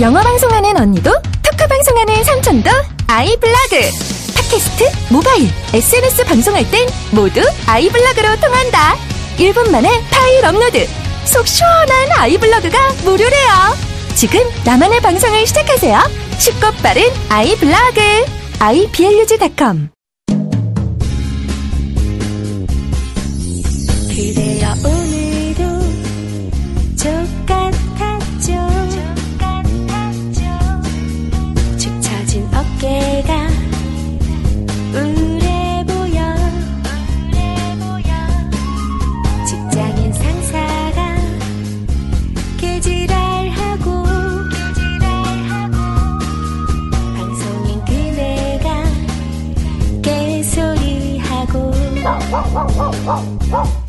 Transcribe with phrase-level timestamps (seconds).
[0.00, 1.10] 영어 방송하는 언니도
[1.42, 2.70] 토크 방송하는 삼촌도
[3.06, 3.80] 아이블로그
[4.36, 8.94] 팟캐스트, 모바일, SNS 방송할 땐 모두 아이블로그로 통한다.
[9.38, 10.86] 1분 만에 파일 업로드.
[11.24, 13.50] 속 시원한 아이블로그가 무료래요.
[14.14, 15.98] 지금 나만의 방송을 시작하세요.
[16.38, 18.00] 쉽고 빠른 아이블로그.
[18.58, 19.95] iblog.com
[53.08, 53.85] Oh, oh.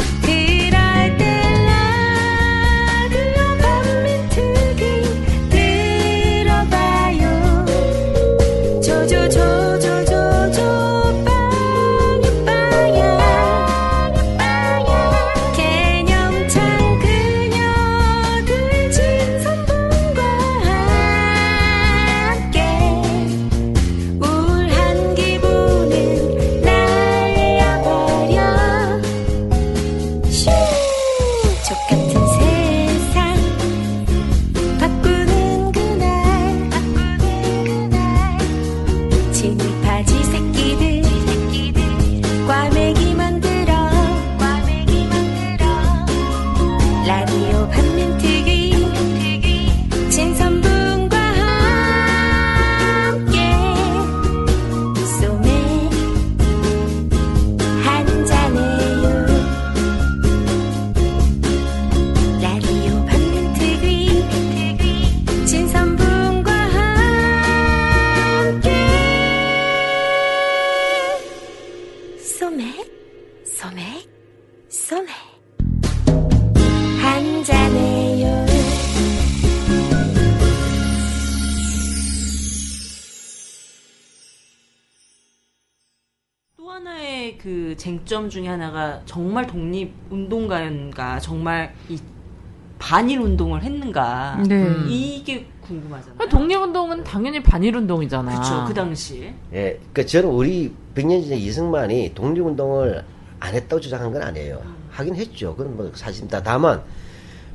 [87.87, 91.97] 쟁점 중에 하나가 정말 독립 운동가였는가, 정말 이
[92.77, 94.43] 반일 운동을 했는가.
[94.45, 94.75] 네.
[94.89, 96.27] 이게 궁금하잖아요.
[96.27, 98.29] 독립 운동은 당연히 반일 운동이잖아.
[98.29, 98.65] 그렇죠.
[98.67, 99.33] 그 당시.
[99.53, 103.05] 예, 그러니까 저는 우리 100년 전에 이승만이 독립 운동을
[103.39, 104.61] 안 했다고 주장한 건 아니에요.
[104.91, 105.55] 하긴 했죠.
[105.55, 106.43] 그건 뭐 사실입니다.
[106.43, 106.81] 다만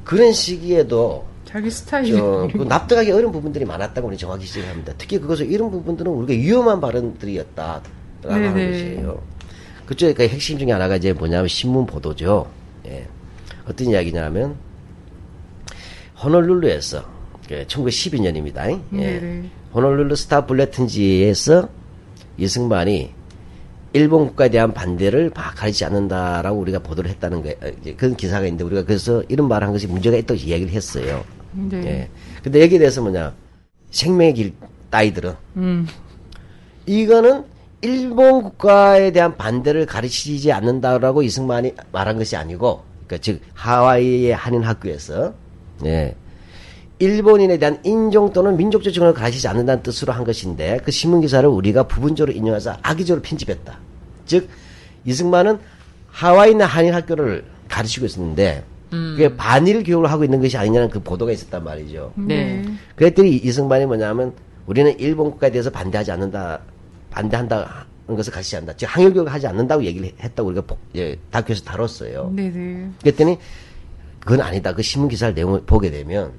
[0.02, 2.16] 그런 시기에도 자기 스타일.
[2.16, 4.94] 저, 그 납득하기 어려운 부분들이 많았다고 우리 정확히 지적합니다.
[4.96, 7.82] 특히 그것을 이런 부분들은 우리가 위험한 발언들이었다라고
[8.30, 8.70] 하는 네네.
[8.70, 9.31] 것이에요.
[9.92, 12.50] 그쪽에 그 핵심 중에 하나가 이제 뭐냐면 신문 보도죠.
[12.86, 13.06] 예.
[13.66, 14.56] 어떤 이야기냐면
[16.22, 17.04] 호놀룰루에서
[17.66, 18.70] 1912년입니다.
[18.94, 18.96] 예.
[18.96, 19.50] 네네.
[19.74, 21.68] 호놀룰루 스타 블레튼지에서
[22.38, 23.12] 이승만이
[23.92, 28.64] 일본 국가에 대한 반대를 막 가리지 않는다라고 우리가 보도를 했다는 거 이제 그런 기사가 있는데
[28.64, 31.22] 우리가 그래서 이런 말을 한 것이 문제가 있다고 이야기를 했어요.
[31.52, 31.84] 네.
[31.84, 32.08] 예.
[32.42, 33.34] 근데 여기에 대해서 뭐냐
[33.90, 34.54] 생명의 길
[34.88, 35.86] 따위들은 음.
[36.86, 37.44] 이거는
[37.82, 45.34] 일본 국가에 대한 반대를 가르치지 않는다라고 이승만이 말한 것이 아니고, 그러니까 즉 하와이의 한인 학교에서
[45.84, 46.14] 예,
[47.00, 51.88] 일본인에 대한 인종 또는 민족적 증언을 가르치지 않는다는 뜻으로 한 것인데 그 신문 기사를 우리가
[51.88, 53.76] 부분적으로 인용해서 악의적으로 편집했다.
[54.26, 54.48] 즉
[55.04, 55.58] 이승만은
[56.10, 61.64] 하와이나 한인 학교를 가르치고 있었는데 그게 반일 교육을 하고 있는 것이 아니냐는 그 보도가 있었단
[61.64, 62.12] 말이죠.
[62.14, 62.62] 네.
[62.94, 64.34] 그랬더니 이승만이 뭐냐면
[64.66, 66.60] 우리는 일본 국가에 대해서 반대하지 않는다,
[67.12, 67.66] 반대한다는
[68.08, 68.76] 것을 가르치지 않는다.
[68.76, 72.32] 즉 항일 교육을 하지 않는다고 얘기를 했다고 우리가 보- 예, 다큐에서 다뤘어요.
[72.34, 72.90] 네네.
[73.02, 73.38] 그랬더니
[74.20, 74.74] 그건 아니다.
[74.74, 76.32] 그 신문 기사를 내용을 보게 되면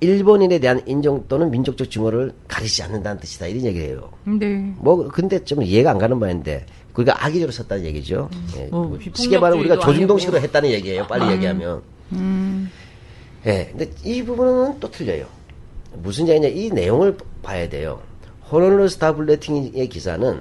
[0.00, 3.46] 일본인에 대한 인종 또는 민족적 증오를 가리지 않는다는 뜻이다.
[3.48, 4.10] 이런 얘기를 해요.
[4.24, 4.72] 네.
[4.78, 8.28] 뭐 근데 좀 이해가 안 가는 바인데 우리가 악의적으로 썼다는 얘기죠.
[8.56, 10.40] 예, 뭐뭐 쉽게 말하면 우리가 조중동식으로.
[10.40, 11.06] 했다는 얘기예요.
[11.06, 11.82] 빨리 얘기하면.
[12.12, 12.70] 음.
[13.46, 15.26] 예, 근데 이 부분은 또 틀려요.
[15.94, 18.00] 무슨 얘기냐, 이 내용을 봐야 돼요.
[18.50, 20.40] 호놀룰루 스타 블레팅의 기사는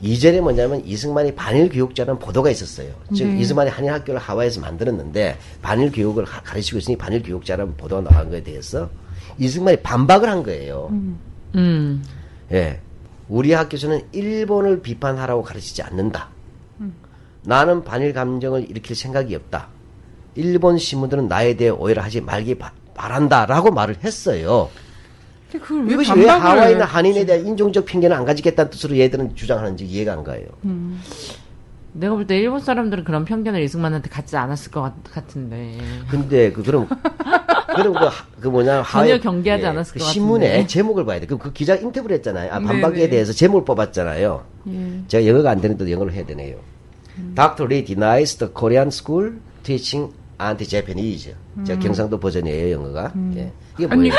[0.00, 2.92] 이전에 뭐냐면 이승만이 반일 교육자라는 보도가 있었어요.
[3.14, 3.40] 즉 네.
[3.40, 8.42] 이승만이 한일 학교를 하와이에서 만들었는데 반일 교육을 가- 가르치고 있으니 반일 교육자라는 보도가 나간 거에
[8.42, 8.88] 대해서
[9.38, 10.88] 이승만이 반박을 한 거예요.
[11.56, 12.04] 음.
[12.52, 12.80] 예.
[13.28, 16.28] 우리 학교에서는 일본을 비판하라고 가르치지 않는다.
[17.42, 19.68] 나는 반일 감정을 일으킬 생각이 없다.
[20.34, 24.70] 일본 신문들은 나에 대해 오해를 하지 말기 바, 바란다라고 말을 했어요.
[25.54, 30.44] 이것이 왜 하와이나 한인에 대한 인종적 편견을 안 가지겠다는 뜻으로 얘들은 주장하는지 이해가 안 가요.
[31.94, 35.78] 내가 볼 때 일본 사람들은 그런 편견을 이승만한테 갖지 않았을 것 같, 같은데.
[36.10, 36.86] 근데 그 그럼
[37.74, 40.66] 그럼 그, 하- 그 뭐냐 하회- 경계하지 않았을 그 것 신문에 같은데.
[40.66, 41.26] 제목을 봐야 돼.
[41.26, 42.52] 그, 그 기자 인터뷰를 했잖아요.
[42.52, 42.66] 아, 네네.
[42.72, 44.44] 반박에 대해서 제목을 뽑았잖아요.
[44.68, 45.00] 예.
[45.08, 46.56] 제가 영어가 안 되는데 영어로 해야 되네요.
[47.34, 47.64] Dr.
[47.68, 51.34] Lee denies the Korean school teaching anti-Japanese.
[51.66, 53.12] 제가 경상도 버전이에요, 영어가.
[53.34, 53.50] 예.
[53.78, 54.12] 이게 아니, 뭐예요?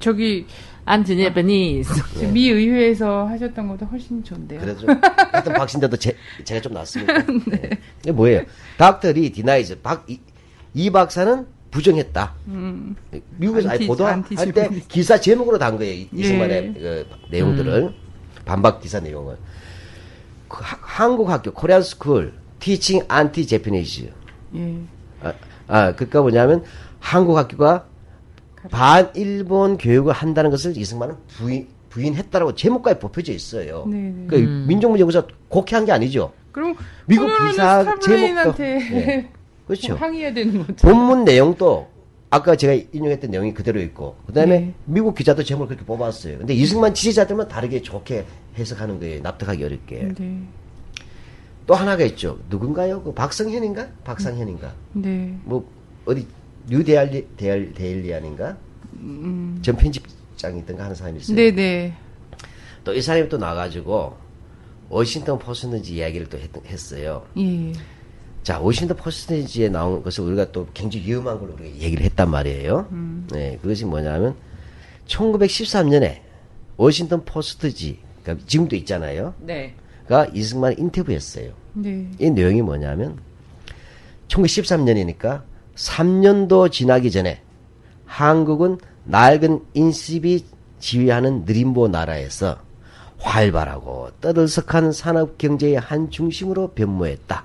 [0.00, 0.46] 저기,
[0.86, 1.92] 안드니에 베니스.
[2.22, 2.26] 예.
[2.28, 4.60] 미 의회에서 하셨던 것도 훨씬 좋은데요.
[4.60, 5.00] 그래도 좀,
[5.32, 7.12] 하여튼 박신데도 제, 제가 좀 낫습니다.
[7.50, 7.70] 네.
[8.02, 8.42] 이게 뭐예요?
[8.78, 9.08] Dr.
[9.10, 9.76] Lee denies.
[9.82, 10.20] 박, 이,
[10.74, 12.34] 이 박사는 부정했다.
[13.36, 14.22] 미국에서 아예 보도할
[14.54, 14.70] 때.
[14.88, 15.92] 기사 제목으로 단 거예요.
[15.92, 16.80] 이- 이승만의 예.
[16.80, 17.92] 그 내용들을.
[18.44, 19.36] 반박 기사 내용을.
[20.48, 24.08] 그 하- 한국 학교, Korean school, teaching anti-Japanese.
[24.54, 24.78] 예.
[25.20, 25.32] 아,
[25.66, 26.62] 아, 그니까 뭐냐면
[27.00, 27.86] 한국 학교가
[28.70, 33.86] 반일본 교육을 한다는 것을 이승만은 부인, 부인했다라고 제목까지 뽑혀져 있어요.
[33.88, 34.26] 네, 네.
[34.28, 36.32] 그 민족문제에서 곡해한 게 아니죠.
[36.52, 36.74] 그럼,
[37.06, 39.28] 미국 기사 Star-Bulletin한테 제목도- 예.
[39.66, 39.94] 그렇죠.
[39.96, 40.74] 항의해야 되는 거죠.
[40.88, 41.88] 본문 내용도
[42.30, 44.74] 아까 제가 인용했던 내용이 그대로 있고 그다음에 네.
[44.84, 46.38] 미국 기자도 제목을 그렇게 뽑았어요.
[46.38, 48.24] 근데 이승만 지지자들만 다르게 좋게
[48.58, 49.22] 해석하는 거예요.
[49.22, 50.08] 납득하기 어렵게.
[50.18, 50.40] 네.
[51.66, 52.38] 또 하나가 있죠.
[52.48, 53.02] 누군가요?
[53.02, 53.88] 그 박성현인가?
[54.04, 54.72] 박상현인가?
[54.94, 55.34] 네.
[55.44, 55.68] 뭐
[56.04, 56.26] 어디
[56.68, 58.56] 뉴데일리 데일, 데일리안인가?
[59.62, 61.34] 전 편집장이든가 하는 사람이 있어요.
[61.34, 61.36] 음.
[61.36, 61.94] 네네.
[62.84, 64.16] 또 이 사람이 또 나가지고
[64.88, 67.72] 워싱턴 포스트지 이야기를 또 했, 어요 예.
[68.44, 72.86] 자, 워싱턴 포스트지에 나온 것을 우리가 또 굉장히 위험한 걸 우리가 얘기를 했단 말이에요.
[73.32, 74.36] 네, 그것이 뭐냐면
[75.08, 76.20] 1913년에
[76.76, 79.34] 워싱턴 포스트지, 그러니까 지금도 있잖아요.
[79.40, 79.74] 네.
[80.06, 81.52] 가 이승만 인터뷰했어요.
[81.72, 82.08] 네.
[82.20, 83.18] 이 내용이 뭐냐면
[84.28, 85.42] 1913년이니까
[85.76, 87.40] 3년도 지나기 전에
[88.06, 90.44] 한국은 낡은 인습이
[90.80, 92.58] 지휘하는 느림보 나라에서
[93.18, 97.44] 활발하고 떠들썩한 산업 경제의 한 중심으로 변모했다.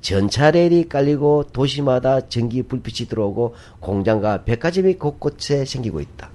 [0.00, 6.30] 전차 레일이 깔리고 도시마다 전기 불빛이 들어오고 공장과 백화점이 곳곳에 생기고 있다.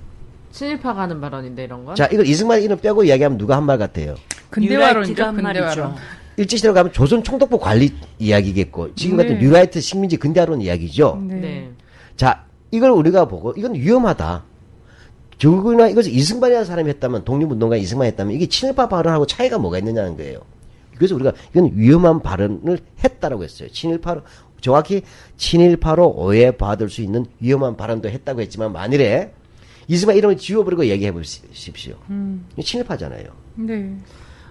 [0.52, 1.96] 친일파가 하는 발언인데 이런 건?
[1.96, 4.16] 자, 이걸 이승만 이름 빼고 이야기하면 누가 한 말 같아요?
[4.50, 5.34] 근대화론이죠.
[5.34, 5.96] 근대화론.
[6.38, 9.42] 일제시대로 가면 조선 총독부 관리 이야기겠고 지금 같은 네.
[9.42, 11.22] 뉴라이트 식민지 근대화론 이야기죠.
[11.28, 11.36] 네.
[11.36, 11.72] 네.
[12.16, 14.44] 자, 이걸 우리가 보고 이건 위험하다.
[15.40, 20.42] 적으나 이것을 이승만이라는 사람이 했다면 독립운동가 이승만이 했다면 이게 친일파 발언하고 차이가 뭐가 있느냐는 거예요.
[20.96, 23.70] 그래서 우리가 이건 위험한 발언을 했다라고 했어요.
[23.70, 24.22] 친일파로
[24.62, 25.04] 정확히
[25.38, 29.32] 친일파로 오해받을 수 있는 위험한 발언도 했다고 했지만 만일에
[29.88, 31.96] 이승만 이름을 지워버리고 얘기해 보십시오.
[32.54, 33.26] 이거 친일파잖아요.
[33.56, 33.96] 네.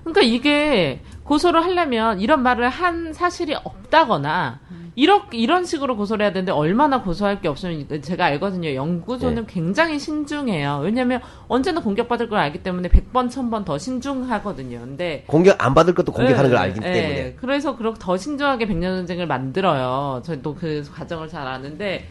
[0.06, 4.60] 그러니까 이게 고소를 하려면 이런 말을 한 사실이 없다거나
[4.94, 8.72] 이런 이런 식으로 고소를 해야 되는데 얼마나 고소할 게 없으면 제가 알거든요.
[8.72, 10.80] 연구소는 굉장히 신중해요.
[10.84, 14.78] 왜냐하면 언제나 공격받을 걸 알기 때문에 100번, 1000번 더 신중하거든요.
[14.78, 16.92] 근데 공격 안 받을 것도 공격하는 걸 예, 알기 예.
[16.92, 17.34] 때문에.
[17.40, 20.22] 그래서 그렇게 더 신중하게 백년 전쟁을 만들어요.
[20.24, 22.06] 저도 그 과정을 잘 아는데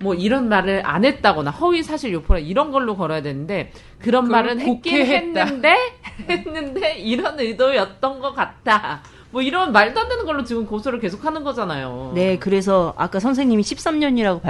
[0.00, 5.06] 뭐 이런 말을 안 했다거나 허위 사실 유포라 이런 걸로 걸어야 되는데 그런 말은 했긴.
[5.06, 5.74] 했는데
[6.28, 9.02] 했는데 이런 의도였던 것 같다.
[9.30, 12.12] 뭐 이런 말도 안 되는 걸로 지금 고소를 계속하는 거잖아요.
[12.14, 14.40] 네, 그래서 아까 선생님이 13년이라고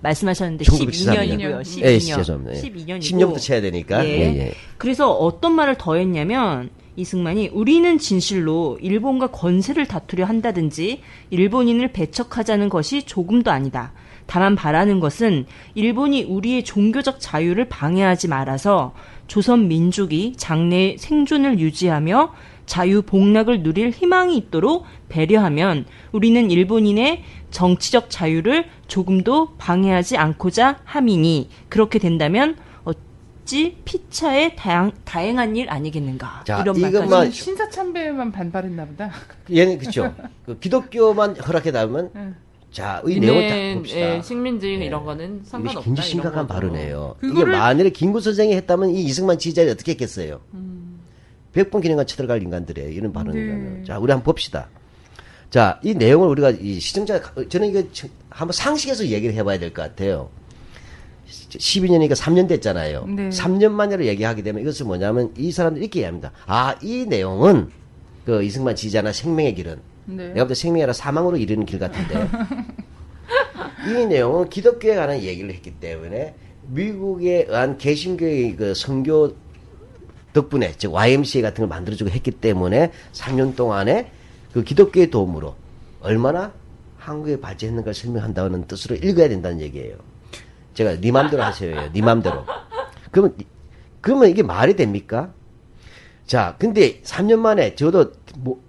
[0.00, 1.38] 말씀하셨는데 1913 년.
[1.38, 1.82] 12년이고요.
[1.82, 2.16] 예, 12년.
[2.16, 2.56] 죄송합니다.
[2.56, 2.60] 예.
[2.60, 3.00] 12년이고.
[3.00, 4.04] 10년부터 쳐야 되니까.
[4.04, 4.10] 예.
[4.10, 4.54] 예, 예.
[4.76, 13.04] 그래서 어떤 말을 더 했냐면 이승만이 우리는 진실로 일본과 권세를 다투려 한다든지 일본인을 배척하자는 것이
[13.04, 13.92] 조금도 아니다.
[14.28, 18.92] 다만 바라는 것은 일본이 우리의 종교적 자유를 방해하지 말아서
[19.26, 22.34] 조선 민족이 장래의 생존을 유지하며
[22.66, 31.98] 자유 복락을 누릴 희망이 있도록 배려하면 우리는 일본인의 정치적 자유를 조금도 방해하지 않고자 함이니 그렇게
[31.98, 39.10] 된다면 어찌 피차의 다양, 다행한 일 아니겠는가 자, 이런 말까지 신사참배만 반발했나 보다.
[39.50, 40.14] 얘는 그쵸.
[40.44, 42.36] 그 기독교만 허락해다면 응.
[42.70, 44.16] 자, 이 내용을 딱 봅시다.
[44.16, 44.84] 예, 식민지 예.
[44.86, 45.80] 이런 거는 이게 상관없다.
[45.84, 46.46] 굉장히 심각한.
[46.46, 47.16] 발언이에요.
[47.22, 50.40] 이게 그거를- 만일에 김구 선생이 했다면 이 이승만 지지자들이 어떻게 했겠어요?
[50.54, 51.00] 음.
[51.52, 52.90] 백번 기념관 쳐들어갈 인간들이에요.
[52.90, 53.74] 이런 발언이라면.
[53.78, 53.84] 네.
[53.84, 54.68] 자, 우리 한번 봅시다.
[55.50, 59.80] 자, 이 내용을 우리가 이 시청자, 저는 이거 지- 한번 상식에서 얘기를 해봐야 될 것
[59.82, 60.28] 같아요.
[61.26, 63.06] 12년이니까 3년 됐잖아요.
[63.06, 63.28] 네.
[63.30, 66.32] 3년 만으로 얘기하게 되면 이것은 뭐냐면 이 사람들이 이렇게 이해합니다.
[66.46, 67.70] 아, 이 내용은
[68.26, 70.28] 그 이승만 지지자나 생명의 길은 네.
[70.28, 72.28] 내가 볼 때 생명이 아니라 사망으로 이르는 길 같은데
[73.86, 76.34] 이 내용은 기독교에 관한 얘기를 했기 때문에
[76.68, 79.36] 미국에 의한 개신교의 그 선교
[80.32, 84.10] 덕분에 즉 YMCA 같은 걸 만들어주고 했기 때문에 3년 동안에
[84.52, 85.54] 그 기독교의 도움으로
[86.00, 86.52] 얼마나
[86.98, 89.96] 한국에 발전했는 걸 설명한다는 뜻으로 읽어야 된다는 얘기예요.
[90.74, 91.90] 제가 네 맘대로 하세요.
[91.92, 92.44] 네 맘대로.
[93.10, 93.34] 그러면
[94.00, 95.32] 그러면 이게 말이 됩니까?
[96.26, 98.62] 자, 근데 3년 만에 저도 뭐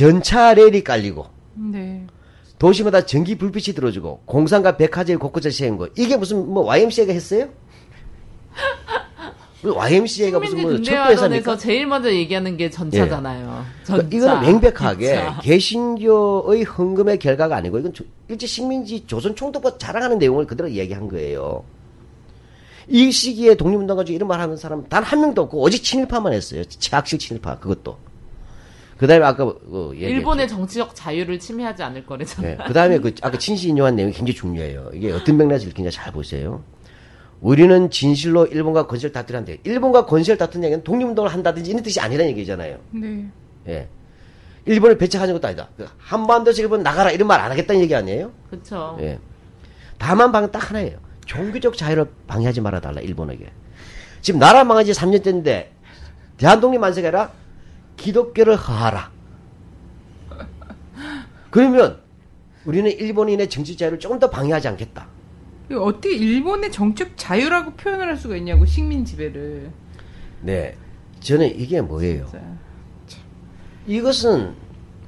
[0.00, 1.24] 전차 레일이 깔리고
[1.54, 2.06] 네.
[2.58, 7.48] 도시마다 전기 불빛이 들어주고 공산과 백화점이 곳곳에 세운 거 이게 무슨 뭐 YMCA가 했어요?
[9.64, 10.70] YMCA가 무슨 뭐?
[10.72, 13.64] 근대화론에서 제일 먼저 얘기하는 게 전차잖아요.
[13.84, 14.06] 전차.
[14.06, 15.40] 그러니까 이거는 명백하게 전차.
[15.40, 21.64] 개신교의 헌금의 결과가 아니고 이건 조- 일제 식민지 조선 총독부 자랑하는 내용을 그대로 얘기한 거예요.
[22.86, 26.62] 이 시기에 독립운동 가지고 이런 말 하는 사람 단 한 명도 없고 오직 친일파만 했어요.
[26.68, 27.96] 최악실 친일파 그것도.
[28.98, 30.14] 그다음에 아까 그 얘기했죠.
[30.16, 32.56] 일본의 정치적 자유를 침해하지 않을 거래잖아요.
[32.58, 32.64] 네.
[32.66, 34.90] 그 다음에 그, 아까 친시 인용한 내용이 굉장히 중요해요.
[34.94, 36.62] 이게 어떤 맥락에서 읽히냐 잘 보세요.
[37.40, 39.58] 우리는 진실로 일본과 건설 다투려 한대.
[39.64, 42.78] 일본과 건설 다투는 얘기는 독립운동을 한다든지 이런 뜻이 아니라는 얘기잖아요.
[42.92, 43.26] 네.
[43.68, 43.88] 예.
[44.64, 45.68] 일본을 배척하는 것도 아니다.
[45.76, 48.32] 그 한반도에서 일본 나가라 이런 말 안 하겠다는 얘기 아니에요?
[48.50, 48.96] 그렇죠.
[49.00, 49.18] 예.
[49.98, 50.98] 다만 방은 딱 하나예요.
[51.26, 53.46] 종교적 자유를 방해하지 말아달라, 일본에게.
[54.22, 55.72] 지금 나라 망한 지 3년 됐는데,
[56.38, 57.30] 대한독립 만세가 아니라
[57.96, 59.10] 기독교를 허하라.
[61.50, 62.00] 그러면
[62.64, 65.08] 우리는 일본인의 정치 자유를 조금 더 방해하지 않겠다.
[65.74, 69.70] 어떻게 일본의 정책 자유라고 표현을 할 수가 있냐고 식민 지배를.
[70.42, 70.76] 네.
[71.20, 72.26] 저는 이게 뭐예요?
[72.26, 72.40] 자,
[73.86, 74.54] 이것은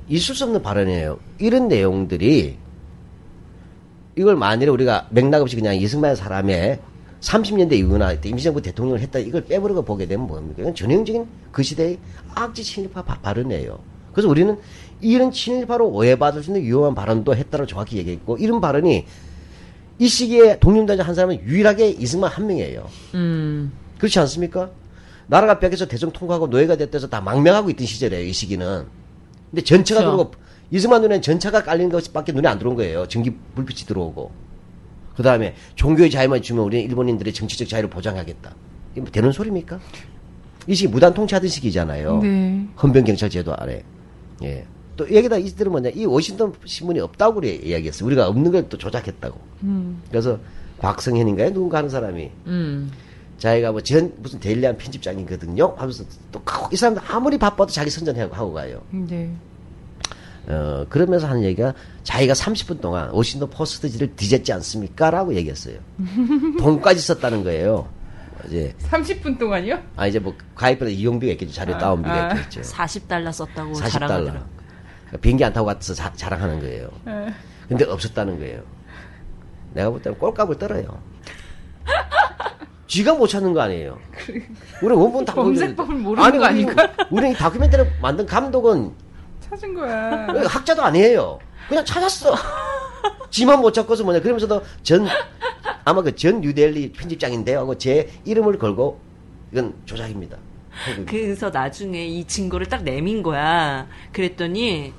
[0.08, 1.20] 있을 수 없는 발언이에요.
[1.38, 2.58] 이런 내용들이
[4.16, 6.80] 이걸 만일에 우리가 맥락 없이 그냥 이승만 사람의
[7.20, 10.62] 30년대 이후나 임시정부 대통령을 했다 이걸 빼버리고 보게 되면 뭡니까?
[10.62, 11.98] 이건 전형적인 그 시대의
[12.34, 13.78] 악지 친일파 바- 발언이에요.
[14.12, 14.56] 그래서 우리는
[15.00, 19.04] 이런 친일파로 오해받을 수 있는 위험한 발언도 했다고 정확히 얘기했고 이런 발언이
[20.00, 22.86] 이 시기에 독립단자 한 사람은 유일하게 이승만 한 명이에요.
[23.14, 23.72] 음.
[23.98, 24.70] 그렇지 않습니까?
[25.26, 28.86] 나라가 벽에서 대중 통과하고 노예가 됐다해서 다 망명하고 있던 시절이에요, 이 시기는.
[29.50, 30.16] 근데 전차가 그렇죠.
[30.16, 30.34] 들어오고,
[30.70, 33.06] 이승만 눈에는 전차가 깔리는 것밖에 눈에 안 들어온 거예요.
[33.08, 34.30] 전기 불빛이 들어오고.
[35.18, 38.54] 그 다음에 종교의 자유만 주면 우리는 일본인들의 정치적 자유를 보장하겠다.
[38.92, 39.80] 이게 뭐 되는 소리입니까?
[40.68, 42.20] 이 시기 무단 통치하던 시기잖아요.
[42.22, 42.64] 네.
[42.80, 43.82] 헌병 경찰 제도 아래.
[44.44, 44.64] 예.
[44.96, 48.06] 또 여기다 이들은 뭐냐, 이 워싱턴 신문이 없다고 그래 이야기했어요.
[48.06, 49.40] 우리가 없는 걸 또 조작했다고.
[49.64, 50.00] 음.
[50.08, 50.38] 그래서
[50.78, 51.52] 곽성현인가요?
[51.52, 52.92] 누군가 하는 사람이 음.
[53.38, 55.74] 자기가 뭐 전 무슨 데일리한 편집장이거든요.
[55.76, 58.82] 하면서 또 이 사람들 아무리 바빠도 자기 선전하고 하고 가요.
[58.92, 59.32] 네.
[60.50, 61.74] 어 그러면서 하는 얘기가
[62.04, 65.78] 자기가 30분 동안 워싱턴 포스트지를 뒤졌지 않습니까?라고 얘기했어요.
[66.58, 67.88] 돈까지 썼다는 거예요.
[68.46, 69.78] 이제 30분 동안요?
[69.96, 71.52] 아 이제 뭐 가입비나 이용비가 있겠죠.
[71.52, 72.34] 자료 아, 다운비가 아.
[72.34, 72.62] 있겠죠.
[72.62, 73.90] 40달러 썼다고 40달러.
[73.90, 74.46] 자랑하더라고요.
[75.06, 76.88] 그러니까 비행기 안 타고 가서 자, 자랑하는 거예요.
[77.04, 77.32] 네.
[77.68, 78.62] 근데 없었다는 거예요.
[79.74, 80.98] 내가 볼 때는 꼴값을 떨어요.
[82.86, 83.98] 쥐가 못 찾는 거 아니에요.
[84.82, 85.94] 우리 원본 다 검색법을.
[85.96, 86.90] 모르는 아니, 거 아닐까?
[87.10, 88.92] 우리 이 다큐멘터리 만든 감독은
[89.50, 90.26] 찾은 거야.
[90.46, 91.38] 학자도 아니에요.
[91.68, 92.34] 그냥 찾았어.
[93.30, 94.20] 지만 못 찾고서 뭐냐.
[94.20, 95.06] 그러면서도 전,
[95.84, 97.58] 아마 그 전 뉴델리 편집장인데요.
[97.60, 99.00] 하고 제 이름을 걸고
[99.52, 100.36] 이건 조작입니다.
[101.06, 103.88] 그래서 나중에 이 증거를 딱 내민 거야.
[104.12, 104.92] 그랬더니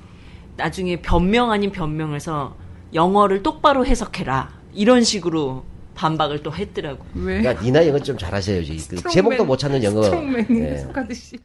[0.56, 2.56] 나중에 변명 아닌 변명을 해서
[2.92, 4.50] 영어를 똑바로 해석해라.
[4.74, 5.64] 이런 식으로
[5.94, 7.04] 반박을 또 했더라고.
[7.14, 7.40] 왜?
[7.40, 8.88] 그러니까 니나 영어 좀 잘하셔야지.
[8.88, 10.02] 그 제목도 못 찾는 영어.
[10.02, 10.64] strongman이 예.
[10.72, 11.38] 해석하듯이.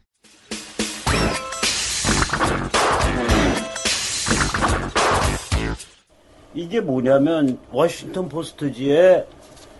[6.56, 9.26] 이게 뭐냐면 워싱턴 포스트지에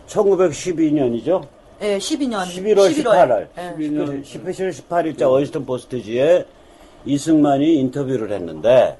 [0.08, 1.42] 1912년이죠.
[1.80, 2.44] 예, 12년.
[2.44, 3.48] 11월 18일.
[3.56, 3.74] 예.
[3.78, 6.44] 11월 17일 18일자 워싱턴 포스트지에
[7.06, 8.98] 이승만이 인터뷰를 했는데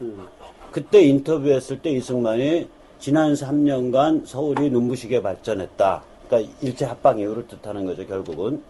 [0.73, 2.69] 그때 인터뷰했을 때 이승만이
[2.99, 6.03] 지난 3년간 서울이 눈부시게 발전했다.
[6.29, 8.63] 그러니까 일제 합방 이후를 뜻하는 거죠, 결국은.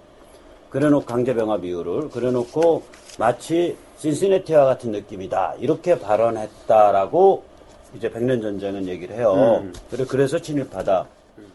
[0.70, 2.82] 그래놓고 강제병합 이후를 그래놓고
[3.18, 5.54] 마치 신시내티와 같은 느낌이다.
[5.60, 7.44] 이렇게 발언했다라고
[7.94, 9.64] 이제 백년 전쟁은 얘기를 해요.
[9.90, 11.06] 그래 그래서 친일파다.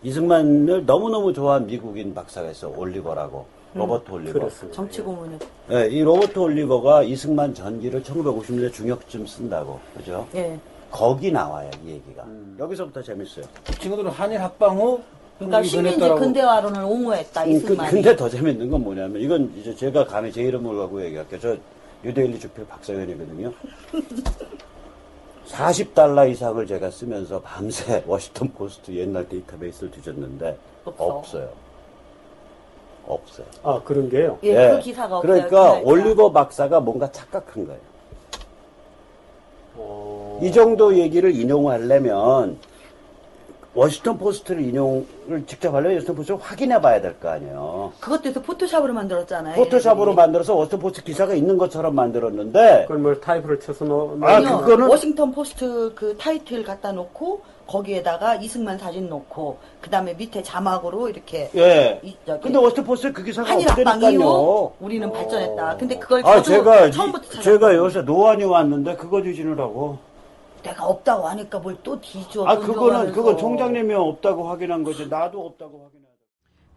[0.04, 4.50] 이승만을 너무너무 좋아한 미국인 박사가 있어 올리버라고 로버트 올리버.
[4.72, 5.40] 정치 고문을.
[5.70, 10.28] 네, 이 로버트 올리버가 이승만 전기를 1950년대 중역쯤 쓴다고 그죠?
[10.36, 10.60] 예.
[10.90, 12.26] 거기 나와요 이 얘기가.
[12.60, 13.46] 여기서부터 재밌어요.
[13.80, 15.00] 친구들은 한일 합방 후
[15.38, 16.00] 그러니까 식민지.
[16.00, 17.92] 근대화론을 옹호했다, 음, 그- 이승만이.
[17.92, 21.40] 근데 더 재밌는 건 뭐냐면 이건 이제 제가 감히 제 이름을 갖고 얘기할게요.
[21.40, 21.56] 저
[22.04, 23.52] 뉴데일리 주필 박성현이거든요.
[25.52, 31.06] 40달러 이상을 제가 쓰면서 밤새 워싱턴 포스트 옛날 데이터베이스를 뒤졌는데 없어.
[31.06, 31.50] 없어요.
[33.06, 33.48] 없어요.
[33.64, 34.38] 아 그런 게요.
[34.44, 34.70] 예, 예.
[34.72, 35.22] 그 기사가 없어요.
[35.34, 35.88] 그러니까 그.
[35.88, 37.80] 올리버 박사가 뭔가 착각한 거예요.
[39.76, 40.40] 어...
[40.42, 42.58] 이 정도 얘기를 인용하려면
[43.74, 45.06] 워싱턴 포스트를 인용을
[45.48, 47.94] 직접 하려면 워싱턴 포스트를 확인해 봐야 될 거 아니에요.
[48.02, 49.56] 그것도 해서 포토샵으로 만들었잖아요.
[49.56, 50.16] 포토샵으로 얘네들이.
[50.16, 54.64] 만들어서 워싱턴 포스트 기사가 있는 것처럼 만들었는데 그걸 뭘 타이프를 쳐서 넣 아, 아니요.
[54.66, 61.50] 그거는- 워싱턴 포스트 그 타이틀 갖다 놓고 거기에다가 이승만 사진 놓고 그다음에 밑에 자막으로 이렇게
[61.56, 62.02] 예.
[62.04, 64.20] 이- 저기 근데 워싱턴 포스트에 그 기사가 한일 합방 없다니까요.
[64.20, 65.78] 이후 우리는 발전했다.
[65.78, 67.42] 근데 그걸 아, 저도 제가 처음부터 이- 찾았거든요.
[67.44, 70.11] 제가 요새 노안이 왔는데 그거 뒤지느라고.
[70.62, 72.46] 내가 없다고 하니까 뭘 또 뒤져.
[72.46, 73.12] 아, 돈 그거는.
[73.12, 75.08] 그건 총장님이 없다고 확인한 거지.
[75.08, 76.02] 나도 없다고 확인해.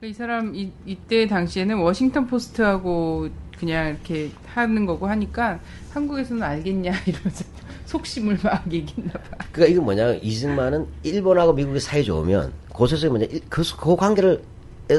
[0.03, 5.61] 이 사람 이, 이때 당시에는 워싱턴 포스트하고 그냥 이렇게 하는 거고 하니까
[5.93, 7.45] 한국에서는 알겠냐 이러면서
[7.87, 9.21] 속심을 막 얘기했나 봐.
[9.53, 14.43] 그러니까 이건 뭐냐 이승만은 일본하고 미국이 사이 좋으면 고소서 뭐냐 일- 그, 그 관계를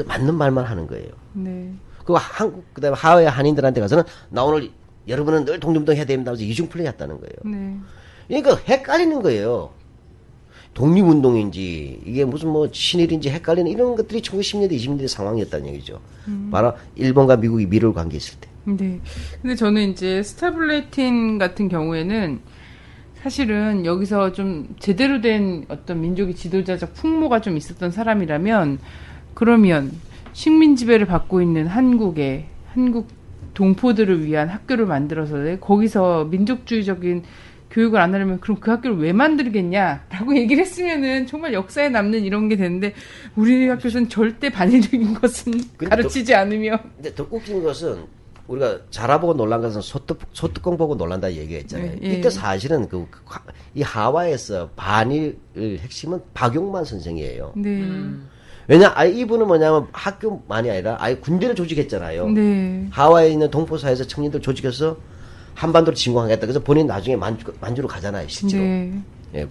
[0.06, 1.08] 맞는 말만 하는 거예요.
[1.34, 1.72] 네.
[2.04, 4.70] 그 한국 그다음에 하와이 한인들한테 가서는 나 오늘
[5.06, 7.32] 여러분은 늘 동dum동 해야 됩니다 하면서 이중 플레이 했다는 거예요.
[7.44, 7.76] 네.
[8.28, 9.70] 그러니까 헷갈리는 거예요.
[10.74, 16.00] 독립운동인지 이게 무슨 뭐 신일인지 헷갈리는 이런 것들이 1910년대 20년대 상황이었다는 얘기죠.
[16.50, 18.48] 바로 일본과 미국이 미를 관계했을 때.
[18.64, 19.00] 네.
[19.40, 22.40] 근데 저는 이제 스타블레틴 같은 경우에는
[23.22, 28.78] 사실은 여기서 좀 제대로 된 어떤 민족의 지도자적 풍모가 좀 있었던 사람이라면
[29.34, 29.92] 그러면
[30.32, 33.08] 식민 지배를 받고 있는 한국에 한국
[33.54, 37.24] 동포들을 위한 학교를 만들어서 거기서 민족주의적인
[37.76, 42.56] 교육을 안 하려면 그럼 그 학교를 왜 만들겠냐라고 얘기를 했으면은 정말 역사에 남는 이런 게
[42.56, 42.94] 되는데
[43.36, 48.04] 우리 학교에서는 절대 반일적인 것은 가르치지 않으며 근데 더 웃긴 것은
[48.48, 51.90] 우리가 자라보고 놀란 것은 소뚜, 소뚜껑 보고 놀란다 얘기했잖아요.
[51.90, 52.12] 네, 예.
[52.14, 53.04] 이때 사실은 그,
[53.74, 57.54] 이 하와이에서 반일 핵심은 박용만 선생이에요.
[57.56, 57.82] 네.
[58.68, 62.28] 왜냐, 아 이분은 뭐냐면 학교만이 아니라 아예 군대를 조직했잖아요.
[62.30, 62.86] 네.
[62.90, 64.96] 하와이에 있는 동포사에서 청년들 조직해서
[65.56, 66.42] 한반도를 진공하겠다.
[66.42, 68.62] 그래서 본인 나중에 만주, 만주로 가잖아요, 실제로.
[68.62, 69.02] 네.
[69.34, 69.48] 예.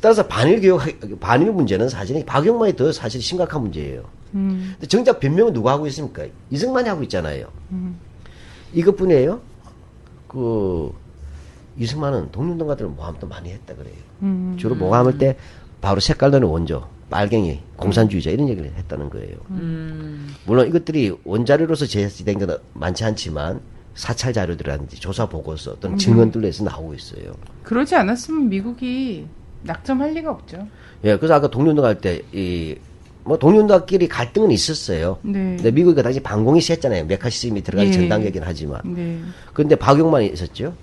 [0.00, 0.80] 따라서 반일 교육,
[1.20, 4.04] 반일 문제는 사실 박용만이 더 사실 심각한 문제예요.
[4.34, 4.72] 음.
[4.72, 6.24] 근데 정작 변명은 누가 하고 있습니까?
[6.50, 7.48] 이승만이 하고 있잖아요.
[8.74, 9.40] 이것뿐이에요.
[10.28, 10.92] 그
[11.78, 13.94] 이승만은 독립운동 같은 모함도 많이 했다 그래요.
[14.22, 14.56] 음.
[14.58, 15.36] 주로 모함할 때
[15.80, 19.36] 바로 색깔 도는 원조, 빨갱이, 공산주의자 이런 얘기를 했다는 거예요.
[19.50, 20.34] 음.
[20.44, 23.60] 물론 이것들이 원자료로서 제시된 건 많지 않지만
[23.94, 27.34] 사찰 자료들이라든지 조사 보고서 또는 증언들로 해서 나오고 있어요.
[27.62, 29.26] 그러지 않았으면 미국이
[29.62, 30.66] 낙점할 리가 없죠.
[31.04, 32.74] 예, 그래서 아까 독립운동 할 때, 이,
[33.24, 35.18] 뭐, 독립운동끼리 갈등은 있었어요.
[35.22, 35.54] 네.
[35.56, 37.04] 근데 미국이 그 당시 방공이 셌잖아요.
[37.06, 37.92] 메카시즘이 들어가기 예.
[37.92, 38.80] 전단계긴 하지만.
[38.84, 39.18] 네.
[39.52, 40.74] 근데 박용만이 있었죠.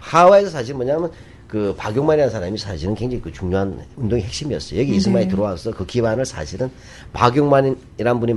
[0.00, 1.10] 하와이에서 사실 뭐냐면,
[1.48, 4.78] 그 박용만이라는 사람이 사실은 굉장히 그 중요한 운동의 핵심이었어요.
[4.80, 6.70] 여기 이승만이 들어와서 그 기반을 사실은
[7.12, 8.32] 박용만이라는 분이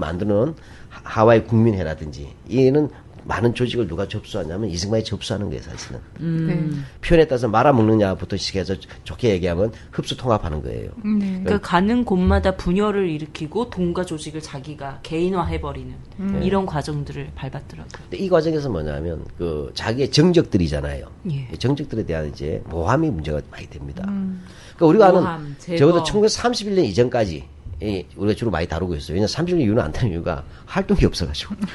[0.89, 2.89] 하- 하와이 국민회라든지, 이는
[3.25, 5.99] 많은 조직을 누가 접수하냐면 이승만이 접수하는 거예요, 사실은.
[6.19, 6.69] 네.
[7.01, 10.91] 표현에 따라서 말아먹느냐부터 시작해서 좋게 얘기하면 흡수 통합하는 거예요.
[11.03, 11.41] 네.
[11.43, 15.93] 그러니까 가는 곳마다 분열을 일으키고 동가 조직을 자기가 개인화해버리는
[16.41, 17.91] 이런 과정들을 밟았더라고요.
[18.09, 21.07] 근데 이 과정에서 뭐냐면 그 자기의 정적들이잖아요.
[21.31, 21.47] 예.
[21.53, 24.03] 이 정적들에 대한 이제 모함이 문제가 많이 됩니다.
[24.03, 25.77] 그러니까 우리가 아는 모함, 제거.
[25.77, 27.47] 적어도 1931년 이전까지
[27.81, 29.15] 이 우리가 주로 많이 다루고 있어요.
[29.15, 31.55] 왜냐면 30년 이후는 안 되는 이유가 활동이 없어가지고.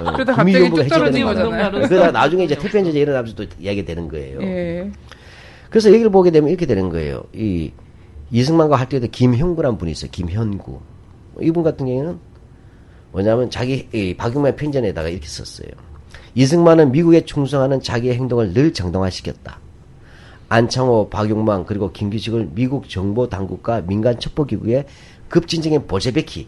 [0.00, 1.70] 어, 그러다 갑자기 뚝 떨어진 해체되는 거잖아요.
[1.70, 4.42] 그러다가 나중에 이제 태평 전쟁 일어나면서 또 이야기가 되는 거예요.
[4.42, 4.90] 예.
[5.70, 7.24] 그래서 얘기를 보게 되면 이렇게 되는 거예요.
[7.34, 7.72] 이
[8.30, 10.10] 이승만과 할 때도 김형구란 분이 있어요.
[10.10, 10.80] 김현구.
[11.40, 12.18] 이분 같은 경우에는
[13.12, 15.68] 뭐냐면 자기 이 박용만의 편전에다가 이렇게 썼어요.
[16.34, 19.60] 이승만은 미국에 충성하는 자기의 행동을 늘 정당화시켰다.
[20.48, 24.84] 안창호, 박용만 그리고 김기식을 미국 정보 당국과 민간 첩보기구의
[25.28, 26.46] 급진적인 보제베키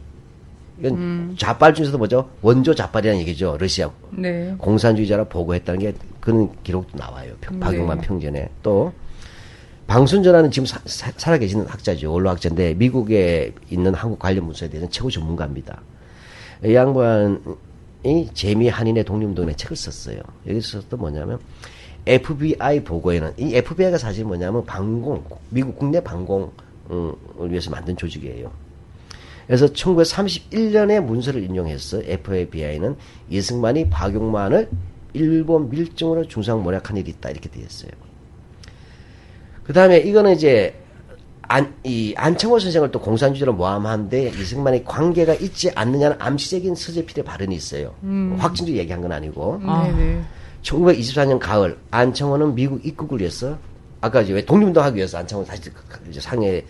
[0.80, 2.28] 이건 좌빨 중에서도 뭐죠?
[2.42, 3.56] 원조 좌빨이라는 얘기죠.
[3.58, 4.54] 러시아 네.
[4.58, 7.32] 공산주의자라 보고했다는 게 그런 기록도 나와요.
[7.40, 7.60] 평- 네.
[7.60, 8.92] 박용만 평전에 또
[9.86, 12.12] 방순전하는 지금 사- 사- 살아계시는 학자죠.
[12.12, 15.80] 원로학자인데 미국에 있는 한국 관련 문서에 대해서는 최고 전문가입니다.
[16.64, 17.38] 이 양반이
[18.34, 20.20] 재미 한인의 독립운동에 책을 썼어요.
[20.46, 21.38] 여기서 또 뭐냐면
[22.06, 26.40] FBI 보고에는 이 FBI가 사실 뭐냐면 방공 미국 국내 방공을
[27.48, 28.50] 위해서 만든 조직이에요.
[29.48, 32.96] 그래서 1931년에 문서를 인용해서 FBI는
[33.30, 34.68] 이승만이 박용만을
[35.14, 37.90] 일본 밀정으로 중상 모략한 일이 있다 이렇게 되어 있어요.
[39.64, 40.74] 그 다음에 이거는 이제
[41.42, 47.94] 안, 이 안창호 선생을 또 공산주의로 모함하는데 이승만의 관계가 있지 않느냐는 암시적인 서재필의 발언이 있어요.
[48.38, 49.62] 확진주의 얘기한 건 아니고.
[49.64, 50.24] 네네.
[50.62, 53.56] 1924년 가을 안창호는 미국 입국을 위해서
[54.02, 55.70] 아까 이제 왜 독립운동 하기 위해서 안창호 다시
[56.10, 56.64] 이제 상해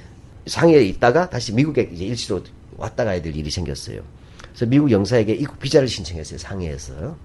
[0.47, 2.41] 상해에 있다가 다시 미국에 이제 일시로
[2.79, 4.01] 왔다 가야 될 일이 생겼어요.
[4.49, 7.17] 그래서 미국 영사에게 입국 비자를 신청했어요 상해에서.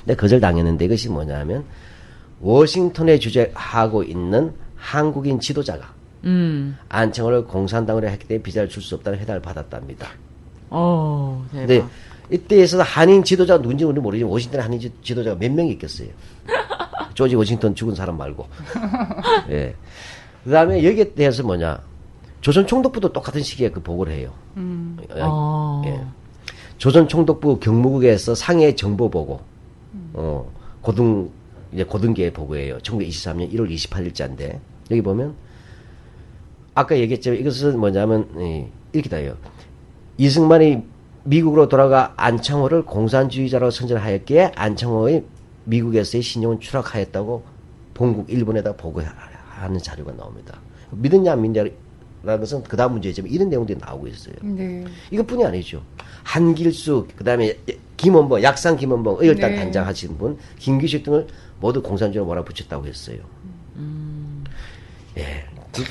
[0.00, 1.64] 근데 거절 당했는데 이것이 뭐냐면
[2.40, 5.92] 워싱턴에 주재하고 있는 한국인 지도자가
[6.24, 6.76] 음.
[6.88, 10.08] 안창호를 공산당으로 했기 때문에 비자를 줄 수 없다는 해달을 받았답니다.
[10.70, 11.66] 어, 대박.
[11.66, 11.84] 근데
[12.30, 16.08] 이때 에서 한인 지도자 누군지 우리 모르지만 워싱턴에 한인 지- 지도자가 몇 명이 있겠어요.
[17.14, 18.46] 조지 워싱턴 죽은 사람 말고.
[19.50, 19.74] 예.
[20.44, 21.80] 그 다음에 여기에 대해서 뭐냐.
[22.46, 24.32] 조선 총독부도 똑같은 시기에 그 보고를 해요.
[25.16, 25.82] 어.
[25.84, 26.00] 예.
[26.78, 29.40] 조선 총독부 경무국에서 상해 정보 보고,
[30.12, 30.48] 어,
[30.80, 31.28] 고등,
[31.72, 32.78] 이제 고등계 보고예요.
[32.78, 34.60] 1923년 1월 28일자인데,
[34.92, 35.34] 여기 보면,
[36.72, 39.36] 아까 얘기했지만 이것은 뭐냐면, 이, 이렇게 다요.
[40.16, 40.84] 이승만이
[41.24, 45.24] 미국으로 돌아가 안창호를 공산주의자로 선전하였기에 안창호의
[45.64, 47.42] 미국에서의 신용은 추락하였다고
[47.92, 50.60] 본국 일본에다 보고하는 자료가 나옵니다.
[50.92, 51.64] 믿었냐 안 믿냐
[52.26, 54.34] 라는 것은 그 다음 문제지만 이런 내용들이 나오고 있어요.
[54.42, 54.84] 네.
[55.12, 55.82] 이것뿐이 아니죠.
[56.24, 57.56] 한길수, 그 다음에
[57.96, 59.56] 김원봉, 약산 김원봉, 의열단 네.
[59.56, 61.28] 단장 하신 분, 김규식 등을
[61.60, 63.18] 모두 공산주의로 몰아붙였다고 했어요.
[65.16, 65.44] 예.
[65.72, 65.84] 그,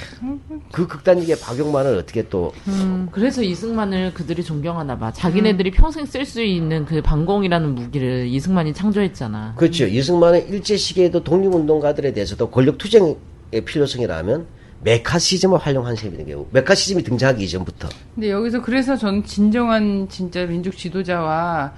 [0.71, 5.11] 그 극단적인 박용만을 어떻게 또, 음, 그래서 이승만을 그들이 존경하나 봐.
[5.13, 9.53] 자기네들이 평생 쓸 수 있는 그 반공이라는 무기를 이승만이 창조했잖아.
[9.55, 9.85] 그렇죠.
[9.85, 13.15] 이승만은 일제 시기에도 독립운동가들에 대해서도 권력 투쟁의
[13.63, 14.47] 필요성이라면
[14.83, 17.89] 메카시즘을 활용한 셈이는 경우, 메카시즘이 등장하기 이전부터.
[18.13, 21.73] 근데 여기서 그래서 저는 진정한 진짜 민족 지도자와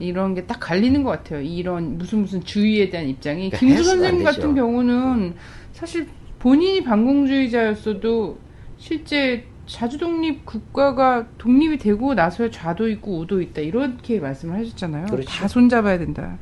[0.00, 1.40] 이런 게 딱 갈리는 것 같아요.
[1.40, 4.24] 이런 무슨 무슨 주의에 대한 입장이 그러니까 안 선생님.
[4.24, 5.34] 같은 경우는
[5.72, 6.06] 사실
[6.38, 8.38] 본인이 반공주의자였어도
[8.78, 15.06] 실제 자주독립 국가가 독립이 되고 나서야 좌도 있고 우도 있다 이렇게 말씀을 하셨잖아요.
[15.06, 15.28] 그렇죠.
[15.28, 16.38] 다 손잡아야 된다.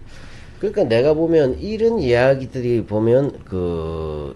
[0.61, 4.35] 그러니까 내가 보면 이런 이야기들이 보면 그,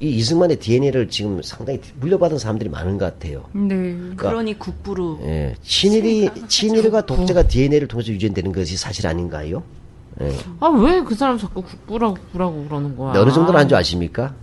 [0.00, 3.44] 이 이승만의 DNA를 지금 상당히 물려받은 사람들이 많은 것 같아요.
[3.52, 3.68] 네.
[3.94, 9.62] 그러니까 그러니 국부로 예, 친일이 친일과 독재가 DNA를 통해서 유전되는 것이 사실 아닌가요?
[10.20, 10.32] 예.
[10.60, 13.20] 아, 왜 그 사람 자꾸 국부라고 국부라고 그러는 거야?
[13.20, 14.34] 어느 정도로 한줄 아십니까?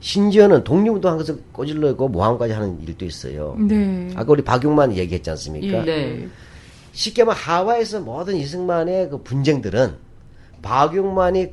[0.00, 3.56] 심지어는 독립운동한 것을 꼬질러고 모함까지 하는 일도 있어요.
[3.58, 4.10] 네.
[4.14, 5.78] 아까 우리 박용만 얘기했지 않습니까?
[5.80, 5.84] 예.
[5.84, 6.28] 네.
[6.92, 9.94] 쉽게 말하면 하와이에서 모든 이승만의 그 분쟁들은
[10.62, 11.52] 박용만이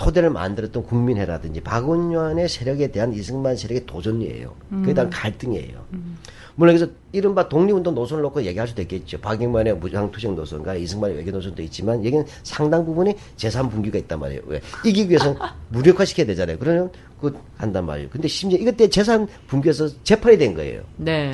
[0.00, 4.54] 토대를 만들었던 국민회라든지 박원년의 세력에 대한 이승만 세력의 도전이에요.
[4.82, 5.84] 그에 대한 갈등이에요.
[6.54, 9.18] 물론 여기서 이른바 독립운동 노선을 놓고 얘기할 수도 있겠죠.
[9.20, 14.40] 박용만의 무장투쟁 노선과 이승만의 외교 노선도 있지만 여기는 상당 부분이 재산분기가 있단 말이에요.
[14.46, 14.62] 왜?
[14.86, 15.36] 이기기 위해서는
[15.68, 16.58] 무력화시켜야 되잖아요.
[16.58, 18.08] 그러면 그 한단 말이에요.
[18.08, 20.82] 근데 심지어 이것 때 재산 분기에서 재판이 된 거예요.
[20.96, 21.32] 네.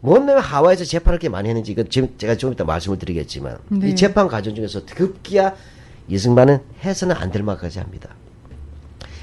[0.00, 3.90] 뭔 놈이 하와이에서 재판을 이렇게 많이 했는지 이건 지금 제가 좀 이따 말씀을 드리겠지만 네.
[3.90, 5.54] 이 재판 과정 중에서 급기야
[6.10, 8.10] 이승만은 해서는 안 될 말까지 합니다.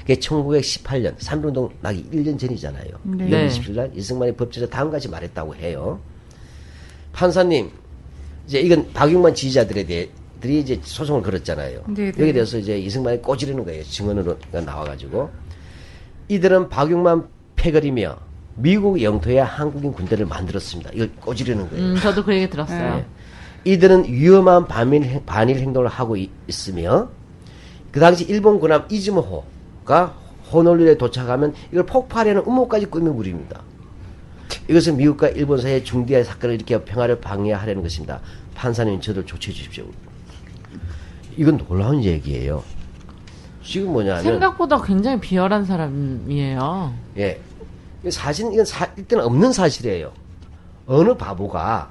[0.00, 2.88] 그게 1918년 3.1운동 나기 1년 전이잖아요.
[3.02, 3.24] 네.
[3.26, 3.48] 2월 네.
[3.48, 6.00] 27일 날 이승만이 법정에서 다음까지 말했다고 해요.
[7.12, 7.70] 판사님,
[8.46, 10.08] 이제 이건 박용만 지지자들에 대해
[10.40, 11.82] 들이 이제 소송을 걸었잖아요.
[11.88, 12.08] 네, 네.
[12.08, 13.82] 여기에 대해서 이제 이승만이 꼬지르는 거예요.
[13.84, 15.30] 증언으로 나와가지고
[16.28, 18.16] 이들은 박용만 패거리며
[18.54, 20.90] 미국 영토에 한국인 군대를 만들었습니다.
[20.94, 21.84] 이걸 꼬지르는 거예요.
[21.84, 22.96] 음, 저도 그 얘기 들었어요.
[22.96, 23.06] 네.
[23.64, 27.08] 이들은 위험한 반일, 행- 반일 행동을 하고 이- 있으며
[27.92, 30.14] 그 당시 일본 군함 이즈모호가
[30.52, 33.60] 호놀루에 도착하면 이걸 폭발하는 음모까지 꾸며 부립니다.
[34.68, 38.20] 이것은 미국과 일본 사이의 중대한 사건을 일으켜 평화를 방해하려는 것입니다.
[38.54, 39.84] 판사님 저들 조치해 주십시오.
[41.36, 42.62] 이건 놀라운 얘기예요.
[43.62, 46.92] 지금 뭐냐면 생각보다 굉장히 비열한 사람이에요.
[47.18, 47.40] 예.
[48.10, 50.12] 사실, 이건 사, 일단 없는 사실이에요.
[50.86, 51.90] 어느 바보가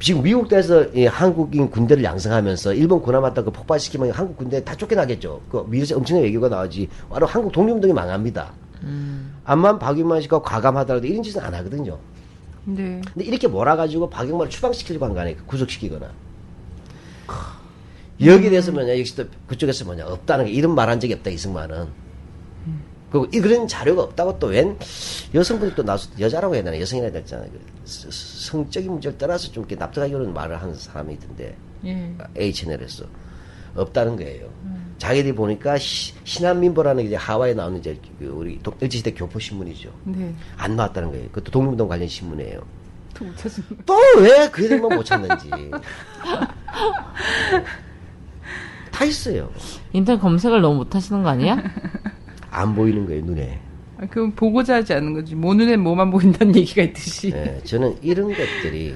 [0.00, 5.40] 지금 미국에서 이 한국인 군대를 양성하면서 일본 군함 왔다 그 폭발시키면 한국 군대 다 쫓겨나겠죠.
[5.50, 6.88] 그 미국에서 엄청난 외교가 나오지.
[7.10, 8.52] 바로 한국 독립운동이 망합니다.
[9.44, 11.98] 암만 박윤만 씨가 과감하더라도 이런 짓은 안 하거든요.
[12.64, 13.00] 네.
[13.12, 15.36] 근데 이렇게 몰아가지고 박용만을 추방시키려고 한 거 아니에요.
[15.46, 16.06] 구속시키거나.
[18.20, 21.86] 여기에 대해서 뭐냐, 역시 또 그쪽에서 뭐냐, 없다는 게, 이런 말 한 적이 없다, 이승만은.
[23.10, 24.76] 그리고 이 그런 자료가 없다고 또 웬
[25.34, 27.48] 여성분이 또 나서 여자라고 해야 되나 여성이라 해야 되잖아요.
[27.50, 32.14] 그 성적인 문제를 떠나서 좀 이렇게 납득하기 어려운 말을 하는 사람이 있던데 예.
[32.38, 33.04] A 채널에서
[33.74, 34.48] 없다는 거예요.
[34.98, 39.90] 자기들이 보니까 시, 신한민보라는 게 이제 하와이에 나오는 이제 그 우리 도- 일제시대 교포 신문이죠.
[40.04, 40.34] 네.
[40.56, 41.28] 안 나왔다는 거예요.
[41.28, 42.60] 그것도 독립운동 관련 신문이에요.
[43.14, 43.76] 또 못하신 거.
[43.86, 45.48] 또왜그 이름만 못 찾는지.
[48.90, 49.50] 다 있어요.
[49.92, 51.56] 인터넷 검색을 너무 못 하시는 거 아니야?
[52.50, 53.60] 안 보이는 거예요, 눈에.
[53.98, 55.34] 아, 그건 보고자 하지 않는 거지.
[55.34, 57.32] 모 눈에 뭐만 보인다는 얘기가 있듯이.
[57.34, 58.94] 예, 저는 이런 것들이,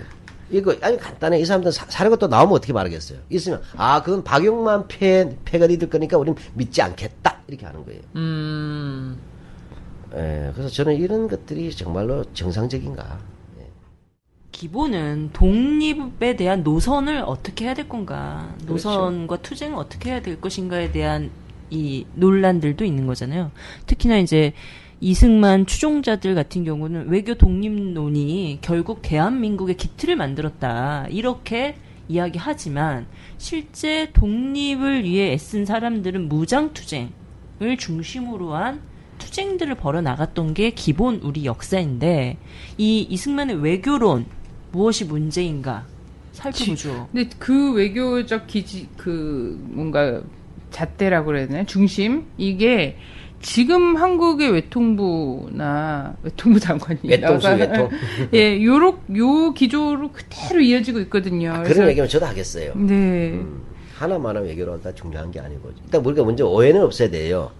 [0.50, 1.40] 이거, 아니, 간단해.
[1.40, 3.18] 이 사람들 사, 사례가 또 나오면 어떻게 말하겠어요?
[3.30, 7.38] 있으면, 아, 그건 박용만 패, 패가 리들 거니까 우리는 믿지 않겠다.
[7.48, 8.00] 이렇게 하는 거예요.
[8.16, 9.18] 음,
[10.14, 13.18] 예, 그래서 저는 이런 것들이 정말로 정상적인가.
[13.58, 13.66] 예.
[14.52, 21.30] 기본은 독립에 대한 노선을 어떻게 해야 될 건가, 노선과 투쟁을 어떻게 해야 될 것인가에 대한
[21.72, 23.50] 이 논란들도 있는 거잖아요.
[23.86, 24.52] 특히나 이제
[25.00, 31.06] 이승만 추종자들 같은 경우는 외교 독립론이 결국 대한민국의 기틀을 만들었다.
[31.10, 31.76] 이렇게
[32.08, 33.06] 이야기하지만
[33.38, 38.80] 실제 독립을 위해 애쓴 사람들은 무장투쟁을 중심으로 한
[39.18, 42.38] 투쟁들을 벌여 나갔던 게 기본 우리 역사인데
[42.76, 44.26] 이 이승만의 외교론
[44.72, 45.86] 무엇이 문제인가
[46.32, 47.08] 살펴보죠.
[47.12, 50.22] 근데 그 외교적 기지 그 뭔가
[50.72, 52.96] 잣대라고 그래야 되나 중심 이게
[53.40, 57.90] 지금 한국의 외통부나 외통부 장관이 외통수, 외통.
[58.32, 61.52] 예 요렇 요 기조로 그대로 이어지고 있거든요.
[61.52, 62.72] 아, 그런 얘기면 저도 하겠어요.
[62.76, 63.40] 네.
[63.96, 67.50] 하나만한 외교로 다 중요한 게 아니고 일단 우리가 먼저 오해는 없어야 돼요.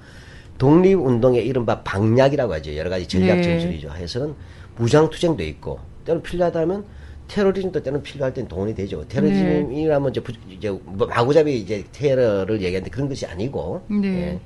[0.58, 2.76] 독립운동의 이른바 방략이라고 하죠.
[2.76, 3.42] 여러 가지 전략 네.
[3.42, 3.90] 전술이죠.
[3.90, 4.34] 해서는
[4.76, 6.84] 무장투쟁도 있고 때로는 필요하다면
[7.28, 9.06] 테러리즘도 때는 필요할 땐 동원이 되죠.
[9.08, 14.06] 테러리즘이라면 이제, 부- 이제 뭐 마구잡이 이제 테러를 얘기하는데 그런 것이 아니고 네.
[14.08, 14.40] 예.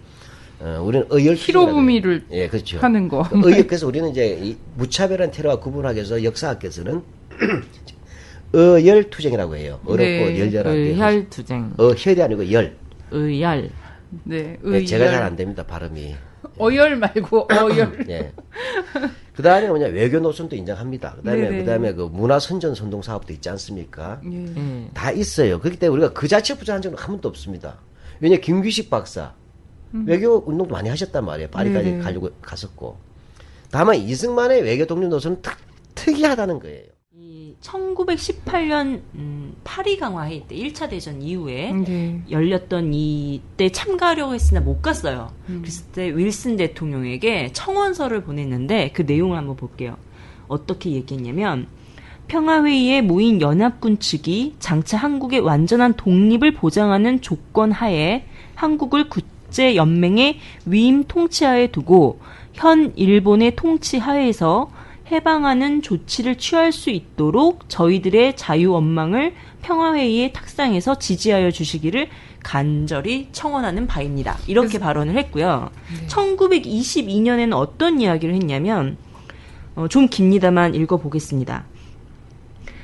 [0.64, 2.78] 어, 우리는 의열 히로부미를 예, 그렇죠.
[2.78, 3.22] 하는 거.
[3.24, 7.02] 그 의열 그래서 우리는 이제 이 무차별한 테러와 구분하기 위해서 역사학에서는
[8.52, 9.80] 의열 투쟁이라고 해요.
[9.84, 10.38] 어렵고 네.
[10.40, 10.78] 열렬하게.
[10.78, 11.72] 의혈 투쟁.
[11.78, 12.76] 어 혈이 아니고 열.
[13.10, 13.70] 의열.
[14.24, 14.42] 네.
[14.42, 14.86] 네, 의열.
[14.86, 16.14] 제가 잘 안 됩니다 발음이.
[16.58, 18.06] 어열 말고 어열.
[18.08, 18.32] 예.
[19.36, 21.16] 그 다음에 뭐냐 외교 노선도 인정합니다.
[21.16, 21.58] 그 다음에 네네.
[21.58, 24.20] 그 다음에 그 문화 선전 선동 사업도 있지 않습니까?
[24.32, 24.46] 예.
[24.56, 24.90] 예.
[24.94, 25.60] 다 있어요.
[25.60, 27.78] 그렇기 때문에 우리가 그 자체 부자한 적은 한 번도 없습니다.
[28.20, 29.34] 왜냐 김규식 박사
[30.06, 31.50] 외교 운동도 많이 하셨단 말이에요.
[31.50, 32.02] 파리까지 음.
[32.02, 32.96] 가려고 갔었고.
[33.70, 35.56] 다만 이승만의 외교 독립 노선은 특,
[35.94, 36.95] 특이하다는 거예요.
[37.56, 42.22] 이 1918년 음, 파리 강화 회의 때 1차 대전 이후에 네.
[42.30, 45.32] 열렸던 이때 참가하려고 했으나 못 갔어요.
[45.46, 49.96] 그랬을 때 윌슨 대통령에게 청원서를 보냈는데 그 내용을 한번 볼게요.
[50.48, 51.66] 어떻게 얘기했냐면
[52.28, 61.68] 평화회의에 모인 연합군 측이 장차 한국의 완전한 독립을 보장하는 조건 하에 한국을 국제연맹의 위임 통치하에
[61.68, 62.20] 두고
[62.52, 64.70] 현 일본의 통치 하에서
[65.10, 72.08] 해방하는 조치를 취할 수 있도록 저희들의 자유 원망을 평화회의의 탁상에서 지지하여 주시기를
[72.42, 74.36] 간절히 청원하는 바입니다.
[74.46, 75.70] 이렇게 발언을 했고요.
[76.08, 78.96] 1922년에는 어떤 이야기를 했냐면
[79.74, 81.64] 어, 좀 깁니다만 읽어보겠습니다.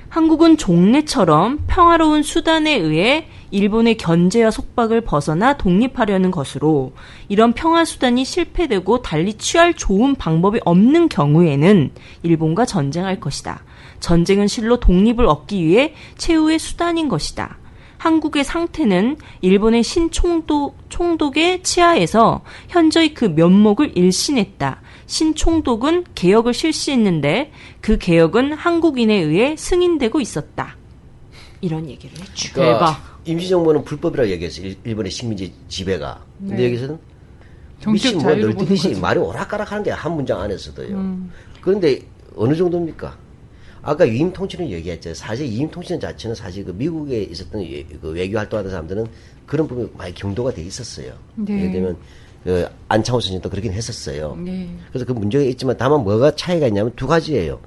[0.09, 6.93] 한국은 종래처럼 평화로운 수단에 의해 일본의 견제와 속박을 벗어나 독립하려는 것으로
[7.29, 13.63] 이런 평화 수단이 실패되고 달리 취할 좋은 방법이 없는 경우에는 일본과 전쟁할 것이다.
[14.01, 17.59] 전쟁은 실로 독립을 얻기 위해 최후의 수단인 것이다.
[17.99, 24.81] 한국의 상태는 일본의 신총독 총독의 치하에서 현저히 그 면목을 일신했다.
[25.07, 30.77] 신총독은 개혁을 실시했는데 그 개혁은 한국인에 의해 승인되고 있었다.
[31.61, 32.55] 이런 얘기를 했죠.
[32.55, 33.12] 대박.
[33.25, 34.67] 임시정부는 불법이라고 얘기했어요.
[34.67, 36.25] 일- 일본의 식민지 지배가.
[36.41, 36.67] 근데 네.
[36.67, 36.99] 여기서는
[37.93, 38.95] 미친 뭐 널뛰듯이.
[39.01, 40.97] 말이 오락가락 하는데 한 문장 안에서도요.
[40.97, 41.31] 음.
[41.61, 42.01] 그런데
[42.37, 43.17] 어느 정도입니까?
[43.83, 45.13] 아까 위임 통치는 얘기했죠.
[45.15, 49.07] 사실 위임 통치는 자체는 사실 그 미국에 있었던 예- 그 외교 활동하는 사람들은
[49.47, 51.13] 그런 부분이 많이 경도가 돼 있었어요.
[51.35, 51.59] 네.
[51.61, 51.97] 예를 들면
[52.45, 54.37] 그 안창호 선생님도 그러긴 했었어요.
[54.45, 54.69] 네.
[54.91, 57.61] 그래서 그 문제가 있지만 다만 뭐가 차이가 있냐면 두 가지예요.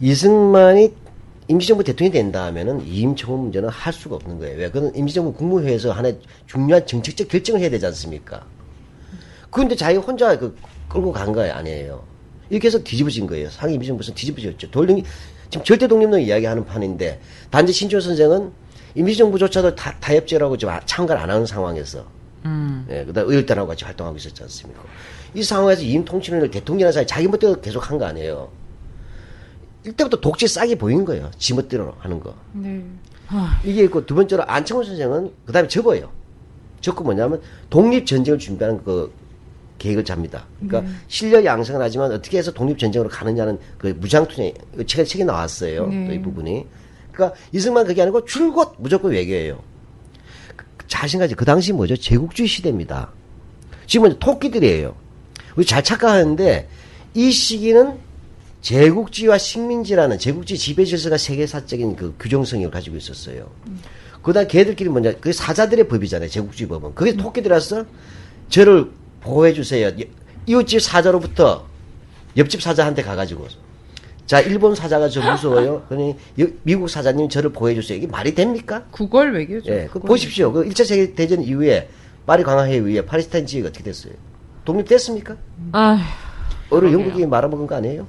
[0.00, 0.92] 이승만이
[1.50, 4.56] 임시정부 대통령이 된다 하면은 이임청원 문제는 할 수가 없는 거예요.
[4.56, 4.70] 왜?
[4.70, 8.46] 그건 임시정부 국무회의에서 하나의 중요한 정책적 결정을 해야 되지 않습니까?
[9.50, 10.56] 그런데 자기 혼자 그
[10.88, 12.04] 끌고 간 거예요, 아니에요.
[12.50, 13.50] 이렇게 해서 뒤집어진 거예요.
[13.50, 14.70] 상위 임시정부에서 뒤집어졌죠.
[14.70, 15.02] 돌령
[15.50, 18.52] 지금 절대 독립론 이야기하는 판인데 단지 신조 선생은
[18.94, 22.04] 임시정부조차도 다, 타협제라고 지금 아- 참가를 안 하는 상황에서
[22.44, 22.86] 음.
[22.90, 24.80] 예, 그다음 의열단하고 같이 활동하고 있었지 않습니까?
[25.34, 28.48] 이 상황에서 이임 통치를 대통령이라는 사람이 자기 멋대로 계속 한 거 아니에요.
[29.86, 31.30] 이때부터 독재 싹이 보인 거예요.
[31.38, 32.34] 지 멋대로 하는 거.
[32.52, 32.84] 네.
[33.64, 36.10] 이게 있고 두 번째로 안창호 선생은 그 다음에 접어요.
[36.80, 39.12] 접고 뭐냐면 독립 전쟁을 준비하는 그
[39.78, 40.46] 계획을 잡니다.
[40.60, 45.86] 그러니까 실력 양성을 하지만 어떻게 해서 독립 전쟁으로 가느냐는 그 무장투쟁 그 책에 책에 나왔어요.
[45.86, 46.08] 네.
[46.08, 46.66] 또이 부분이.
[47.12, 49.62] 그러니까 이승만 그게 아니고 줄곧 무조건 외교예요.
[50.56, 51.96] 그 자신까지 그 당시 뭐죠?
[51.96, 53.10] 제국주의 시대입니다.
[53.86, 54.94] 지금은 토끼들이에요.
[55.56, 56.68] 우리 잘 착각하는데
[57.14, 57.98] 이 시기는
[58.60, 63.50] 제국주의와 식민지라는 제국주의 지배 질서가 세계사적인 그 규정성을 가지고 있었어요.
[64.22, 65.12] 그다음 걔들끼리 뭐냐?
[65.12, 66.28] 그게 사자들의 법이잖아요.
[66.28, 66.94] 제국주의 법은.
[66.94, 67.84] 그게 토끼들이라서
[68.50, 69.90] 저를 보호해 주세요.
[70.46, 71.66] 이웃집 사자로부터
[72.36, 73.46] 옆집 사자한테 가가지고
[74.26, 75.84] 자 일본 사자가 저 무서워요.
[75.88, 77.96] 그러니 여- 미국 사자님 저를 보호해 주세요.
[77.96, 78.84] 이게 말이 됩니까?
[78.90, 79.72] 구걸 외교죠.
[79.72, 80.52] 예, 그 보십시오.
[80.52, 81.88] 그 1차 세계 대전 이후에
[82.26, 84.12] 파리 강화회의 이후에 팔레스타인 지역이 어떻게 됐어요?
[84.64, 85.36] 독립됐습니까?
[85.72, 85.98] 아휴.
[86.70, 88.06] 어느 영국이 말아먹은 거 아니에요?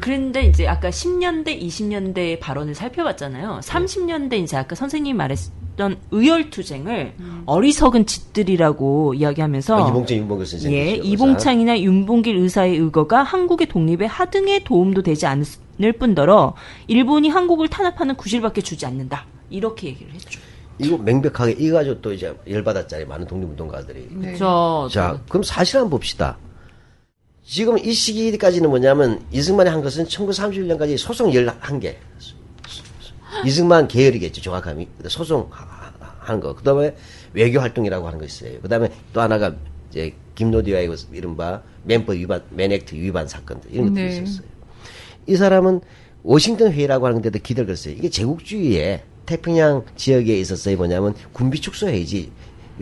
[0.00, 3.60] 그런데 이제 아까 10년대, 20년대 발언을 살펴봤잖아요.
[3.62, 5.38] 30년대 이제 아까 선생님이 말했,
[5.72, 7.14] 했던 의열투쟁을
[7.46, 10.78] 어리석은 짓들이라고 이야기하면서 아, 이봉창 윤봉길 선생님.
[10.78, 16.54] 예, 이봉창이나 윤봉길 의사의 의거가 한국의 독립에 하등의 도움도 되지 않을 뿐더러
[16.86, 19.26] 일본이 한국을 탄압하는 구실밖에 주지 않는다.
[19.50, 20.40] 이렇게 얘기를 했죠.
[20.78, 23.06] 이거 명백하게 이거 가지고 또 이제 열받았잖아요.
[23.06, 24.08] 많은 독립운동가들이.
[24.10, 24.36] 네.
[24.36, 26.38] 저, 자, 그럼 사실 한번 봅시다.
[27.44, 31.96] 지금 이 시기까지는 뭐냐면 이승만이 한 것은 1931년까지 소송 11개.
[33.44, 34.88] 이승만 계열이겠죠, 정확하게.
[35.08, 36.54] 소송하는 거.
[36.54, 36.94] 그 다음에
[37.32, 38.60] 외교 활동이라고 하는 거 있어요.
[38.60, 39.54] 그 다음에 또 하나가
[39.90, 43.72] 이제 김노디와의 그 이른바 맨법 위반, 맨액트 위반 사건들.
[43.72, 44.18] 이런 것들이 네.
[44.18, 44.46] 있었어요.
[45.26, 45.80] 이 사람은
[46.22, 47.94] 워싱턴 회의라고 하는 데도 기대를 걸었어요.
[47.94, 50.76] 이게 제국주의에 태평양 지역에 있었어요.
[50.76, 52.30] 뭐냐면 군비 축소 회의지.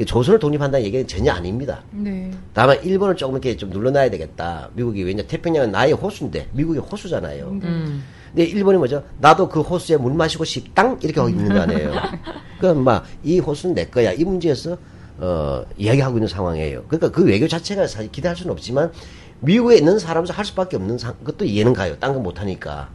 [0.04, 1.82] 조선을 독립한다는 얘기는 전혀 아닙니다.
[1.90, 2.30] 네.
[2.54, 4.70] 다만 일본을 조금 이렇게 좀 눌러놔야 되겠다.
[4.74, 7.48] 미국이 왜냐 태평양은 나의 호수인데 미국이 호수잖아요.
[7.62, 8.04] 음.
[8.32, 9.02] 근데 일본이 뭐죠?
[9.18, 11.92] 나도 그 호수에 물 마시고 싶당 이렇게 하고 있는 거 아니에요.
[12.60, 14.12] 그럼 막 이 호수는 내 거야.
[14.12, 14.76] 이 문제에서
[15.18, 16.84] 어 이야기하고 있는 상황이에요.
[16.88, 18.92] 그러니까 그 외교 자체가 사실 기대할 수는 없지만
[19.40, 21.96] 미국에 있는 사람으로서 할 수밖에 없는 상, 것도 이해는 가요.
[21.98, 22.88] 딴 거 못 하니까.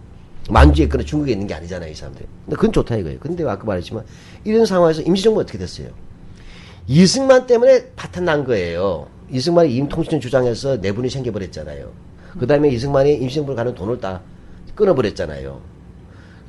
[0.49, 2.23] 만주에 있거나 중국에 있는 게 아니잖아요, 이 사람들.
[2.45, 3.17] 근데 그건 좋다 이거예요.
[3.19, 4.03] 근데 아까 말했지만
[4.43, 5.87] 이런 상황에서 임시정부 어떻게 됐어요?
[6.87, 9.07] 이승만 때문에 파탄 난 거예요.
[9.31, 11.91] 이승만이 임통신 주장해서 내분이 생겨버렸잖아요.
[12.39, 14.21] 그 다음에 이승만이 임시정부를 가는 돈을 다
[14.75, 15.61] 끊어버렸잖아요.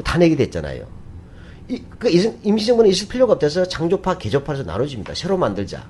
[0.05, 0.87] 탄핵이 됐잖아요.
[1.69, 5.15] 이, 그 이승- 임시정부는 있을 필요가 없대서 창조파, 개조파에서 나눠집니다.
[5.15, 5.89] 새로 만들자.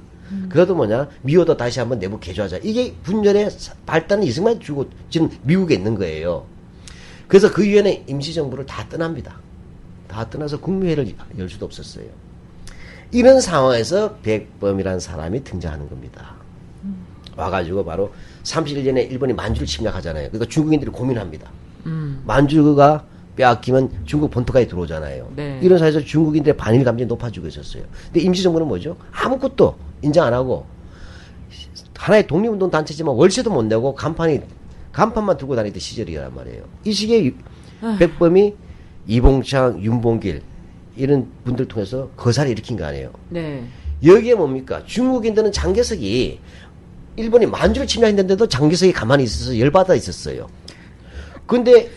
[0.49, 2.59] 그래도 뭐냐, 미워도 다시 한번 내부 개조하자.
[2.63, 6.47] 이게 분열의 사- 발단은 이승만이 주고 지금 미국에 있는 거예요.
[7.29, 9.41] 그래서 그 이후에는 임시정부를 다 떠납니다.
[10.09, 12.07] 다 떠나서 국무회의를 열 수도 없었어요.
[13.13, 16.35] 이런 상황에서 백범이라는 사람이 등장하는 겁니다.
[17.37, 18.13] 와가지고 바로
[18.45, 20.29] 31년에 일본이 만주를 침략하잖아요.
[20.31, 21.51] 그러니까 중국인들이 고민합니다.
[22.25, 23.05] 만주가
[23.37, 25.33] 빼앗기면 중국 본토까지 들어오잖아요.
[25.37, 25.59] 네.
[25.63, 27.83] 이런 사회에서 중국인들의 반일 감정이 높아지고 있었어요.
[28.07, 28.97] 근데 임시정부는 뭐죠?
[29.13, 30.67] 아무것도 인정 안 하고
[31.97, 34.41] 하나의 독립운동 단체지만 월세도 못 내고 간판이
[34.93, 36.63] 간판만 들고 다니던 시절이란 말이에요.
[36.85, 37.33] 이 시기에 유-
[37.99, 38.55] 백범이
[39.07, 40.41] 이봉창, 윤봉길
[40.97, 43.13] 이런 분들 통해서 거사를 일으킨 거 아니에요.
[43.31, 43.65] 네.
[44.05, 44.83] 여기에 뭡니까?
[44.87, 46.39] 중국인들은 장개석이
[47.17, 50.49] 일본이 만주를 침략했는데도 장개석이 가만히 있어서 열받아 있었어요.
[51.47, 51.89] 근데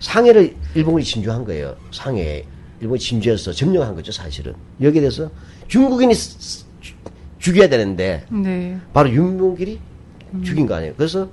[0.00, 1.76] 상해를 일본이 진주한 거예요.
[1.92, 2.44] 상해
[2.80, 4.54] 일본이 진주해서 점령한 거죠, 사실은.
[4.80, 5.30] 여기에 대해서
[5.66, 6.96] 중국인이 쓰- 쓰- 죽-
[7.38, 8.78] 죽여야 되는데 네.
[8.92, 9.78] 바로 윤봉길이
[10.44, 10.94] 죽인 거 아니에요.
[10.96, 11.28] 그래서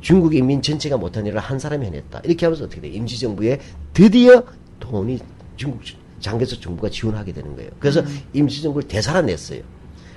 [0.00, 2.20] 중국 인민 전체가 못한 일을 한 사람이 해냈다.
[2.24, 2.88] 이렇게 하면서 어떻게 돼?
[2.88, 3.58] 임시정부에
[3.92, 4.44] 드디어
[4.78, 5.18] 돈이
[5.56, 5.82] 중국
[6.20, 7.70] 장개석 정부가 지원하게 되는 거예요.
[7.78, 8.02] 그래서
[8.32, 9.60] 임시정부를 되살아냈어요.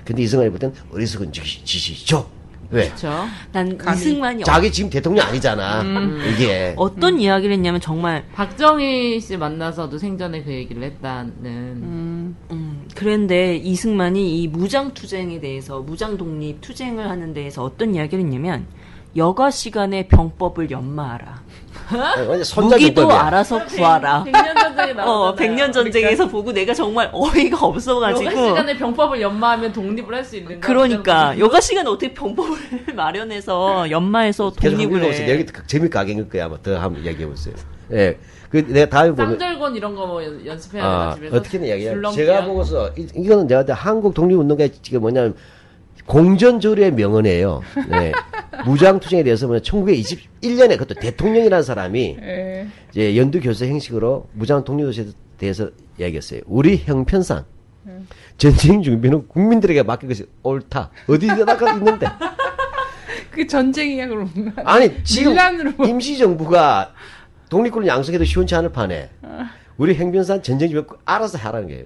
[0.04, 2.28] 근데 이승만이 볼 때는 어리석은 짓이- 짓이죠.
[2.70, 2.86] 왜?
[2.86, 3.26] 그렇죠.
[3.52, 3.98] 난 감히.
[4.00, 5.84] 이승만이 어, 자기 지금 대통령 아니잖아.
[6.34, 6.72] 이게.
[6.76, 11.34] 어떤 이야기를 했냐면 정말 박정희 씨 만나서도 생전에 그 얘기를 했다는.
[11.44, 18.66] 음, 그런데 이승만이 이 무장 투쟁에 대해서 무장 독립 투쟁을 하는 데에서 어떤 이야기를 했냐면
[19.16, 21.42] 여가 시간에 병법을 연마하라.
[22.56, 23.20] 무기도 정법이야.
[23.26, 24.24] 알아서 구하라.
[24.24, 25.06] 백년 전쟁에 나왔잖아요.
[25.06, 28.24] 어, 백년 전쟁에서 보고 내가 정말 어이가 없어가지고.
[28.30, 32.58] 여가 시간에 병법을 연마하면 독립을 할 수 있는 거 그러니까 여가 시간에 어떻게 병법을
[32.94, 35.02] 마련해서 연마해서 독립을.
[35.12, 35.30] 해.
[35.32, 36.44] 여기 재미있게 하겠을 거야.
[36.46, 37.54] 아마 더 한번 얘기해 보세요.
[37.92, 38.16] 예.
[38.50, 41.80] 그 내가 다음에 보면 쌍절곤 이런 거 뭐 연습해야 아, 되나 집에서 어떻게든.
[41.80, 42.44] 줄넘기 제가.
[42.44, 45.34] 보고서 이, 이거는 내가 한국 독립운동가의 지금 뭐냐면
[46.06, 47.62] 공전조류의 명언이에요.
[47.88, 48.12] 네.
[48.64, 52.68] 무장투쟁에 대해서 뭐 1921년에 그것도 대통령이라는 사람이 네.
[52.90, 55.06] 이제 연두 교수 형식으로 무장 독립에
[55.38, 56.40] 대해서 이야기했어요.
[56.46, 57.44] 우리 형편상
[58.36, 60.90] 전쟁 준비는 국민들에게 맡긴 것이 옳다.
[61.08, 62.06] 어디다가 있는데.
[63.30, 64.52] 그 전쟁이야 그러면.
[64.64, 65.34] 아니 지금.
[65.84, 66.92] 임시정부가
[67.48, 69.10] 독립군을 양성해도 시원치 않을 판에
[69.76, 71.84] 우리 행변산 전쟁 준비 알아서 하라는 거예요.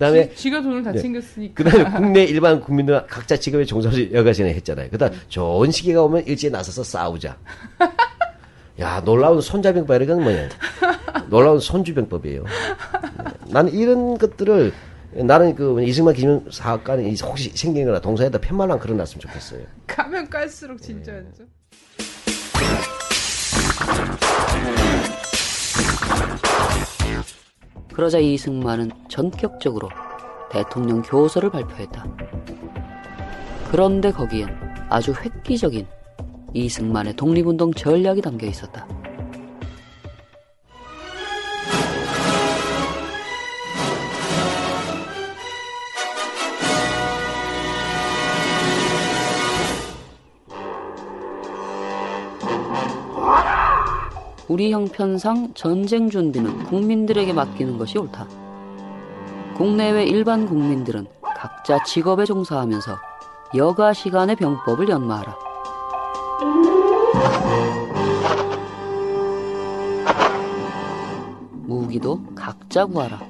[0.00, 0.98] 그다음에 지, 가 돈을 다 네.
[0.98, 1.62] 챙겼으니까.
[1.62, 4.88] 그다음에 국내 일반 국민들 각자 직업에 종사를 여가시네 했잖아요.
[4.90, 7.36] 그다음 좋은 시기가 오면 일제히 나서서 싸우자.
[8.80, 10.48] 야 놀라운 손자병법 이건 뭐냐?
[11.28, 12.44] 놀라운 손주병법이에요.
[13.48, 14.72] 나는 이런 것들을
[15.12, 19.60] 나는 그 이승만 기념 사학관에 혹시 생기거나 동사에다 편말로 안 걸어놨으면 좋겠어요.
[19.86, 21.24] 가면 갈수록 진짜 네.
[21.36, 21.44] 죠
[27.92, 29.88] 그러자 이승만은 전격적으로
[30.50, 32.04] 대통령 교서를 발표했다.
[33.70, 34.48] 그런데 거기엔
[34.88, 35.86] 아주 획기적인
[36.52, 38.86] 이승만의 독립운동 전략이 담겨 있었다.
[54.50, 58.26] 우리 형편상 전쟁 준비는 국민들에게 맡기는 것이 옳다.
[59.56, 62.98] 국내외 일반 국민들은 각자 직업에 종사하면서
[63.54, 65.38] 여가 시간의 병법을 연마하라.
[71.62, 73.20] 무기도 각자 구하라.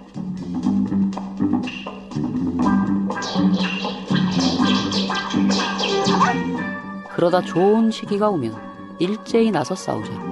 [7.15, 8.57] 그러다 좋은 시기가 오면
[8.99, 10.30] 일제히 나서 싸우자.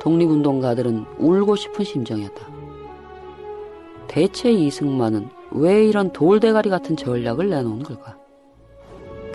[0.00, 2.46] 독립운동가들은 울고 싶은 심정이었다.
[4.06, 8.16] 대체 이승만은 왜 이런 돌대가리 같은 전략을 내놓은 걸까?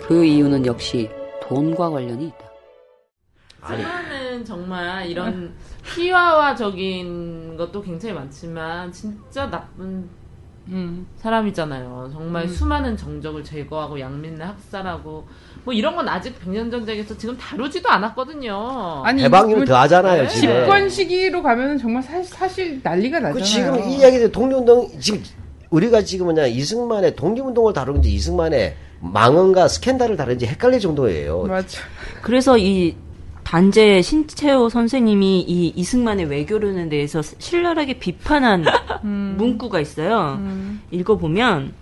[0.00, 1.10] 그 이유는 역시
[1.42, 2.50] 돈과 관련이 있다.
[3.66, 10.08] 승만은 정말 이런 희화화적인 것도 굉장히 많지만 진짜 나쁜
[10.68, 11.06] 음.
[11.16, 12.10] 사람이잖아요.
[12.12, 12.48] 정말 음.
[12.48, 15.26] 수많은 정적을 제거하고 양민을 학살하고
[15.64, 19.02] 뭐 이런 건 아직 백년 전쟁에서 지금 다루지도 않았거든요.
[19.04, 20.28] 아니 해방이면 더 하잖아요, 네.
[20.28, 20.54] 지금.
[20.54, 23.34] 집권 시기로 가면 정말 사실, 사실 난리가 나잖아요.
[23.34, 25.22] 그 지금 이 이야기들 독립운동 지금
[25.70, 31.42] 우리가 지금 뭐냐 이승만의 독립운동을 다루는지 이승만의 망언과 스캔들을 다루는지 헷갈릴 정도예요.
[31.42, 31.80] 맞아.
[32.22, 32.96] 그래서 이
[33.54, 38.64] 단재 신채호 선생님이 이 이승만의 외교론에 대해서 신랄하게 비판한
[39.06, 40.40] 문구가 있어요.
[40.90, 41.72] 읽어보면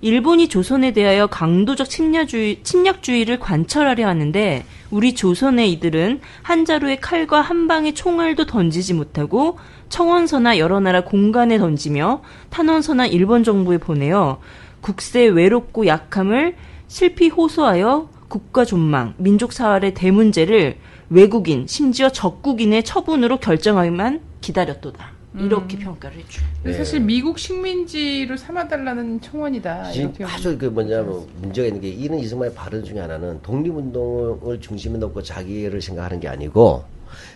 [0.00, 7.68] 일본이 조선에 대하여 강도적 침략주의, 침략주의를 관철하려 하는데 우리 조선의 이들은 한 자루에 칼과 한
[7.68, 9.58] 방의 총알도 던지지 못하고
[9.90, 14.40] 청원서나 여러 나라 공간에 던지며 탄원서나 일본 정부에 보내어
[14.80, 16.56] 국세 외롭고 약함을
[16.86, 20.78] 실피 호소하여 국가 존망, 민족 사활의 대문제를
[21.10, 25.18] 외국인, 심지어 적국인의 처분으로 결정하기만 기다렸도다.
[25.36, 26.42] 이렇게 평가를 해줘.
[26.64, 26.72] 네.
[26.72, 29.92] 사실 미국 식민지로 삼아달라는 청원이다.
[29.92, 35.22] 이렇게 아주 그 뭐냐면 문제가 있는 게 이런 이승만의 발언 중에 하나는 독립운동을 중심에 놓고
[35.22, 36.84] 자기를 생각하는 게 아니고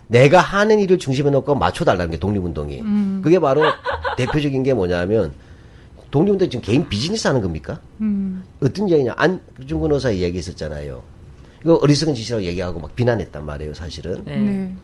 [0.09, 2.81] 내가 하는 일을 중심에 놓고 맞춰달라는 게 독립운동이.
[2.81, 3.20] 음.
[3.23, 3.62] 그게 바로
[4.16, 5.33] 대표적인 게 뭐냐면
[6.11, 7.81] 독립운동 지금 개인 비즈니스 하는 겁니까?
[8.01, 8.43] 음.
[8.62, 11.03] 어떤 이야기냐 안중근 의사 이야기 있었잖아요.
[11.62, 14.24] 이거 어리석은 짓이라고 얘기하고 막 비난했단 말이에요, 사실은.
[14.24, 14.36] 네.
[14.36, 14.74] 네.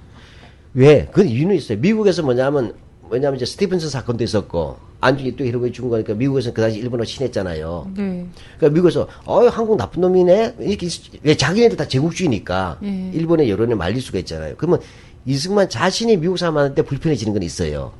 [0.74, 1.08] 왜?
[1.12, 1.78] 그 이유는 있어요.
[1.78, 6.78] 미국에서 뭐냐면, 뭐냐면 이제 스티븐슨 사건도 있었고, 안중이 또 히로부에 죽은 거니까 미국에서는 그 당시
[6.78, 7.92] 일본어 친했잖아요.
[7.96, 8.26] 네.
[8.58, 10.56] 그러니까 미국에서, 어 한국 나쁜 놈이네?
[10.60, 10.88] 이렇게,
[11.22, 13.10] 왜 자기네들 다 제국주의니까, 예.
[13.14, 14.54] 일본의 여론에 말릴 수가 있잖아요.
[14.56, 14.80] 그러면
[15.24, 17.92] 이승만 자신이 미국 사람한테 불편해지는 건 있어요.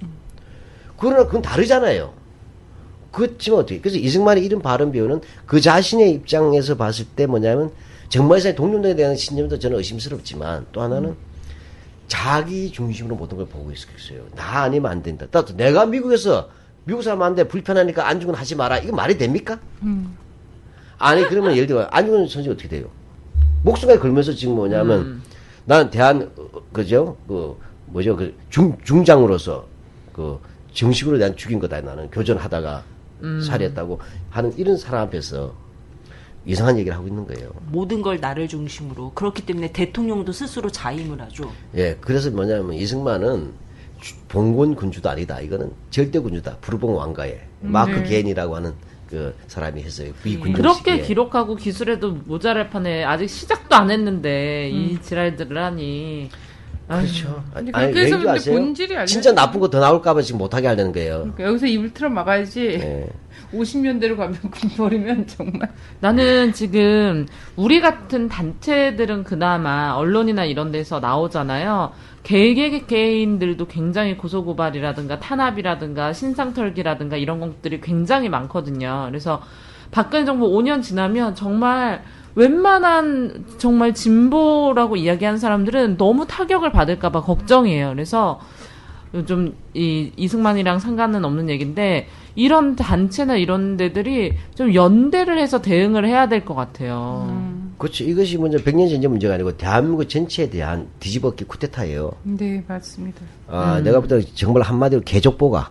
[0.98, 2.12] 그러나 그건 다르잖아요.
[3.12, 7.70] 그렇지만 어떻게, 그래서 이승만의 이런 발언 비유는 그 자신의 입장에서 봤을 때 뭐냐면,
[8.09, 11.14] 정말사의 독립운동에 대한 신념도 저는 의심스럽지만, 또 하나는,
[12.06, 14.22] 자기 중심으로 모든 걸 보고 있었어요.
[14.34, 15.26] 나 아니면 안 된다.
[15.30, 16.48] 또 내가 미국에서
[16.84, 18.78] 미국 사람한테 불편하니까 안중근 하지 마라.
[18.78, 19.61] 이거 말이 됩니까?
[20.98, 22.88] 아니 그러면 예를 들어 안중근 선생 어떻게 돼요?
[23.62, 25.22] 목숨까지 걸면서 지금 뭐냐면 음.
[25.66, 29.66] 나는 대한 어, 그죠 그 뭐죠 그 중 중장으로서
[30.14, 30.40] 그
[30.72, 32.84] 정식으로 난 죽인 거다 나는 교전하다가
[33.22, 33.40] 음.
[33.42, 34.00] 살해했다고
[34.30, 35.54] 하는 이런 사람 앞에서
[36.49, 37.51] 이상한 얘기를 하고 있는 거예요.
[37.70, 39.12] 모든 걸 나를 중심으로.
[39.14, 41.53] 그렇기 때문에 대통령도 스스로 자임을 하죠.
[41.76, 43.53] 예, 그래서 뭐냐면 이승만은
[44.01, 45.40] 주- 봉건 군주도 아니다.
[45.40, 46.57] 이거는 절대 군주다.
[46.62, 48.03] 부르봉 왕가의 마크 네.
[48.05, 48.72] 게인이라고 하는
[49.11, 50.11] 그 사람이 했어요.
[50.22, 51.03] 비군주 그렇게 시기에.
[51.07, 56.30] 기록하고 기술해도 모자랄 판에 아직 시작도 안 했는데 이 지랄들을 하니
[56.86, 57.44] 그렇죠.
[57.53, 58.55] 아니, 왠지 근데 아세요?
[58.55, 61.18] 본질이 알려- 진짜 나쁜 거 더 나올까봐 지금 못하게 하려는 거예요.
[61.18, 62.61] 그러니까 여기서 입을 틀어 막아야지.
[62.80, 63.07] 예.
[63.53, 65.70] 50년대로 가면 군 버리면 정말.
[66.01, 67.26] 나는 지금
[67.57, 71.92] 우리 같은 단체들은 그나마 언론이나 이런 데서 나오잖아요.
[72.22, 79.07] 개개 개인들도 굉장히 고소고발이라든가 탄압이라든가 신상털기라든가 이런 것들이 굉장히 많거든요.
[79.09, 79.40] 그래서
[79.90, 82.03] 박근혜 정부 5년 지나면 정말
[82.34, 87.90] 웬만한 정말 진보라고 이야기하는 사람들은 너무 타격을 받을까봐 걱정이에요.
[87.90, 88.40] 그래서
[89.26, 96.28] 좀 이 이승만이랑 상관은 없는 얘기인데 이런 단체나 이런 데들이 좀 연대를 해서 대응을 해야
[96.28, 97.26] 될 것 같아요.
[97.78, 98.04] 그렇죠.
[98.04, 102.12] 이것이 먼저 백년 전쟁 문제가 아니고 대한민국 전체에 대한 뒤집어기 쿠데타예요.
[102.24, 103.20] 네, 맞습니다.
[103.46, 105.70] 아, 내가 볼때 정말 한마디로 개족보가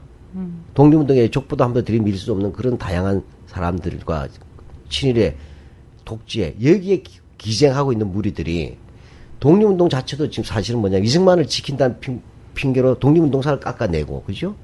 [0.73, 4.27] 독립운동의 족보도 한번 들이밀 수 없는 그런 다양한 사람들과
[4.89, 5.35] 친일의
[6.05, 8.77] 독재 여기에 기- 기생하고 있는 무리들이
[9.39, 12.21] 독립운동 자체도 지금 사실은 뭐냐 이승만을 지킨다는 핑,
[12.55, 14.55] 핑계로 독립운동사를 깎아내고 그죠?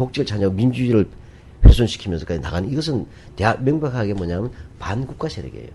[0.00, 1.06] 독재를 찬양 민주주의를
[1.62, 5.68] 훼손시키면서까지 나가는 이것은 대하, 명백하게 뭐냐면 반국가 세력이에요.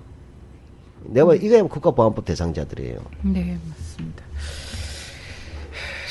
[1.04, 2.98] 내가 봐 이거야 국가보안법 대상자들이에요.
[3.22, 4.24] 네, 맞습니다.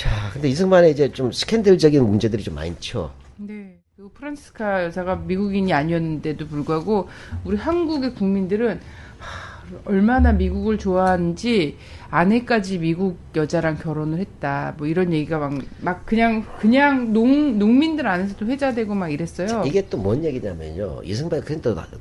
[0.01, 3.13] 자, 근데 이승만의 이제 좀 스캔들적인 문제들이 좀 많죠.
[3.37, 3.81] 네.
[3.97, 7.09] 그리고 프란스카 여사가 미국인이 아니었는데도 불구하고
[7.45, 8.81] 우리 한국의 국민들은
[9.19, 9.54] 하,
[9.85, 11.77] 얼마나 미국을 좋아하는지
[12.11, 14.75] 아내까지 미국 여자랑 결혼을 했다.
[14.79, 19.65] 뭐 이런 얘기가 막, 막 그냥 그냥 농 농민들 안에서도 회자되고 막 이랬어요.
[19.67, 21.01] 이게 또 뭔 얘기냐면요.
[21.05, 21.43] 이승만이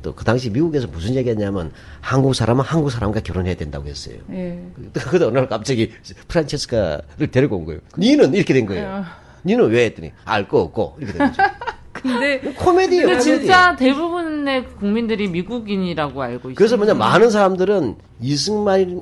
[0.01, 4.17] 또그 당시 미국에서 무슨 얘기했냐면 한국 사람은 한국 사람과 결혼해야 된다고 했어요.
[4.31, 4.59] 예.
[4.93, 5.91] 그러다 어느 날 갑자기
[6.27, 7.79] 프란체스카를 데리고 온 거예요.
[7.97, 8.87] 니는 이렇게 된 거예요.
[8.87, 9.03] 어.
[9.45, 11.41] 니는 왜 했더니 알 거 없고 이렇게 된 거죠.
[12.03, 13.07] 근데 코미디예요.
[13.07, 13.39] 근데 코미디.
[13.39, 16.55] 진짜 대부분의 국민들이 미국인이라고 알고 있어요.
[16.55, 19.01] 그래서 뭐냐 많은 사람들은 이승만이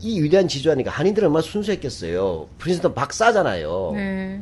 [0.00, 2.46] 이 위대한 지주하니까 한인들은 얼마나 순수했겠어요.
[2.58, 3.92] 프린스턴 박사잖아요.
[3.94, 4.40] 네.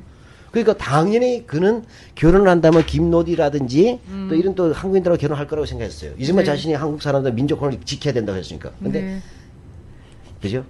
[0.51, 1.83] 그러니까 당연히 그는
[2.15, 3.99] 결혼을 한다면 김노디라든지
[4.29, 6.13] 또 이런 또 한국인들하고 결혼할 거라고 생각했어요.
[6.17, 6.51] 이승만 네.
[6.53, 8.71] 자신이 한국 사람들 민족혼을 지켜야 된다고 했으니까.
[8.81, 9.23] 근데 네.
[10.41, 10.65] 그죠?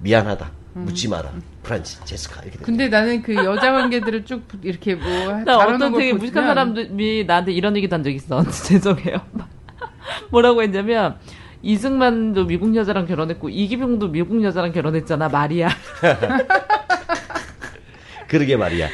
[0.00, 0.50] 미안하다.
[0.74, 1.32] 묻지 마라.
[1.62, 5.04] 프란치, 제스카 이렇게 된 근데 나는 그 여자 관계들을 쭉 이렇게 뭐
[5.46, 8.42] 어떤 걸 되게 무식한 사람들이 나한테 이런 얘기도 한 적 있어.
[8.48, 9.20] 죄송해요.
[10.30, 11.16] 뭐라고 했냐면
[11.62, 15.28] 이승만도 미국 여자랑 결혼했고 이기병도 미국 여자랑 결혼했잖아.
[15.28, 15.68] 말이야.
[18.28, 18.88] 그러게 말이야.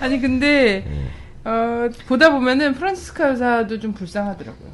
[0.00, 1.10] 아니 근데 네.
[1.44, 4.70] 어, 보다 보면은 프란치스카 여사도 좀 불쌍하더라고요.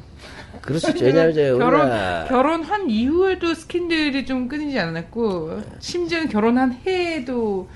[0.75, 1.05] 있죠.
[1.05, 7.67] 왜냐하면 결혼 우리가 결혼한 이후에도 스캔들이 좀 끊이지 않았고 심지어는 결혼한 해에도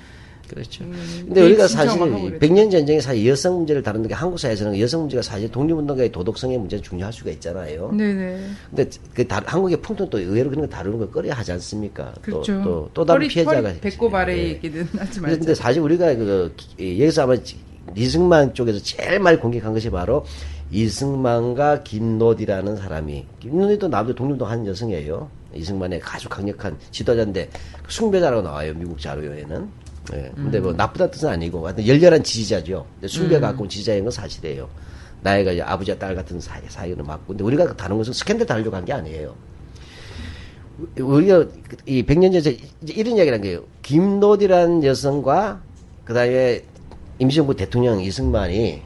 [0.49, 0.83] 그렇죠.
[0.83, 0.93] 음,
[1.27, 2.45] 근데 우리가 신청을 사실 하고 그랬죠.
[2.45, 6.81] 100년 전쟁에 사실 여성 문제를 다루는 게 한국 사회에서는 여성 문제가 사실 독립운동가의 도덕성의 문제가
[6.83, 7.89] 중요할 수가 있잖아요.
[7.93, 12.13] 네네 근데 그 다, 한국의 풍토는 또 의외로 그런 거 다루는 걸 꺼려 하지 않습니까?
[12.21, 12.53] 그렇죠.
[12.57, 13.69] 또, 또, 또 다른 허리- 피해자가.
[13.69, 14.43] 허리 배꼽 아래 예.
[14.49, 15.37] 얘기는 하지 말자.
[15.37, 17.35] 근데 사실 우리가 그, 이- 여기서 아마
[17.95, 20.25] 이승만 쪽에서 제일 많이 공격한 것이 바로
[20.71, 25.29] 이승만과 김노디라는 사람이 김노디도 남도 독립운동 하는 여성이에요.
[25.53, 27.49] 이승만의 아주 강력한 지도자인데
[27.87, 29.69] 숭배자라고 나와요 미국 자료에는.
[30.13, 30.31] 예.
[30.35, 32.85] 근데 뭐 나쁘다는 뜻은 아니고 하여튼 열렬한 지지자죠.
[32.95, 34.67] 근데 숭배 갖고 온 지지자인 건 사실이에요.
[35.21, 37.27] 나이가 아버지와 딸 같은 사이, 사이는 맞고.
[37.27, 39.35] 근데 우리가 다른 것은 스캔들 다루려고 한 게 아니에요.
[40.99, 41.45] 우리가
[41.85, 42.57] 이 100년 전에
[42.87, 43.63] 이런 이야기를 한 거예요.
[43.83, 45.61] 김노디라는 여성과
[46.05, 46.63] 그다음에
[47.19, 48.81] 임시정부 대통령 이승만이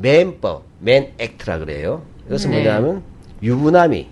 [0.00, 2.02] 맨법, 맨 액트라 그래요.
[2.26, 2.62] 이것은 네.
[2.62, 3.02] 뭐냐면
[3.42, 4.06] 유부남이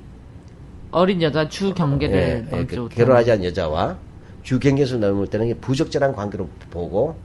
[0.91, 2.89] 어린 여자 주 경계를 예, 예, 그.
[2.89, 3.99] 결혼하지 않은 여자와
[4.43, 7.17] 주 경계에서 넘을 때는 부적절한 관계로 보고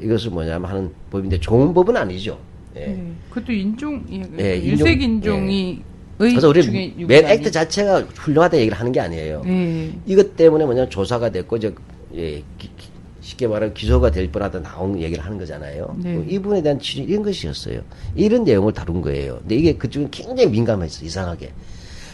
[0.00, 2.38] 이것을 뭐냐면 하는 법인데 좋은 법은 아니죠.
[2.76, 2.86] 예.
[2.86, 3.12] 네.
[3.30, 5.82] 그것도 인종 예, 예, 일색 인종- 인종이
[6.16, 9.42] 그래서 우리 맨 액트 자체가 훌륭하다 얘기를 하는 게 아니에요.
[9.44, 9.92] 네.
[10.06, 11.72] 이것 때문에 뭐냐 조사가 됐고 이제
[12.14, 12.87] 예, 기- 기-
[13.28, 15.94] 쉽게 말하면 기소가 될 뻔하다 나온 얘기를 하는 거잖아요.
[15.98, 16.14] 네.
[16.14, 17.82] 뭐이 부분에 대한 취지 이런 것이었어요.
[18.14, 19.38] 이런 내용을 다룬 거예요.
[19.40, 21.52] 근데 이게 그쪽은 굉장히 민감했어 이상하게.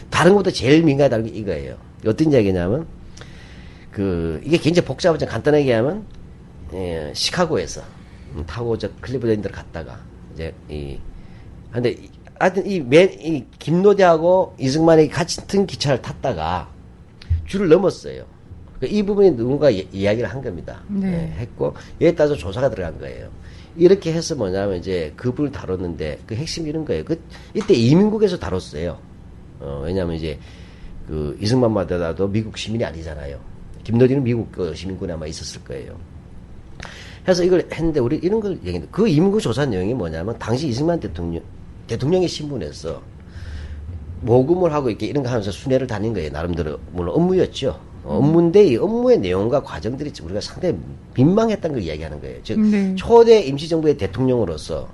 [0.09, 1.77] 다른 것보다 제일 민감하다는 게 이거예요.
[2.05, 2.85] 어떤 이야기냐면
[3.91, 5.25] 그 이게 굉장히 복잡하죠.
[5.25, 6.05] 간단하게 하면
[6.73, 7.81] 예, 시카고에서
[8.35, 9.97] 음, 타고 저 클리브랜드를 갔다가
[10.33, 10.99] 이제 이
[11.71, 16.69] 근데 이- 하여튼 이맨이 김노대하고 이승만이 같은 기차를 탔다가
[17.45, 18.25] 줄을 넘었어요.
[18.79, 20.81] 그러니까 이 부분이 누군가 이- 이야기를 한 겁니다.
[20.87, 21.33] 네.
[21.37, 23.29] 예, 했고 여기에 따라서 조사가 들어간 거예요.
[23.77, 27.03] 이렇게 해서 뭐냐면 이제 그 부분을 다뤘는데 그 핵심이 이런 거예요.
[27.03, 27.19] 그
[27.53, 28.97] 이때 이민국에서 다뤘어요.
[29.59, 30.37] 어, 왜냐하면 이제
[31.07, 33.37] 그 이승만 마다도 미국 시민이 아니잖아요.
[33.83, 35.95] 김노디는 미국 그 시민군에 아마 있었을 거예요.
[37.27, 41.41] 해서 이걸 했는데 우리 이런 걸 얘기했는데 그 이민국 조사 내용이 뭐냐면 당시 이승만 대통령
[41.87, 43.01] 대통령의 신분에서
[44.21, 46.31] 모금을 하고 이렇게 이런 거 하면서 순회를 다닌 거예요.
[46.31, 47.79] 나름대로 물론 업무였죠.
[48.05, 50.77] 어, 업무인데 이 업무의 내용과 과정들이 우리가 상당히
[51.15, 52.37] 민망했다는 걸 이야기하는 거예요.
[52.43, 52.95] 즉 네.
[52.95, 54.87] 초대 임시정부의 대통령으로서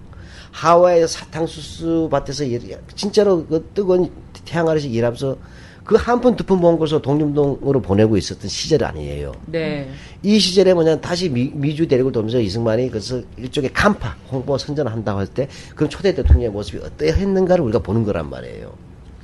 [0.51, 4.09] 하와이 사탕수수 밭에서 일, 진짜로 그 뜨거운
[4.45, 5.37] 태양 아래서 일하면서
[5.83, 9.31] 그 한 푼 두푼 모은 것을 독립동으로 보내고 있었던 시절 아니에요.
[9.47, 9.89] 네.
[10.23, 15.19] 이 시절에 뭐냐 다시 미, 주 대륙을 돌면서 이승만이 그래서 일종의 간파 홍보 선전을 한다고
[15.19, 18.71] 할 때 그럼 초대 대통령의 모습이 어떠했는가를 우리가 보는 거란 말이에요.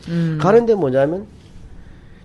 [0.10, 0.38] 음.
[0.42, 1.28] 가는데 뭐냐면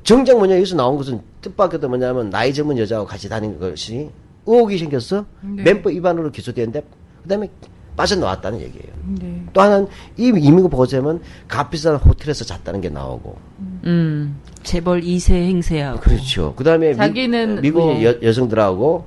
[0.05, 4.11] 정작 뭐냐 여기서 나온 것은 뜻밖에도 뭐냐면 나이 젊은 여자하고 같이 다니는 것이
[4.47, 5.63] 의혹이 생겼어 네.
[5.63, 6.85] 멤버 위반으로 기소되는데
[7.23, 7.49] 그다음에
[7.97, 8.87] 빠져나왔다는 얘기예요.
[9.21, 9.45] 네.
[9.53, 9.87] 또 하나는
[10.17, 13.37] 이 이민국 보고서면 값비싼 호텔에서 잤다는 게 나오고
[13.85, 14.41] 음.
[14.63, 16.55] 재벌 2세 행세하고 그렇죠.
[16.55, 19.05] 그다음에 자기는 미, 국의 뭐- 여, 여성들하고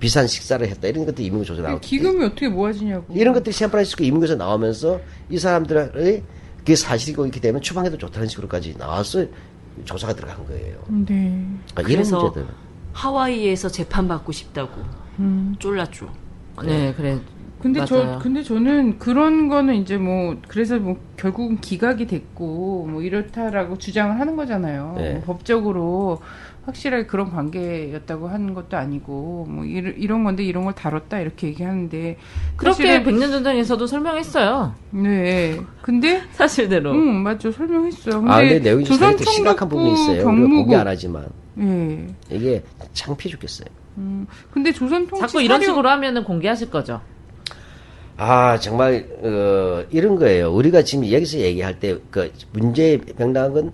[0.00, 3.06] 비싼 식사를 했다 이런 것도 이민국 조사 나오고 기금이 어떻게 모아지냐고.
[3.14, 6.22] 이런 것들이 샌프란시스코 이민국에서 나오면서 이 사람들의
[6.58, 9.24] 그게 사실이고 이렇게 되면 추방해도 좋다는 식으로까지 나와서
[9.84, 10.78] 조사가 들어간 거예요.
[10.88, 11.46] 네.
[11.72, 12.46] 그러니까 이런 그래서 문제들.
[12.92, 14.82] 하와이에서 재판받고 싶다고
[15.18, 15.54] 음.
[15.58, 16.08] 쫄랐죠.
[16.64, 17.18] 네, 그래.
[17.60, 17.86] 근데 맞아요.
[17.88, 24.20] 저 근데 저는 그런 거는 이제 뭐 그래서 뭐 결국은 기각이 됐고 뭐 이렇다라고 주장을
[24.20, 24.94] 하는 거잖아요.
[24.98, 25.12] 네.
[25.14, 26.20] 뭐 법적으로
[26.66, 32.16] 확실하게 그런 관계였다고 하는 것도 아니고 뭐 이런, 이런 건데 이런 걸 다뤘다 이렇게 얘기하는데
[32.56, 34.74] 그렇게 백년 전쟁에서도 설명했어요.
[34.90, 35.60] 네.
[35.82, 36.92] 근데 사실대로.
[36.92, 38.20] 응 맞죠 설명했어요.
[38.20, 40.10] 근데, 아, 근데 내용이 조선 심각한 부분이 있어요.
[40.12, 41.26] 우리가 경무국 공개 안 하지만
[41.60, 42.06] 예.
[42.30, 42.62] 이게
[42.92, 43.66] 창피해 죽겠어요.
[43.98, 47.00] 음, 근데 조선 통치 자꾸 이런 사료- 식으로 하면은 공개하실 거죠.
[48.16, 50.52] 아 정말 어, 이런 거예요.
[50.52, 53.72] 우리가 지금 여기서 얘기할 때 그 문제 에 명당한 건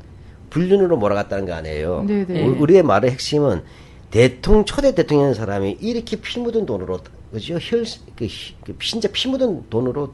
[0.51, 2.05] 불륜으로 몰아갔다는 거 아니에요.
[2.07, 2.45] 네네.
[2.47, 3.63] 우- 우리의 말의 핵심은
[4.11, 6.99] 대통령 초대 대통령인 사람이 이렇게 피 묻은 돈으로
[7.33, 7.55] 그죠?
[7.61, 7.85] 혈,
[8.17, 10.13] 그, 희- 그 진짜 피 묻은 돈으로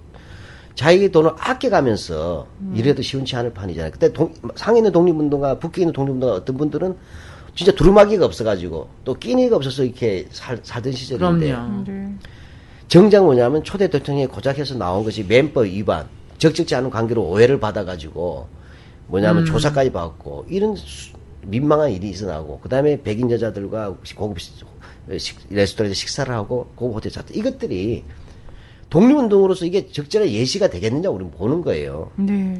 [0.74, 3.90] 자기 돈을 아껴가면서 이래도 시원치 않을 판이잖아요.
[3.92, 6.94] 그때 동, 상해 있는 독립운동가, 북에 있는 독립운동가 어떤 분들은
[7.54, 11.84] 진짜 두루마기가 없어가지고 또 끼니가 없어서 이렇게 살, 살던 시절인데 그럼요.
[11.86, 12.12] 네.
[12.88, 16.06] 정작 뭐냐면 초대 대통령이 고작해서 나온 것이 멤버 위반,
[16.36, 18.46] 적절치 않은 관계로 오해를 받아가지고
[19.08, 24.52] 뭐냐면 조사까지 받고 이런 수- 민망한 일이 있어 나오고 그 다음에 백인 여자들과 고급 시-
[25.18, 28.02] 식- 레스토랑에서 식사를 하고 고급 호텔 잤다 이것들이
[28.90, 32.10] 독립운동으로서 이게 적절한 예시가 되겠느냐 우리는 보는 거예요.
[32.16, 32.56] 네.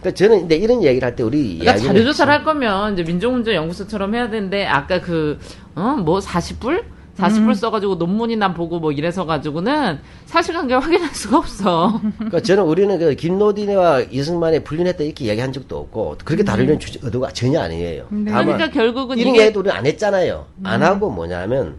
[0.00, 3.02] 그러니까 저는 근데 이런 얘기를 할 때 우리 그러니까 이야기는 자료 조사를 할 거면 이제
[3.02, 5.38] 민족문제연구소처럼 해야 되는데 아까 그
[5.74, 5.96] 어?
[6.04, 6.84] 뭐 40불
[7.18, 12.00] 40불 써가지고 논문이나 보고 뭐 이래서 가지고는 사실관계 확인할 수가 없어.
[12.16, 17.30] 그러니까 저는 우리는 그 김노디네와 이승만의 불륜했다 이렇게 얘기한 적도 없고 그렇게 다루려는 주- 의도가
[17.32, 18.06] 전혀 아니에요.
[18.10, 18.30] 네.
[18.30, 20.46] 다만 그러니까 결국은 이런 이게 얘기도 우리는 안 했잖아요.
[20.62, 21.74] 안 하고 뭐냐면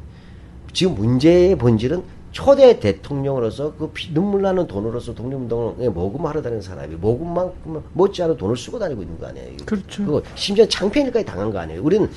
[0.73, 7.81] 지금 문제의 본질은 초대 대통령으로서 그 피- 눈물 나는 돈으로서 독립운동에 모금하러 다니는 사람이 모금만큼
[7.93, 9.53] 못지않은 돈을 쓰고 다니고 있는 거 아니에요.
[9.65, 10.05] 그렇죠.
[10.05, 11.81] 그거 심지어 창피일까지 당한 거 아니에요.
[11.81, 12.07] 우리는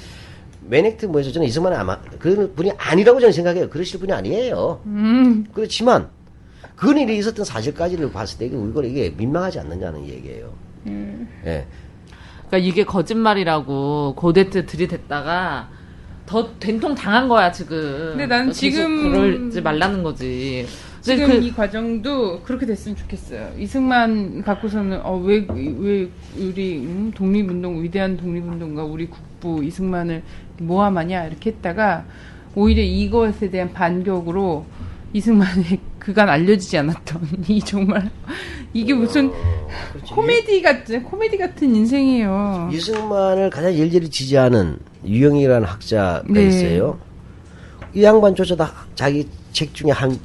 [0.72, 3.68] 맨해튼 뭐에서 저는 이승만은 아마 그런 분이 아니라고 저는 생각해요.
[3.68, 4.80] 그러실 분이 아니에요.
[4.86, 5.44] 음.
[5.52, 6.08] 그렇지만
[6.76, 10.54] 그런 일이 있었던 사실까지를 봤을 때 이게 우리가 이게 민망하지 않느냐는 얘기예요.
[10.88, 11.66] 예.
[12.46, 15.68] 그러니까 이게 거짓말이라고 고대 때 들이댔다가
[16.24, 17.78] 더 된통 당한 거야 지금.
[18.12, 20.66] 근데 나는 지금- 그러지 말라는 거지.
[21.03, 23.53] 지금 그- 이 과정도 그렇게 됐으면 좋겠어요.
[23.59, 30.22] 이승만 갖고서는 어, 왜, 왜 우리 음, 독립운동 위대한 독립운동가 우리 국부 이승만을
[30.61, 32.05] 모함하냐 이렇게 했다가
[32.55, 34.64] 오히려 이것에 대한 반격으로
[35.12, 38.09] 이승만의 그간 알려지지 않았던 이 정말
[38.72, 39.30] 이게 무슨
[40.09, 42.70] 코미디 같은 코미디 같은 인생이에요.
[42.72, 46.46] 이승만을 가장 열렬히 지지하는 유영익이라는 학자가 네.
[46.46, 46.98] 있어요.
[47.92, 50.16] 이 양반조차 다 자기 책 중에 한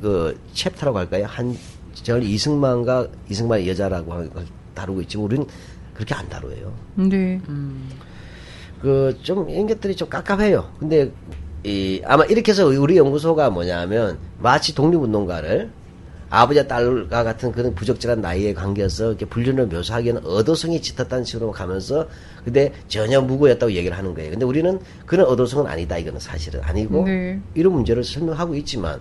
[0.00, 1.26] 그 chapter라고 할까요?
[1.28, 1.56] 한
[1.92, 4.44] 저를 이승만과 이승만의 여자라고 하는 걸
[4.74, 5.46] 다루고 있지만 우리는
[5.94, 6.72] 그렇게 안 다뤄요.
[6.96, 7.40] 네.
[8.80, 10.72] 그좀 이런 것들이 좀 깝깝해요.
[10.78, 11.12] 근데
[11.64, 15.70] 이 아마 이렇게 해서 우리 연구소가 뭐냐면 마치 독립운동가를
[16.30, 22.08] 아버지와 딸과 같은 그런 부적절한 나이의 관계에서 이렇게 불륜을 묘사하기에는 어도성이 짙었다는 식으로 가면서
[22.44, 24.30] 근데 전혀 무고였다고 얘기를 하는 거예요.
[24.30, 25.98] 근데 우리는 그런 어도성은 아니다.
[25.98, 27.40] 이거는 사실은 아니고 네.
[27.54, 29.00] 이런 문제를 설명하고 있지만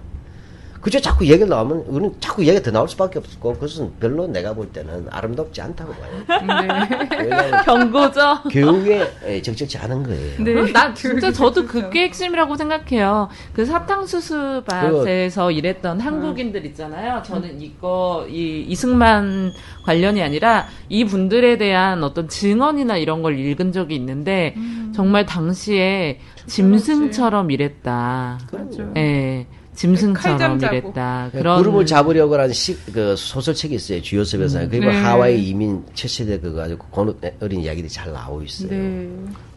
[0.82, 4.70] 그저 자꾸 얘기가 나오면 우리는 자꾸 얘기가 더 나올 수밖에 없고 그것은 별로 내가 볼
[4.70, 6.12] 때는 아름답지 않다고 봐요.
[6.48, 7.52] 네.
[7.66, 8.44] 경고죠.
[8.50, 10.44] 교육에 예, 적절치 않은 거예요.
[10.44, 10.60] 네.
[10.60, 11.66] 어, 나 진짜 저도.
[11.66, 13.30] 그게 핵심이라고 생각해요.
[13.54, 17.22] 그 사탕수수밭에서 일했던 한국인들 있잖아요.
[17.24, 19.52] 저는 이거 이 이승만
[19.86, 24.56] 관련이 아니라 이 분들에 대한 어떤 증언이나 이런 걸 읽은 적이 있는데
[24.96, 28.40] 정말 당시에 짐승처럼 일했다.
[28.52, 28.92] 맞아.
[28.98, 29.46] 예.
[29.80, 30.60] 짐승처럼.
[30.62, 31.30] 일했다.
[31.32, 34.02] 그 그런 구름을 잡으려고 하는 시, 그 소설책이 있어요.
[34.02, 34.68] 주요섭에서.
[34.68, 35.02] 그리고 네.
[35.02, 38.70] 하와이 이민 첫 세대 그거 가지고 고 어린 이야기들이 잘 나오고 있어요.
[38.72, 39.10] 네.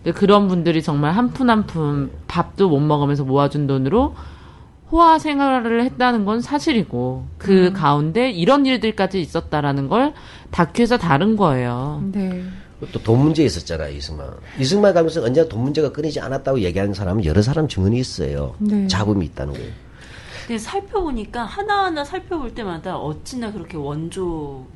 [0.05, 4.15] 근데 그런 분들이 정말 한 푼 한 푼 밥도 못 먹으면서 모아준 돈으로
[4.93, 7.73] 호화 생활을 했다는 건 사실이고 그 음.
[7.73, 10.13] 가운데 이런 일들까지 있었다라는 걸
[10.53, 12.03] 다큐에서 다룬 거예요.
[12.13, 12.45] 네.
[12.93, 14.29] 또돈 문제 있었잖아요, 이승만.
[14.59, 18.55] 이승만 가면서 언제나 돈 문제가 끊이지 않았다고 얘기하는 사람은 여러 사람 증언이 있어요.
[18.59, 18.87] 네.
[18.89, 19.71] 잡음이 있다는 거예요.
[20.47, 24.67] 근데 살펴보니까 하나하나 살펴볼 때마다 어찌나 그렇게 원조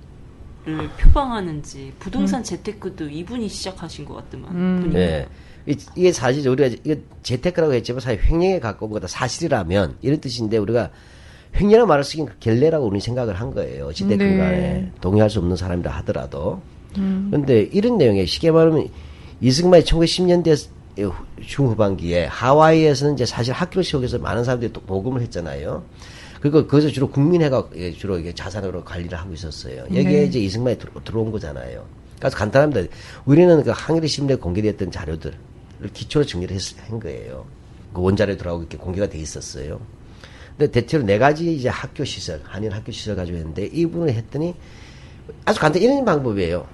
[0.65, 4.81] 를 표방하는지 부동산 재테크도 이분이 시작하신 것 같더만 음.
[4.83, 4.99] 보니까.
[4.99, 5.29] 예.
[5.67, 10.91] 이- 이게 사실 우리가 이게 재테크라고 했지만 사실 횡령에 가까운 거다 사실이라면 이런 뜻인데 우리가
[11.55, 13.87] 횡령을 말을 쓰긴 중계라고 우리 생각을 한 거예요.
[13.87, 14.37] 어찌됐든 네.
[14.37, 16.61] 간에 동의할 수 없는 사람이라 하더라도.
[16.95, 18.89] 그런데 이런 내용에 쉽게 말하면
[19.41, 20.69] 이승만이 1910년대
[21.45, 25.85] 중후반기에 하와이에서는 이제 사실 학교 지역에서 많은 사람들이 또 모금을 했잖아요.
[26.41, 29.83] 그리고 거기서 주로 국민회가 예, 주로 이게 자산으로 관리를 하고 있었어요.
[29.85, 30.25] 여기에 네.
[30.25, 31.85] 이제 이승만이 들어, 들어온 거잖아요.
[32.19, 32.93] 그래서 간단합니다.
[33.25, 35.35] 우리는 그 항일의 심리에 공개됐던 자료들을
[35.93, 37.47] 기초로 정리를 했, 한 거예요.
[37.93, 39.81] 그 원자료 들어가고 이렇게 공개가 돼 있었어요.
[40.57, 44.55] 근데 대체로 네 가지 이제 학교 시설, 한인 학교 시설 가지고 있는데 이분을 했더니
[45.45, 46.67] 아주 간단 이런 방법이에요.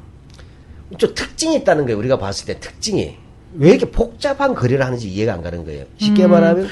[0.98, 1.98] 좀 특징이 있다는 거예요.
[1.98, 3.16] 우리가 봤을 때 특징이
[3.54, 5.84] 왜 이렇게 복잡한 거래를 하는지 이해가 안 가는 거예요.
[5.98, 6.68] 쉽게 말하면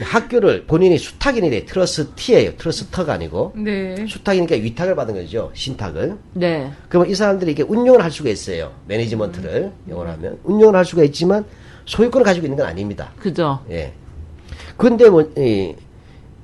[0.00, 2.56] 학교를 본인이 수탁인이래 trustee예요.
[2.56, 4.06] trustor가 아니고 네.
[4.06, 5.50] 수탁이니까 위탁을 받은 거죠.
[5.54, 6.16] 신탁을.
[6.34, 6.70] 네.
[6.88, 8.72] 그러면 이 사람들이 이렇게 운영을 할 수가 있어요.
[8.86, 11.44] management를 영어로 하면 운영을 할 수가 있지만
[11.86, 13.10] 소유권을 가지고 있는 건 아닙니다.
[13.18, 13.60] 그죠.
[13.70, 13.92] 예.
[14.76, 15.74] 근데 뭐, 이,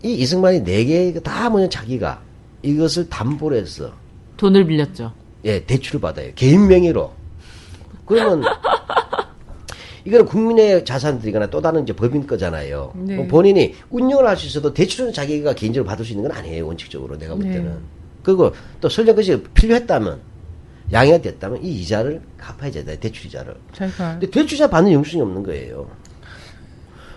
[0.03, 2.21] 이 이승만이 네 개 다 뭐냐 자기가
[2.63, 3.93] 이것을 담보로 해서
[4.37, 5.13] 돈을 빌렸죠.
[5.45, 6.33] 예, 대출을 받아요.
[6.35, 7.13] 개인 명의로.
[8.07, 8.43] 그러면
[10.05, 12.93] 이거는 국민의 자산들이거나 또 다른 이제 법인 거잖아요.
[12.95, 13.17] 네.
[13.17, 16.67] 뭐 본인이 운영을 할 수 있어도 대출은 자기가 개인적으로 받을 수 있는 건 아니에요.
[16.67, 17.53] 원칙적으로 내가 볼 네.
[17.53, 17.79] 때는.
[18.23, 20.21] 그리고 또 설령 그것이 필요했다면
[20.93, 22.95] 양해가 됐다면 이 이자를 갚아야 되다.
[22.97, 23.55] 대출 이자를.
[24.21, 25.89] 근데 대출자 받는 영수증이 없는 거예요.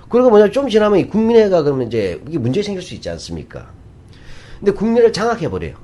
[0.09, 3.69] 그리고 뭐냐 좀 지나면 이 국민회가 그러면 이제 이게 문제 생길 수 있지 않습니까?
[4.59, 5.75] 근데 국민회를 장악해 버려요.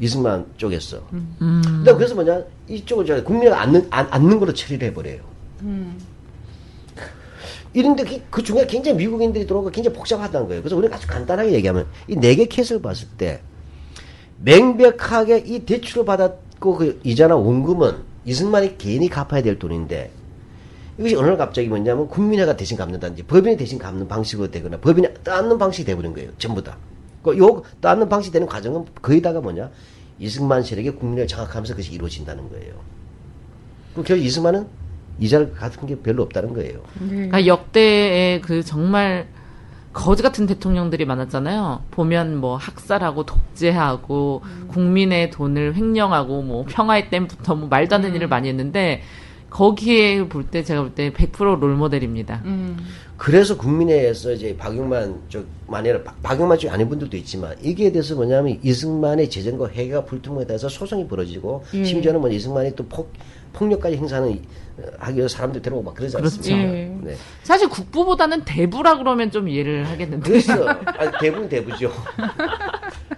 [0.00, 1.02] 이승만 쪽에서.
[1.38, 5.20] 근데 그래서 뭐냐 이쪽을 저 국민회가 앉는 안, 앉는 걸로 처리를 해버려요.
[7.72, 10.62] 이런데 그, 그 중에 굉장히 미국인들이 들어오고 굉장히 복잡하다는 거예요.
[10.62, 13.40] 그래서 우리가 아주 간단하게 얘기하면 이 네 개 케이스를 봤을 때
[14.42, 20.10] 명백하게 이 대출을 받았고 그 이자나 원금은 이승만이 개인이 갚아야 될 돈인데
[20.98, 25.56] 이것이 어느 날 갑자기 뭐냐면 국민회가 대신 갚는다든지 법인이 대신 갚는 방식으로 되거나 법인이 떠안는
[25.58, 26.30] 방식이 돼버린 거예요.
[26.38, 26.76] 전부 다.
[27.22, 29.70] 그요 떠안는 방식이 되는 과정은 거의 다가 뭐냐
[30.18, 32.74] 이승만 세력이 국민을 장악하면서 그것이 이루어진다는 거예요.
[33.94, 34.66] 그 결국 이승만은
[35.18, 36.82] 이자를 갚은 게 별로 없다는 거예요.
[36.98, 39.28] 그러니까 역대의 그 정말
[39.92, 41.82] 거지 같은 대통령들이 많았잖아요.
[41.90, 48.28] 보면 뭐 학살하고 독재하고 국민의 돈을 횡령하고 뭐 평화의 댐부터 뭐 말도 안 되는 일을
[48.28, 49.02] 많이 했는데
[49.50, 52.42] 거기에 볼 때 제가 볼 때 100% 롤모델입니다.
[52.44, 52.76] 음.
[53.16, 55.20] 그래서 국민회에서 이제 박용만
[55.70, 60.68] 아니라 박- 박용만 쪽이 아닌 분들도 있지만 이게 대해서 뭐냐면 이승만의 재정과 회계가 불통에 대해서
[60.70, 61.84] 소송이 벌어지고 예.
[61.84, 63.12] 심지어는 뭐 이승만이 또 폭,
[63.52, 64.40] 폭력까지 행사하는
[64.98, 66.36] 하기 위해서 사람들 데려오고 막 그러지 그렇죠.
[66.36, 66.72] 않습니까?
[66.74, 66.96] 예.
[67.02, 67.14] 네.
[67.42, 70.26] 사실 국부보다는 대부라 그러면 좀 이해를 하겠는데.
[70.30, 70.64] 그래서
[70.96, 71.92] 아니, 대부는 대부죠.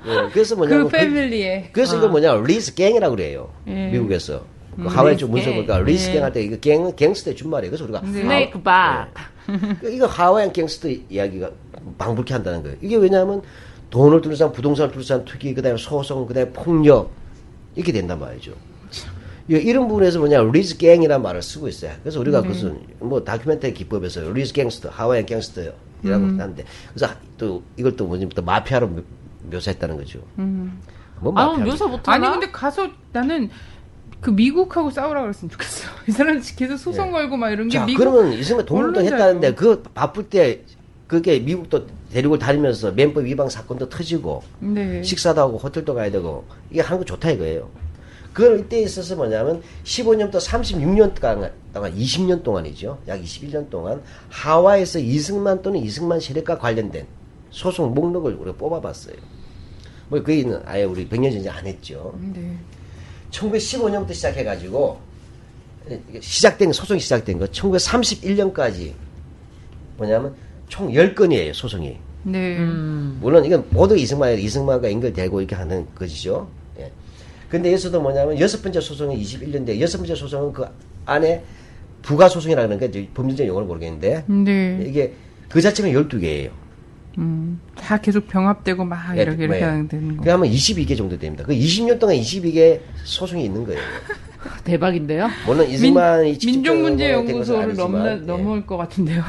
[0.07, 3.51] 예, 그래서 뭐냐면 그 family에 그 래서 이거 뭐냐 Rhee's gang이라고 그래요.
[3.68, 3.91] 예.
[3.93, 4.45] 미국에서
[4.77, 5.66] 그 하와이 쪽 문서 Rhee's gang.
[5.66, 6.12] 보니까 Rhee's 예.
[6.14, 7.70] gang할 때 이거 gang은 gangster의 준말이에요.
[7.70, 9.09] 그래서 우리가 snake 박.
[9.81, 11.51] 그 이거 Hawaiian gangster 이야기가
[11.99, 12.77] 방불케 한다는 거예요.
[12.81, 13.43] 이게 왜냐하면
[13.91, 17.11] 돈을 둘러싼 부동산을 둘러싼 투기, 그다음에 소송, 그다음에 폭력
[17.75, 18.53] 이렇게 된단 말이죠.
[19.51, 21.93] 이- 이런 부분에서 뭐냐 Rhee's gang이라는 말을 쓰고 있어요.
[22.03, 25.74] 그래서 우리가 그것은 뭐 다큐멘터리 기법에서 Rhee's gangster, Hawaiian gangster라고
[26.05, 26.64] 하는데
[26.95, 29.03] 그래서 또 이걸 또 뭐냐면 또 마피아로 묘-
[29.51, 30.20] 묘사했다는 거죠.
[31.20, 31.64] 뭐 아, 마피아?
[31.66, 32.16] 묘사 못하나?
[32.31, 33.51] 아니 근데 가서 나는
[34.23, 35.89] 그 미국하고 싸우라 그랬으면 좋겠어.
[36.09, 37.81] 이 사람 계속 소송 걸고 막 이런 게 예.
[37.81, 39.14] 자, 미국 그러면 이승만 동물동 언론사예요.
[39.14, 40.62] 했다는데 그 바쁠 때
[41.09, 45.03] 그게 미국도 데리고 다니면서 멘법 위반 사건도 터지고 네.
[45.03, 47.68] 식사도 하고 호텔도 가야 되고 이게 하는 거 좋다 이거예요.
[48.33, 52.99] 그걸 이때 있어서 뭐냐면 15년부터 36년 동안, 동안 20년 동안이죠.
[53.09, 54.01] 약 21년 동안
[54.31, 57.07] 하와이에서 이승만 또는 이승만 세력과 관련된
[57.51, 59.16] 소송 목록을 우리가 뽑아봤어요.
[60.09, 62.18] 뭐 그게는 아예 우리 100년 전에 안 했죠.
[62.33, 62.57] 네.
[63.33, 65.01] 1915년부터 시작해가지고
[66.20, 68.93] 시작된 소송이 시작된 거 1931년까지
[69.97, 70.35] 뭐냐면
[70.68, 72.57] 총 10건이에요 소송이 네.
[72.59, 73.18] 음.
[73.20, 76.91] 물론 이건 모두 이승만 이승만과 연결되고 이렇게 하는 것이죠 예.
[77.49, 80.64] 근데 여기서도 뭐냐면 여섯 번째 소송이 21년인데 여섯 번째 소송은 그
[81.05, 81.43] 안에
[82.03, 84.85] 부가 소송이라는 게 법률적 용어를 모르겠는데 네.
[84.87, 85.14] 이게
[85.49, 86.61] 그 자체가 12개예요
[87.18, 87.60] 음.
[87.76, 90.22] 다 계속 병합되고 막 예, 이렇게 이렇게 뭐, 하는 되는 거.
[90.24, 93.80] 그러면 22개 정도 됩니다 그 20년 동안 22개 소송이 있는 거예요
[94.64, 95.28] 대박인데요.
[95.46, 99.22] 물론 민, 이승만이 민족 문제 연구소를 넘넘 넘을 것 같은데요.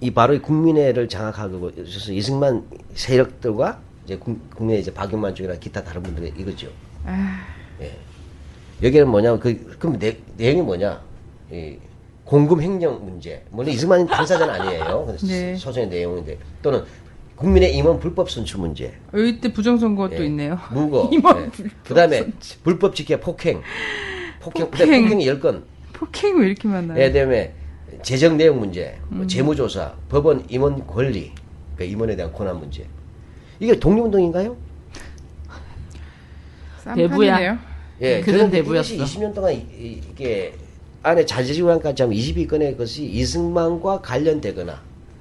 [0.00, 2.64] 이 바로 이 국민회를 장악하고 그래서 이승만
[2.94, 6.68] 세력들과 이제 국- 국내 이제 박용만 쪽이나 기타 다른 분들이 이거죠.
[7.04, 7.44] 아,
[7.80, 7.92] 예.
[8.82, 11.00] 여기는 뭐냐 그 그럼 내, 내용이 뭐냐
[11.50, 11.76] 이
[12.24, 13.42] 공금 횡령 문제.
[13.50, 15.16] 물론 이승만이 당사자는 아니에요.
[15.26, 15.56] 네.
[15.56, 16.84] 소송의 내용인데 또는
[17.36, 18.94] 국민의 임원 불법 선출 문제.
[19.12, 20.26] 여기 때 부정선거도 예.
[20.26, 20.58] 있네요.
[20.72, 21.08] 무고.
[21.12, 21.48] 임원 예.
[21.50, 22.26] 불법 그다음에
[22.62, 23.60] 불법 직계 폭행.
[24.40, 24.70] 폭행.
[24.70, 24.70] 폭행.
[24.70, 25.02] 폭행.
[25.08, 25.62] 폭행이 10건.
[25.92, 26.98] 폭행이 왜 이렇게 많나요?
[27.00, 27.54] 예, 그다음에
[28.02, 29.28] 재정 내용 문제, 뭐 음.
[29.28, 31.32] 재무조사, 법원 임원 권리,
[31.76, 32.86] 그 임원에 대한 권한 문제.
[33.60, 34.56] 이게 독립운동인가요?
[36.94, 37.58] 대부야.
[38.00, 38.94] 예, 그는 그런데 대부였어.
[38.94, 40.54] 이것이 20년 동안 이, 이- 이게
[41.02, 44.80] 안에 자재지원까지 하면 22건의 것이 이승만과 관련되거나,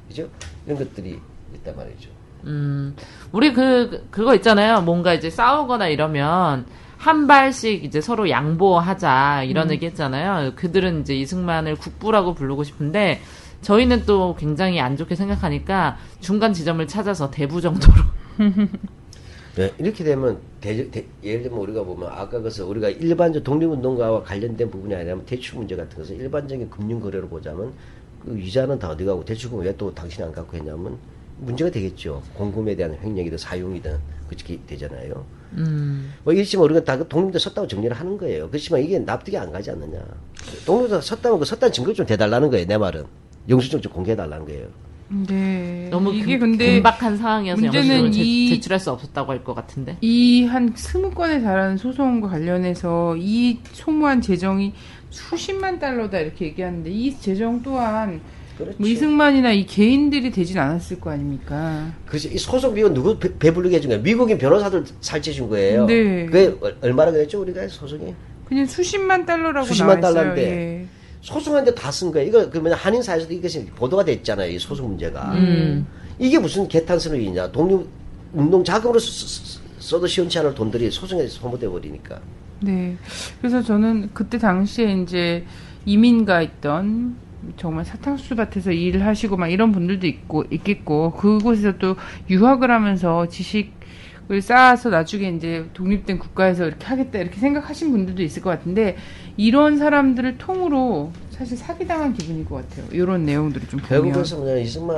[0.10, 0.28] 그죠?
[0.66, 1.20] 이런 것들이
[1.56, 2.10] 있단 말이죠.
[2.46, 2.96] 음,
[3.32, 4.82] 우리 그, 그거 있잖아요.
[4.82, 6.66] 뭔가 이제 싸우거나 이러면,
[6.98, 10.54] 한 발씩 이제 서로 양보하자, 이런 얘기 했잖아요.
[10.56, 13.22] 그들은 이제 이승만을 국부라고 부르고 싶은데,
[13.62, 17.94] 저희는 또 굉장히 안 좋게 생각하니까 중간 지점을 찾아서 대부 정도로
[19.56, 24.70] 네, 이렇게 되면 대, 대- 예를 들면 우리가 보면 아까 그래서 우리가 일반적 독립운동가와 관련된
[24.70, 27.72] 부분이 아니라 대출 문제 같은 것을 일반적인 금융 거래로 보자면
[28.24, 30.98] 그 이자는 다 어디 가고 대출금 왜 또 당신이 안 갖고 했냐면
[31.38, 32.22] 문제가 되겠죠.
[32.34, 35.26] 공금에 대한 횡령이든 사용이든 그렇게 되잖아요.
[35.58, 36.12] 음.
[36.24, 38.48] 뭐 이렇지만 우리가 다그 독립운동 섰다고 정리를 하는 거예요.
[38.50, 40.00] 그렇지만 이게 납득이 안 가지 않느냐.
[40.66, 42.66] 독립운동 섰다면 그 섰다는 증거를 좀 대달라는 거예요.
[42.68, 43.04] 내 말은.
[43.50, 44.68] 영수증 좀 공개해달라는 거예요.
[45.28, 45.88] 네.
[45.92, 49.98] 너무 이게 금, 근데 박한 상황이어서 문제는 제- 이- 제출할 수 없었다고 할 것 같은데.
[50.02, 54.74] 이 한 스무 건에 달하는 소송과 관련해서 이 소모한 재정이
[55.12, 58.20] 수십만 달러다 이렇게 얘기하는데 이 재정 또한
[58.58, 58.76] 그렇죠.
[58.78, 61.92] 뭐 이승만이나 이 개인들이 되진 않았을 거 아닙니까?
[62.06, 62.30] 그렇지.
[62.34, 64.02] 이 소송 비용 누구 배, 배부르게 해준 거예요?
[64.04, 65.86] 미국인 변호사들 살찌 준 거예요.
[65.86, 66.26] 네.
[66.26, 67.42] 그게 얼- 얼마나 그랬죠?
[67.42, 68.14] 우리가 소송이?
[68.46, 70.24] 그냥 수십만 달러라고 수십만 나와 있어요.
[70.36, 70.52] 달러인데.
[70.82, 70.86] 예.
[71.22, 72.28] 소송하는데 다 쓴 거예요.
[72.28, 74.52] 이거 그러면 한인 사회에서도 이것이 보도가 됐잖아요.
[74.52, 75.32] 이 소송 문제가.
[75.34, 75.86] 음.
[76.20, 77.52] 이게 무슨 개탄스러이냐?
[77.52, 77.88] 독립
[78.34, 82.20] 운동 자금으로 쓰- 쓰- 써도 시원치 않을 돈들이 소송에 소모돼 버리니까.
[82.62, 82.96] 네.
[83.42, 85.44] 그래서 저는 그때 당시에 이제
[85.86, 87.16] 이민가 있던
[87.58, 91.96] 정말 사탕수수 밭에서 일을 하시고 막 이런 분들도 있고 있겠고 그곳에서 또
[92.30, 98.50] 유학을 하면서 지식을 쌓아서 나중에 이제 독립된 국가에서 이렇게 하겠다 이렇게 생각하신 분들도 있을 것
[98.50, 98.98] 같은데
[99.38, 102.86] 이런 사람들을 통으로 사실 사기당한 기분일 것 같아요.
[102.92, 104.04] 이런 내용들을 좀 보면.
[104.04, 104.96] 결국에서 뭐냐 이승만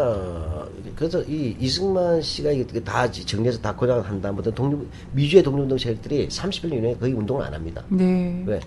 [0.96, 6.74] 그래서 이 이승만 씨가 이게 다 정리해서 다 고장한 다음부터 독립 미주의 독립운동 세력들이 30일
[6.74, 7.84] 이내에 거의 운동을 안 합니다.
[7.90, 8.44] 네.
[8.46, 8.60] 왜?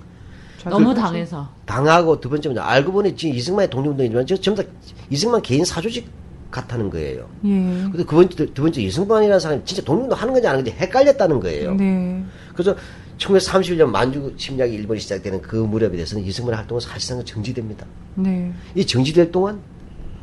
[0.64, 1.48] 너무 당해서.
[1.64, 4.68] 당하고 두 번째는 알고 보니 지금 이승만의 독립운동이지만 저 전부 다
[5.08, 6.08] 이승만 개인 사조직
[6.50, 7.28] 같다는 거예요.
[7.44, 7.48] 예.
[7.48, 11.40] 근데 그 번째, 두 번째 이승만이라는 사람이 진짜 독립운동 하는 건지 안 하는 건지 헷갈렸다는
[11.40, 11.74] 거예요.
[11.74, 12.24] 네.
[12.52, 12.76] 그래서
[13.18, 17.86] 1931년 만주 침략이 일본이 시작되는 그 무렵에 대해서는 이승만의 활동은 사실상 정지됩니다.
[18.16, 18.52] 네.
[18.74, 19.60] 이 정지될 동안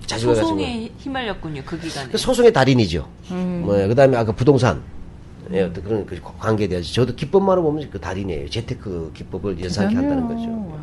[0.06, 1.64] 자주가 가지고 소송에 휘말렸군요.
[1.66, 2.10] 그 기간에.
[2.10, 3.08] 그 소송의 달인이죠.
[3.32, 3.64] 음.
[3.66, 4.82] 뭐 그다음에 아까 부동산
[5.54, 8.50] 예, 어떤 그런 그 관계에 대해서 저도 기법만으로 보면 그 달인이에요.
[8.50, 10.50] 재테크 기법을 연상케 한다는 거죠.
[10.50, 10.78] 와.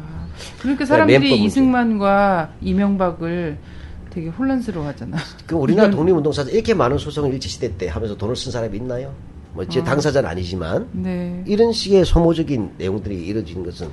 [0.61, 1.45] 그러니까 네, 사람들이.
[1.45, 3.59] 이승만과 이명박을
[4.11, 5.17] 되게 혼란스러워하잖아.
[5.47, 9.13] 그럼 우리나라 독립운동사에서 이렇게 많은 소송을 일제시대 때 하면서 돈을 쓴 사람이 있나요?
[9.53, 9.85] 뭐, 제 아.
[9.85, 11.43] 당사자는 아니지만, 네.
[11.47, 13.89] 이런 식의 소모적인 내용들이 이루어지는 것은,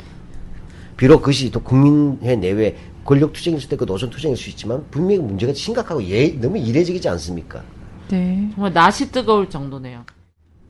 [0.98, 5.54] 비록 그것이 또 국민회 내외 권력 투쟁일 수도 있고 노선 투쟁일 수 있지만, 분명히 문제가
[5.54, 7.64] 심각하고 예, 너무 이례적이지 않습니까?
[8.10, 8.50] 네.
[8.56, 10.04] 정말 낯이 뜨거울 정도네요.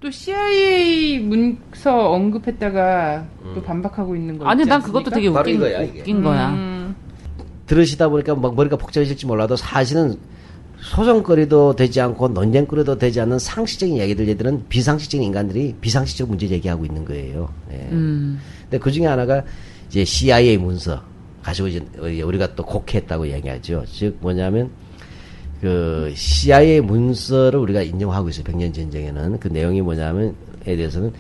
[0.02, 5.12] 또 CIA 문서 언급했다가 또 반박하고 있는 거 아니 있지 난 그것도?
[5.12, 6.00] 되게 웃긴, 이거야, 이게.
[6.00, 6.50] 웃긴 거야.
[6.50, 6.96] 음,
[7.68, 10.16] 들으시다 보니까 막 머리가 복잡해질지 몰라도 사실은
[10.80, 17.06] 소송거리도 되지 않고 논쟁거리도 되지 않는 상식적인 이야기들 얘들은 비상식적인 인간들이 비상식적 문제 제기하고 있는
[17.06, 17.50] 거예요.
[17.72, 17.88] 예.
[17.92, 18.40] 음.
[18.64, 19.44] 근데 그 중에 하나가
[19.88, 21.00] 이제 CIA 문서
[21.44, 21.80] 가지고 이제
[22.24, 23.84] 우리가 또 곡해했다고 얘기하죠.
[23.92, 24.72] 즉 뭐냐면
[25.62, 28.44] 그 CIA 문서를 우리가 인정하고 있어요.
[28.44, 30.34] 백년 전쟁에는 그 내용이 뭐냐면에
[30.66, 31.14] 대해서는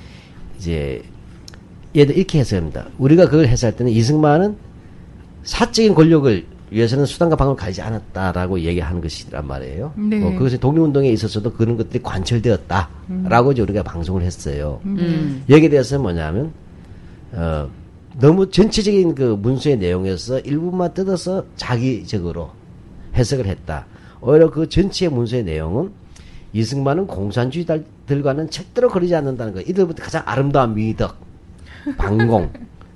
[0.57, 1.03] 이제
[1.95, 2.87] 얘들 이렇게 해석합니다.
[2.97, 4.57] 우리가 그걸 해석할 때는 이승만은
[5.43, 9.93] 사적인 권력을 위해서는 수단과 방법을 가리지 않았다라고 얘기하는 것이란 말이에요.
[9.97, 10.23] 네.
[10.23, 14.79] 어, 그것이 독립운동에 있어서도 그런 것들이 관철되었다라고 이제 우리가 방송을 했어요.
[14.85, 15.43] 음.
[15.49, 16.51] 여기에 대해서는 뭐냐면
[17.33, 17.69] 어,
[18.19, 22.51] 너무 전체적인 그 문서의 내용에서 일부만 뜯어서 자기적으로
[23.15, 23.85] 해석을 했다.
[24.21, 25.91] 오히려 그 전체 문서의 내용은
[26.53, 29.61] 이승만은 공산주의들과는 절대로 거리지 않는다는 거.
[29.61, 31.15] 이들부터 가장 아름다운 미덕,
[31.97, 32.49] 방공의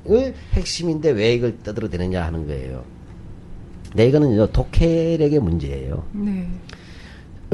[0.53, 2.83] 핵심인데 왜 이걸 떠들어 대느냐 하는 거예요.
[3.93, 6.03] 네, 이거는 독해력의 문제예요.
[6.11, 6.47] 네.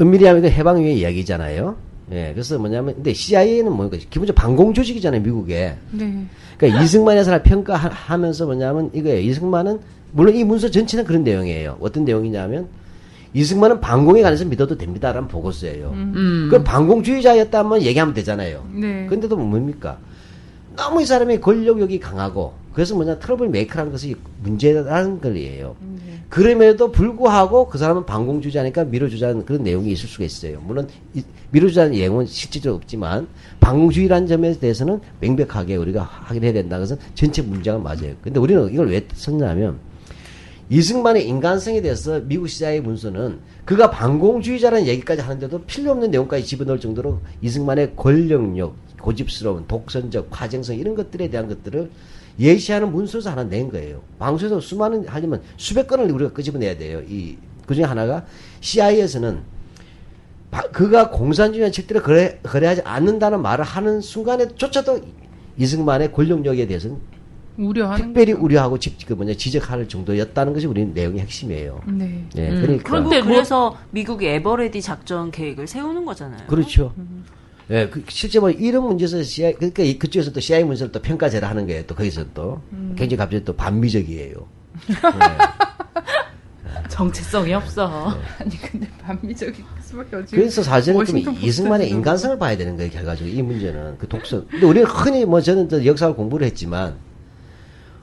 [0.00, 1.76] 은밀히 하면 그 해방 이후의 이야기잖아요.
[2.10, 5.76] 예, 그래서 뭐냐면, 근데 CIA는 뭐니까 기본적으로 방공 조직이잖아요, 미국에.
[5.92, 6.26] 네.
[6.58, 9.20] 그러니까 이승만의 사람 평가하면서 뭐냐면 이거예요.
[9.20, 9.78] 이승만은
[10.10, 11.78] 물론 이 문서 전체는 그런 내용이에요.
[11.80, 12.68] 어떤 내용이냐면
[13.34, 15.90] 이승만은 방공에 관해서 믿어도 됩니다라는 보고서예요.
[15.94, 16.46] 음.
[16.50, 18.66] 그럼 방공주의자였다면 얘기하면 되잖아요.
[18.74, 19.06] 네.
[19.06, 19.98] 근데도 뭡니까?
[20.76, 25.76] 너무 이 사람이 권력욕이 강하고 그래서 뭐냐 troublemaker라는 것이 문제라는 걸이에요.
[26.30, 30.60] 그럼에도 불구하고 그 사람은 반공주의자니까 밀어주자는 그런 내용이 있을 수가 있어요.
[30.66, 33.26] 물론 이- 밀어주자는 내용은 실질적으로 없지만
[33.60, 38.14] 반공주의라는 점에 대해서는 명백하게 우리가 확인해야 된다는 것은 전체 문장은 맞아요.
[38.22, 39.76] 근데 우리는 이걸 왜 썼냐면
[40.70, 47.20] 이승만의 인간성에 대해서 미국 시사의 문서는 그가 반공주의자라는 얘기까지 하는데도 필요 없는 내용까지 집어넣을 정도로
[47.42, 51.90] 이승만의 권력욕, 고집스러운, 독선적, 과정성 이런 것들에 대한 것들을
[52.38, 54.00] 예시하는 문서에서 하나 낸 거예요.
[54.18, 57.02] 방송에서 수많은 하려면 수백 건을 우리가 끄집어내야 돼요.
[57.06, 57.36] 이
[57.66, 58.24] 그중에 하나가
[58.60, 59.40] CIA에서는
[60.72, 65.00] 그가 공산주의와 절대로 거래, 거래하지 않는다는 말을 하는 순간에 조차도
[65.58, 66.98] 이승만의 권력력에 대해서는
[67.58, 71.80] 우려하는 특별히 우려하고 지, 그 뭐냐 지적할 정도였다는 것이 우리 내용의 핵심이에요.
[71.86, 72.24] 네.
[72.36, 76.46] 예, 음, 그러니까 그런데 뭐- 그래서 미국이 에버레디 작전 계획을 세우는 거잖아요.
[76.46, 76.94] 그렇죠.
[77.70, 81.48] 예, 그 실제 뭐 이런 문제에서 CIA 그러니까 이- 그쪽에서 또 CIA 문서를 또 평가제를
[81.48, 81.84] 하는 거예요.
[81.86, 82.60] 또 거기서 또
[82.96, 84.34] 굉장히 갑자기 또 반미적이에요.
[86.88, 88.14] 정체성이 없어.
[88.38, 90.36] 아니 근데 반미적일 수밖에 없지.
[90.36, 92.90] 그래서 사실은 좀 이승만의 인간성을 봐야 되는 거예요.
[92.90, 94.46] 결과적으로 이 문제는 그 독선.
[94.48, 96.96] 근데 우리는 흔히 뭐 저는 또 역사를 공부를 했지만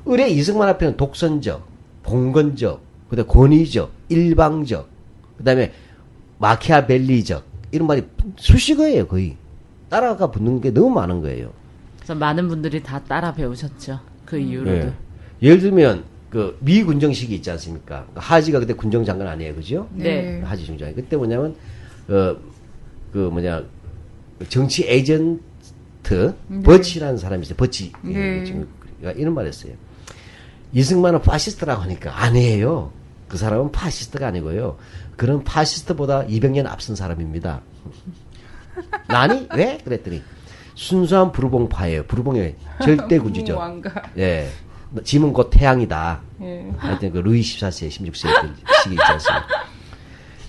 [0.10, 1.68] 의뢰 이승만 앞에는 독선적,
[2.01, 4.89] 봉건적, 그다음 권위적, 일방적,
[5.38, 5.72] 그다음에
[6.39, 8.03] 마키아벨리적 이런 말이
[8.36, 9.38] 수식어예요 거의.
[9.88, 11.51] 따라가 붙는 게 너무 많은 거예요.
[11.97, 13.99] 그래서 많은 분들이 다 따라 배우셨죠.
[14.26, 14.88] 그 이후로도.
[14.88, 14.93] 예.
[15.43, 18.07] 예를 들면 그 미 군정식이 있지 않습니까?
[18.16, 19.88] 하지가 그때 군정 장관 아니에요, 그죠?
[19.93, 20.41] 네.
[20.41, 20.95] 하지 중장관.
[20.95, 21.55] 그때 뭐냐면
[22.07, 23.64] 어그 뭐냐
[24.47, 26.34] 정치 에이전트
[26.64, 27.55] 버치라는 사람이 있어요.
[27.57, 28.43] 버치 네.
[28.43, 28.68] 지금
[29.16, 29.74] 이런 말했어요.
[30.74, 32.91] 이승만은 파시스트라고 하니까 아니에요.
[33.28, 34.78] 그 사람은 파시스트가 아니고요.
[35.15, 37.61] 그런 파시스트보다 200년 앞선 사람입니다.
[39.07, 39.78] 아니 왜?
[39.84, 40.22] 그랬더니
[40.76, 42.03] 순수한 부르봉파예요.
[42.05, 43.59] 부르봉의 절대 군주죠.
[44.17, 44.49] 예.
[45.03, 46.22] 짐은 곧 태양이다.
[46.41, 46.72] 예.
[46.78, 48.53] 하여튼 그 루이 14세, 16세 그
[48.84, 49.47] 시기 있지 않습니까?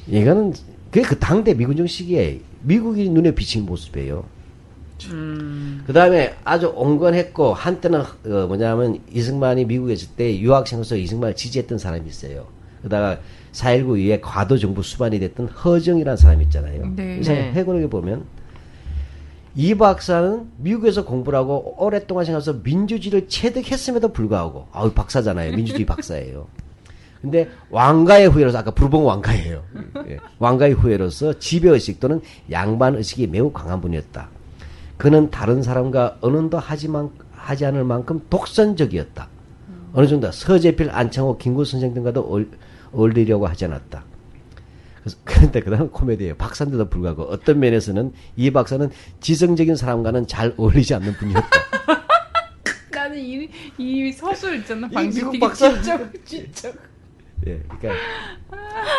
[0.06, 0.54] 이거는
[0.90, 4.24] 그게 그 당대 미군정 시기에 미국이 눈에 비친 모습이에요.
[5.08, 12.08] 그 다음에 아주 온건했고 한때는 어, 뭐냐면 이승만이 미국에 있을 때 유학생으로서 이승만을 지지했던 사람이
[12.08, 12.46] 있어요.
[12.82, 13.18] 그다가
[13.52, 16.92] 4.19 이후에 과도 정부 수반이 됐던 허정이라는 사람이 있잖아요.
[16.94, 17.20] 네.
[17.20, 17.52] 네.
[17.52, 18.24] 회고록에 보면
[19.56, 25.56] 이 박사는 미국에서 공부를 하고 오랫동안 생각해서 민주주의를 체득했음에도 불구하고 아우 박사잖아요.
[25.56, 26.46] 민주주의 박사예요.
[27.20, 29.62] 근데 왕가의 후예로서 아까 부르봉 왕가예요.
[30.08, 30.18] 예.
[30.38, 34.28] 왕가의 후예로서 지배의식 또는 양반의식이 매우 강한 분이었다.
[35.00, 39.28] 그는 다른 사람과 언언도 하지만 하지 않을 만큼 독선적이었다.
[39.94, 42.50] 어느 정도 서재필, 안창호, 김구 선생 등과도 어울-
[42.92, 44.04] 어울리려고 하지 않았다.
[45.00, 46.34] 그래서 그런데 그 다음 코미디예요.
[46.36, 48.90] 박사인데도 불구하고 어떤 면에서는 이 박사는
[49.20, 51.48] 지성적인 사람과는 잘 어울리지 않는 분이었다.
[52.92, 53.48] 나는 이,
[53.78, 54.86] 이 서술 있잖아.
[54.86, 55.72] 되게 박사?
[55.72, 56.70] 진짜 진짜.
[57.46, 57.88] 예, 그러니까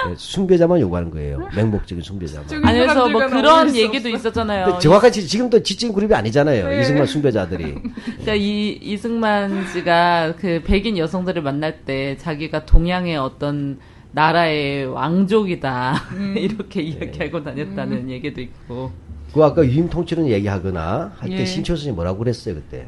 [0.10, 1.48] 예, 숭배자만 요구하는 거예요.
[1.56, 2.48] 맹목적인 숭배자만.
[2.48, 4.10] 그래서 뭐 그런 얘기도.
[4.10, 4.66] 있었잖아요.
[4.66, 6.68] 근데 정확하지 지금도 지진 그룹이 아니잖아요.
[6.70, 6.82] 네.
[6.82, 7.76] 이승만 숭배자들이.
[8.04, 13.80] 그러니까 이 이승만 씨가 그 백인 여성들을 만날 때 자기가 동양의 어떤
[14.14, 15.96] 나라의 왕족이다
[16.36, 18.92] 이렇게 이야기하고 다녔다는 얘기도 있고
[19.34, 21.46] 그 아까 유임 통치론 얘기하거나 할때 예.
[21.46, 22.88] 신초선이 뭐라고 그랬어요 그때.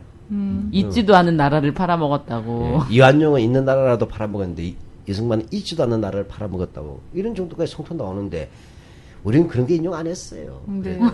[0.71, 2.81] 있지도 않은 나라를 팔아먹었다고.
[2.89, 2.93] 예.
[2.95, 4.73] 이완용은 있는 나라라도 팔아먹었는데
[5.07, 8.49] 이- 이승만은 있지도 않는 나라를 팔아먹었다고 이런 정도까지 성토 나오는데
[9.23, 10.61] 우리는 그런 게 인용 안 했어요.
[10.67, 10.99] 네.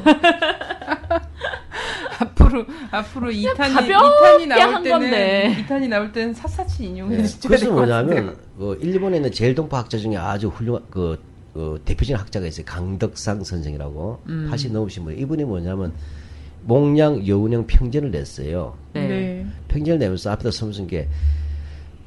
[2.20, 5.56] 앞으로 앞으로 이탄이 가볍게 이탄이 나올 한 때는 건데.
[5.60, 7.24] 이탄이 나올 때는 샅샅이 인용해 예.
[7.24, 8.04] 주셔야 그래서 될것 같아요.
[8.06, 11.22] 뭐냐면 그 일본에 있는 제일동파 학자 중에 아주 훌륭한 그,
[11.54, 12.66] 그 대표적인 학자가 있어요.
[12.66, 14.48] 강덕상 선생이라고 음.
[14.50, 15.18] 80 넘으신 분.
[15.18, 15.94] 이분이 뭐냐면
[16.64, 18.76] 몽양 여운형 평전을 냈어요.
[18.94, 19.08] 네.
[19.08, 19.46] 네.
[19.70, 21.08] 평전을 내면서 앞에다 써무슨 게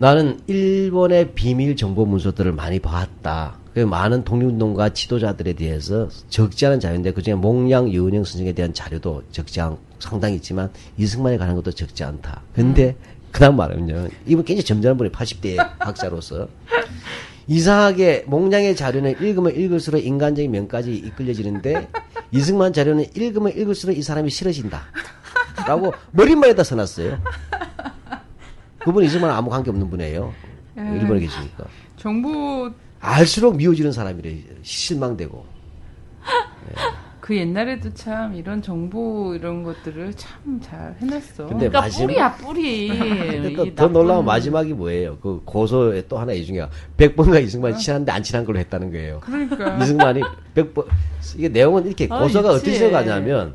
[0.03, 3.57] 나는 일본의 비밀 정보 문서들을 많이 봤다.
[3.73, 9.61] 그 많은 독립운동가 지도자들에 대해서 적지 않은 자료인데 그중에 몽양 여운형 선생에 대한 자료도 적지
[9.61, 12.43] 않 상당히 있지만 이승만에 관한 것도 적지 않다.
[12.53, 12.97] 근데
[13.31, 14.09] 그다음 말하면요.
[14.27, 16.49] 이분 굉장히 점잖은 분이 80대 학자로서
[17.47, 21.89] 이상하게 몽양의 자료는 읽으면 읽을수록 인간적인 면까지 이끌려지는데
[22.33, 24.83] 이승만 자료는 읽으면 읽을수록 이 사람이 싫어진다.
[25.69, 27.19] 라고 머릿말에다 써놨어요.
[28.85, 30.33] 그분 이승만 아무 관계 없는 분이에요.
[30.77, 31.65] 일본에 계시니까.
[31.97, 32.71] 정부
[33.01, 34.37] 알수록 미워지는 사람이래.
[34.63, 35.45] 실망되고.
[37.21, 41.47] 그 옛날에도 참 이런 정보 이런 것들을 참 잘 해놨어.
[41.47, 42.89] 근데 그러니까 마지막- 뿌리야 뿌리.
[42.89, 45.19] 근데 또 더 나쁜- 놀라운 마지막이 뭐예요?
[45.19, 46.67] 그 고소의 또 하나 이 중에
[46.97, 49.21] 백번과 이승만이 친한데 안 친한 걸로 했다는 거예요.
[49.21, 50.21] 그러니까 이승만이
[50.55, 50.85] 백번
[51.37, 52.71] 이게 내용은 이렇게 아, 고소가 있지.
[52.71, 53.55] 어떻게 들어가냐면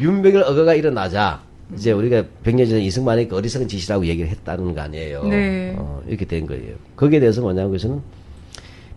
[0.00, 1.40] 윤백일 어거가 일어나자
[1.74, 5.24] 이제 우리가 100년 전에 이승만이 그 어리석은 짓이라고 얘기를 했다는 거 아니에요.
[5.24, 5.74] 네.
[5.78, 6.74] 어, 이렇게 된 거예요.
[6.96, 8.00] 거기에 대해서 뭐냐면 그것은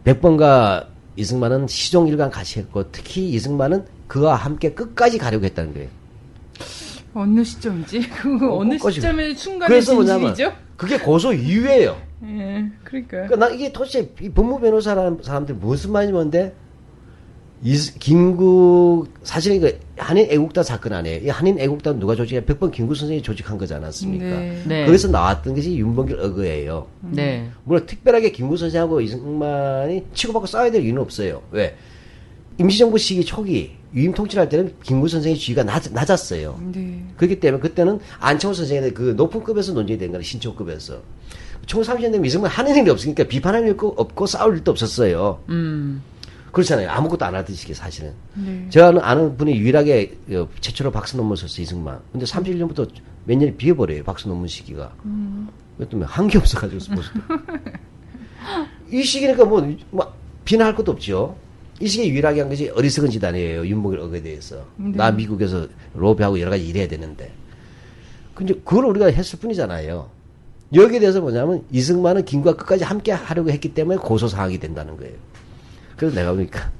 [0.03, 5.89] 백번과 이승만은 시종일관 같이 했고 특히 이승만은 그와 함께 끝까지 가려고 했다는 거예요.
[7.13, 8.09] 어느 시점이지?
[8.11, 8.95] 그거 어, 어, 느 끝까지.
[8.95, 10.53] 시점의 순간의 진실이죠?
[10.75, 11.95] 그게 고소 이유예요.
[12.25, 13.27] 예, 그러니까.
[13.27, 16.53] 그러니까 나 이게 도대체 이 법무 변호사라는 사람들 무슨 말인지 뭔데
[17.65, 21.25] 이 김구 사실은 이거 한인 애국단 사건 아니에요.
[21.25, 22.45] 이 한인 애국단 누가 조직해?
[22.45, 24.23] 백번 김구 선생이 조직한 거지 않았습니까?
[24.23, 24.61] 네.
[24.67, 24.85] 네.
[24.85, 26.85] 거기서 나왔던 것이 윤봉길 어거예요.
[27.01, 27.49] 네.
[27.63, 31.41] 물론 특별하게 김구 선생하고 이승만이 치고받고 싸워야 될 이유는 없어요.
[31.49, 31.75] 왜?
[32.59, 36.59] 임시정부 시기 초기 위임 통치할 때는 김구 선생의 지위가 낮, 낮았어요.
[36.71, 37.01] 네.
[37.17, 41.01] 그렇기 때문에 그때는 안창호 선생의 그 높은 급에서 논쟁이 된 거는 신초급에서.
[41.65, 45.39] 총 30년 되면 이승만 하는 일이 없으니까 비판할 일 없고 싸울 일도 없었어요.
[45.49, 46.03] 음.
[46.55, 46.89] 그렇잖아요.
[46.89, 48.13] 아무것도 안 하듯이 사실은.
[48.33, 48.65] 네.
[48.69, 51.99] 제가 아는- 아는 분이 유일하게 어, 최초로 박사 논문 썼어요, 이승만.
[52.13, 52.89] 근데 31년부터
[53.25, 54.93] 몇 년이 비어버려요, 박사 논문 시기가.
[55.77, 56.79] 왜 때문에 한게 없어가지고.
[58.89, 60.13] 이 시기니까 뭐, 뭐
[60.45, 61.35] 비난할 것도 없죠.
[61.81, 64.63] 이 시기에 유일하게 한 것이 어리석은 짓아니에요 윤목열 억에 대해서.
[64.77, 67.33] 나 미국에서 로비하고 여러 가지 일해야 되는데.
[68.33, 70.09] 근데 그걸 우리가 했을 뿐이잖아요.
[70.73, 75.13] 여기에 대해서 뭐냐면 이승만은 김과 끝까지 함께 하려고 했기 때문에 고소사항이 된다는 거예요.
[75.97, 76.71] 그래서 내가 보니까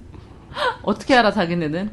[0.83, 1.89] 어떻게 알아 자기네는?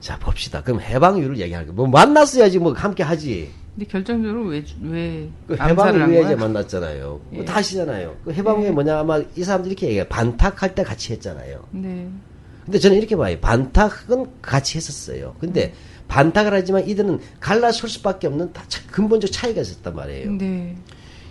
[0.00, 0.62] 자 봅시다.
[0.62, 1.72] 그럼 해방이유를 얘기하는 거.
[1.74, 3.50] 뭐 만났어야지 뭐 함께 하지.
[3.74, 5.56] 근데 결정적으로 왜, 왜, 그
[6.24, 6.48] 이제 거야?
[6.48, 7.20] 만났잖아요.
[7.32, 7.36] 예.
[7.38, 8.16] 그거 다 아시잖아요.
[8.24, 10.06] 그 해방이유 뭐냐 아마 이 사람들이 이렇게 얘기해요.
[10.08, 11.64] 반탁할 때 같이 했잖아요.
[11.72, 12.08] 네.
[12.64, 13.36] 근데 저는 이렇게 봐요.
[13.40, 15.34] 반탁은 같이 했었어요.
[15.38, 15.72] 근데
[16.08, 20.32] 반탁을 하지만 이들은 갈라설 수밖에 없는 다 차- 근본적 차이가 있었단 말이에요.
[20.32, 20.76] 네.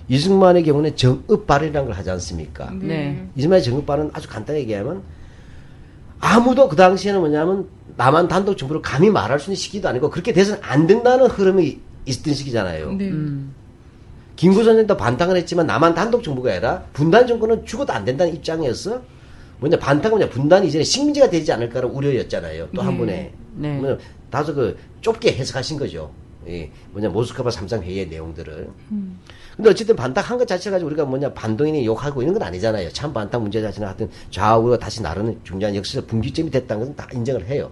[0.08, 2.72] 이승만의 경우는 정읍 발언이라는 걸 하지 않습니까?
[2.72, 2.88] 네.
[2.88, 3.28] 네.
[3.36, 5.04] 이승만의 정읍 발언 아주 간단히 얘기하면
[6.20, 10.62] 아무도 그 당시에는 뭐냐면 남한 단독 정부를 감히 말할 수 있는 시기도 아니고 그렇게 돼서는
[10.64, 12.94] 안 된다는 흐름이 있었던 시기잖아요.
[12.94, 13.10] 네.
[13.10, 13.54] 음.
[14.36, 19.02] 김구 선생도 반탁을 했지만 남한 단독 정부가 아니라 분단 정권은 죽어도 안 된다는 입장이었어.
[19.60, 22.70] 뭐냐 반탁은 뭐냐 분단 이전에 식민지가 되지 않을까라는 우려였잖아요.
[22.74, 22.98] 또한 네.
[22.98, 23.98] 번에 네.
[24.30, 26.12] 다소 그 좁게 해석하신 거죠.
[26.50, 28.70] 예, 뭐냐 모스크바 삼상 회의의 내용들을.
[29.56, 32.90] 근데 어쨌든 반탁한 것 자체가 가지고 우리가 뭐냐 반동인이 욕하고 이런 건 아니잖아요.
[32.92, 37.46] 참 반탁 문제 자체는 하여튼 좌우가 다시 나르는 중요한 역사적 분기점이 됐다는 것은 다 인정을
[37.48, 37.72] 해요.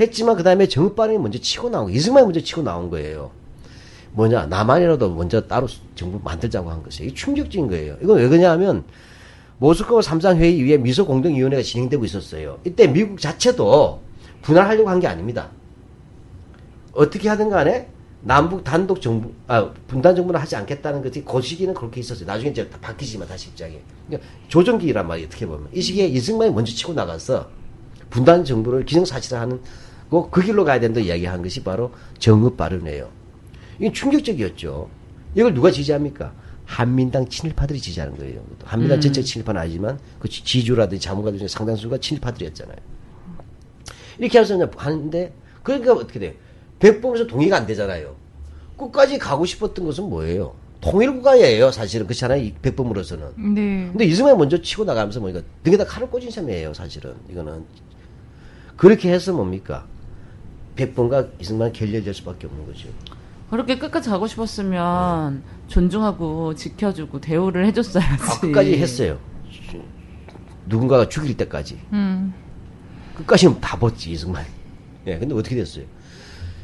[0.00, 3.30] 했지만 그 다음에 정읍발언이 먼저 치고 나온 거, 이승만이 먼저 치고 나온 거예요.
[4.12, 7.08] 뭐냐 남한이라도 먼저 따로 정부 만들자고 한 것이에요.
[7.08, 7.96] 이게 충격적인 거예요.
[8.02, 8.84] 이건 왜 그러냐면
[9.58, 12.58] 모스크바 삼상 회의 이후에 미소 공동위원회가 진행되고 있었어요.
[12.64, 14.00] 이때 미국 자체도
[14.42, 15.50] 분할하려고 한 게 아닙니다.
[16.92, 17.88] 어떻게 하든 간에
[18.24, 22.24] 남북 단독 정부, 아, 분단 정부는 하지 않겠다는 것이 그 시기는 그렇게 있었어요.
[22.26, 23.78] 나중에 이제 다 바뀌지만 다시 입장이.
[24.06, 25.26] 그러니까 조정기란 말이에요.
[25.26, 25.68] 어떻게 보면.
[25.72, 27.50] 이 시기에 이승만이 먼저 치고 나가서
[28.10, 29.60] 분단 정부를 기정사실화하는
[30.08, 33.10] 그, 그 길로 가야 된다 이야기한 것이 바로 정읍 발언이에요.
[33.78, 34.88] 이게 충격적이었죠.
[35.34, 36.32] 이걸 누가 지지합니까?
[36.64, 38.40] 한민당 친일파들이 지지하는 거예요.
[38.64, 42.76] 한민당 전체 친일파는 아니지만 그 지- 지주라든지 자문가들 중에 상당수가 친일파들이었잖아요.
[44.18, 45.32] 이렇게 해서 하는데
[45.62, 46.32] 그러니까 어떻게 돼요?
[46.82, 48.16] 백범에서 동의가 안 되잖아요.
[48.76, 50.54] 끝까지 가고 싶었던 것은 뭐예요?
[50.80, 52.06] 통일국가예요, 사실은.
[52.06, 53.54] 그렇잖아요, 이 백범으로서는.
[53.54, 53.88] 네.
[53.92, 57.14] 근데 이승만이 먼저 치고 나가면서 뭐니까 등에다 칼을 꽂은 셈이에요, 사실은.
[57.30, 57.64] 이거는.
[58.76, 59.86] 그렇게 해서 뭡니까?
[60.74, 62.88] 백범과 이승만이 결렬될 수밖에 없는 거죠.
[63.48, 68.22] 그렇게 끝까지 가고 싶었으면 존중하고 지켜주고 대우를 해줬어야지.
[68.24, 69.20] 아, 끝까지 했어요.
[70.66, 71.78] 누군가가 죽일 때까지.
[71.92, 72.34] 음.
[73.18, 74.48] 끝까지는 다 벗지, 이승만이.
[75.06, 75.84] 예, 근데 어떻게 됐어요?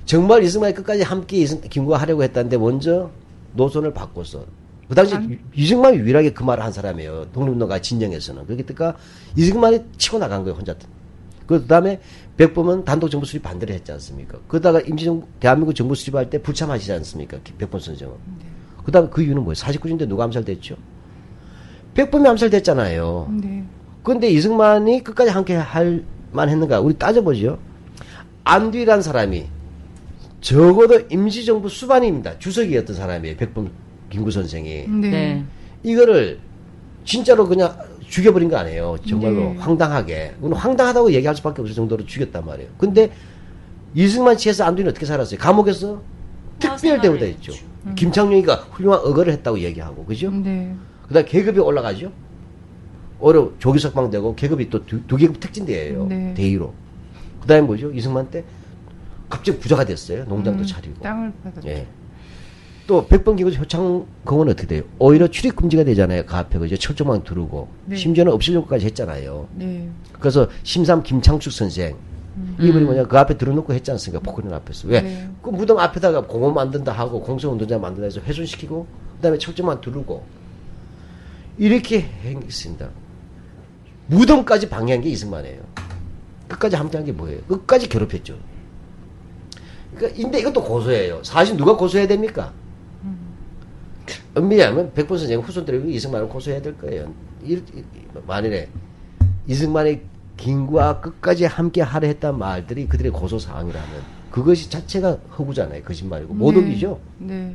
[0.09, 3.11] 정말 이승만이 끝까지 함께 이승, 김구와 하려고 했다는데 먼저
[3.53, 4.43] 노선을 바꿨어.
[4.89, 7.27] 그 당시 에 이승만이 유일하게 그 말을 한 사람이에요.
[7.35, 8.47] 독립운동가 진영에서는.
[8.47, 8.95] 때문에
[9.37, 10.75] 이승만이 치고 나간 거예요, 혼자.
[11.47, 12.01] 그 다음에
[12.39, 14.39] 백범은 단독 정부 수립 반대를 했지 않습니까?
[14.49, 17.37] 그러다가 임시정부, 대한민국 정부 수립할 때 불참하시지 않습니까?
[17.59, 18.15] 백범 선생은.
[18.83, 19.53] 그 다음에 그 이유는 뭐예요?
[19.53, 20.75] 49주인데 누가 암살됐죠?
[21.93, 23.35] 백범이 암살됐잖아요.
[23.43, 23.65] 네.
[24.03, 26.03] 근데 이승만이 끝까지 함께 할
[26.33, 26.81] 만했는가?
[26.81, 27.59] 우리 따져보죠.
[28.45, 29.58] 안뒤란 사람이
[30.41, 32.39] 적어도 임시정부 수반입니다.
[32.39, 33.37] 주석이었던 사람이에요.
[33.37, 33.71] 백범
[34.11, 34.87] 김구 선생이.
[34.89, 35.11] 네.
[35.11, 35.45] 네.
[35.83, 36.39] 이거를
[37.05, 37.77] 진짜로 그냥
[38.09, 38.97] 죽여버린 거 아니에요.
[39.07, 39.57] 정말로 네.
[39.59, 40.35] 황당하게.
[40.41, 42.71] 그건 황당하다고 얘기할 수밖에 없을 정도로 죽였단 말이에요.
[42.79, 43.11] 근데
[43.95, 45.39] 이승만 치에서 안두이는 어떻게 살았어요?
[45.39, 46.03] 감옥에서
[46.59, 47.53] 특별 대우다 했죠.
[47.97, 50.31] 김창룡이가 훌륭한 어거를 했다고 얘기하고, 그죠?
[50.31, 50.75] 네.
[51.07, 52.13] 그 다음에 계급이 올라가죠.
[53.21, 56.07] 어려 조기 석방되고 계급이 또 두 계급 특진대예요.
[56.07, 56.35] 네.
[56.35, 56.73] 대위로.
[57.41, 57.91] 그 다음에 뭐죠?
[57.93, 58.45] 이승만 때
[59.29, 60.25] 갑자기 부자가 됐어요.
[60.25, 61.03] 농장도 음, 차리고.
[61.03, 61.69] 땅을 받았죠.
[61.69, 61.87] 예.
[62.87, 64.83] 또 백번 기구 효창공은 어떻게 돼요?
[64.99, 66.25] 오히려 출입 금지가 되잖아요.
[66.25, 66.77] 그 앞에 그죠?
[66.77, 67.97] 철조망 두르고 네.
[67.97, 69.47] 심지어는 없애려고까지 했잖아요.
[69.57, 69.91] 네.
[70.19, 71.97] 그래서 심삼 김창숙 선생
[72.59, 74.23] 이분이 뭐냐 그 앞에 들어놓고 했지 않습니까?
[74.23, 75.03] 포크린 앞에서 왜?
[75.03, 75.29] 네.
[75.43, 80.25] 그 무덤 앞에다가 공원 만든다 하고 공성운동장 만든다 해서 훼손시키고 그다음에 철조망 두르고
[81.59, 82.89] 이렇게 행했습니다.
[84.07, 85.61] 무덤까지 방해한 게 이승만이에요.
[86.49, 87.41] 끝까지 함께한 게 뭐예요?
[87.43, 88.39] 끝까지 괴롭혔죠.
[89.95, 91.23] 그러니까 근데 이것도 고소해요.
[91.25, 92.53] 사실 누가 고소해야 됩니까?
[94.35, 97.13] 엄밀히 하면 백본 선생 후손들이 이승만을 고소해야 될 거예요.
[97.45, 97.85] 이, 이-
[98.27, 98.69] 만일에
[99.47, 100.01] 이승만이
[100.37, 103.89] 김구와 끝까지 함께 하려 했단 말들이 그들의 고소 사항이라면
[104.31, 105.83] 그것이 자체가 허구잖아요.
[105.83, 107.01] 거짓말이고 모독이죠.
[107.19, 107.55] 네.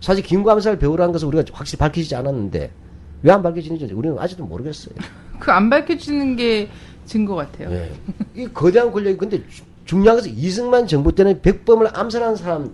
[0.00, 2.70] 사실 김구 암살 배우라는 것을 우리가 확실히 밝히지 않았는데
[3.22, 4.94] 왜 안 밝혀지는지 우리는 아직도 모르겠어요.
[5.38, 6.68] 그 안 밝혀지는 게
[7.04, 7.70] 증거 같아요.
[7.72, 7.92] 예.
[8.34, 12.70] 이 거대한 권력이 근데 주- 중요한 것은 이승만 정부 때는 백범을 암살한 사람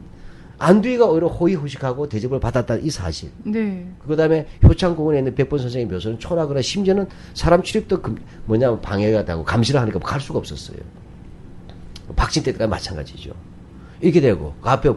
[0.58, 3.30] 안두희가 오히려 호의호식하고 대접을 받았다는 이 사실.
[3.44, 3.86] 네.
[4.06, 9.24] 그 다음에 효창공원에 있는 백범 선생의 묘소는 초락을 하 심지어는 사람 출입도 금- 뭐냐면 방해가
[9.24, 10.78] 되고 감시를 하니까 갈 수가 없었어요.
[12.16, 13.30] 박진 때까지 마찬가지죠.
[14.00, 14.90] 이렇게 되고 그 앞에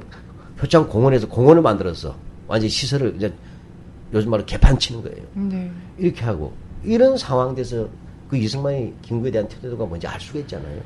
[0.61, 2.15] 효창공원에서 공원을 만들어서
[2.47, 3.31] 완전히 시설을 이제
[4.13, 5.23] 요즘 말로 개판 치는 거예요.
[5.35, 5.71] 네.
[5.97, 7.88] 이렇게 하고 이런 상황 돼서
[8.29, 10.81] 그 이승만이 김구에 대한 태도가 뭔지 알 수가 있잖아요.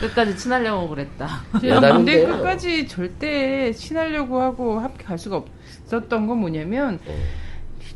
[0.00, 1.28] 끝까지 친하려고 그랬다.
[1.60, 2.26] 제가 근데 야단인데요.
[2.28, 5.42] 끝까지 절대 친하려고 하고 함께 갈 수가
[5.84, 7.16] 없었던 건 뭐냐면 네.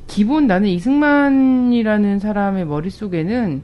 [0.06, 3.62] 기본 나는 이승만이라는 사람의 머릿속에는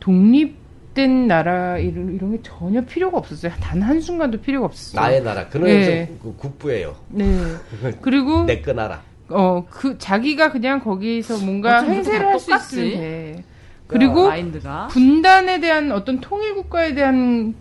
[0.00, 3.52] 독립된 나라 이런, 이런 게 전혀 필요가 없었어요.
[3.60, 5.00] 단 한순간도 필요가 없었어요.
[5.00, 5.48] 나의 나라.
[5.48, 5.86] 그런 네.
[5.86, 6.16] 네.
[6.22, 6.96] 그 국부예요.
[7.08, 7.38] 네.
[8.02, 9.02] 그리고 내거 나라.
[9.28, 12.54] 어, 그 자기가 그냥 거기서 뭔가 행세를 다할 수?
[12.54, 13.44] 있으면 돼.
[13.86, 17.54] 그리고 마인드가 분단에 대한 어떤 통일 국가에 대한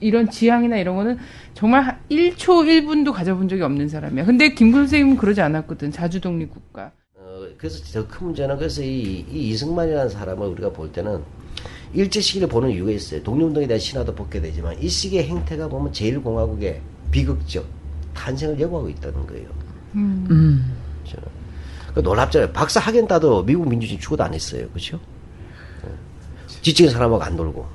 [0.00, 1.18] 이런 지향이나 이런 거는
[1.54, 4.24] 정말 한 1초 1분도 가져본 적이 없는 사람이야.
[4.24, 5.90] 근데 김구 선생님은 그러지 않았거든.
[5.92, 6.92] 자주 독립 국가.
[7.14, 11.22] 어, 그래서 더 큰 문제는 그래서 이, 이 이승만이라는 사람을 우리가 볼 때는
[11.94, 13.22] 일제 시기를 보는 이유가 있어요.
[13.22, 16.80] 독립운동에 대한 신화도 벗게 되지만 이 시기의 행태가 보면 제일 공화국의
[17.10, 17.66] 비극적
[18.14, 19.48] 탄생을 예고하고 있다는 거예요.
[19.94, 20.74] 음.
[21.04, 21.26] 저는.
[21.94, 22.52] 그 놀랍잖아요.
[22.52, 24.68] 박사 학연 따도 미국 민주주의 죽어도 안 했어요.
[24.72, 25.00] 그죠?
[26.62, 27.66] 지치는 사람하고 안 놀고.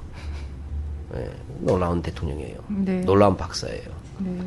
[1.16, 1.30] 예,
[1.66, 2.58] 놀라운 대통령이에요.
[2.70, 3.02] 네.
[3.02, 3.84] 놀라운 박사예요.
[4.20, 4.38] 네.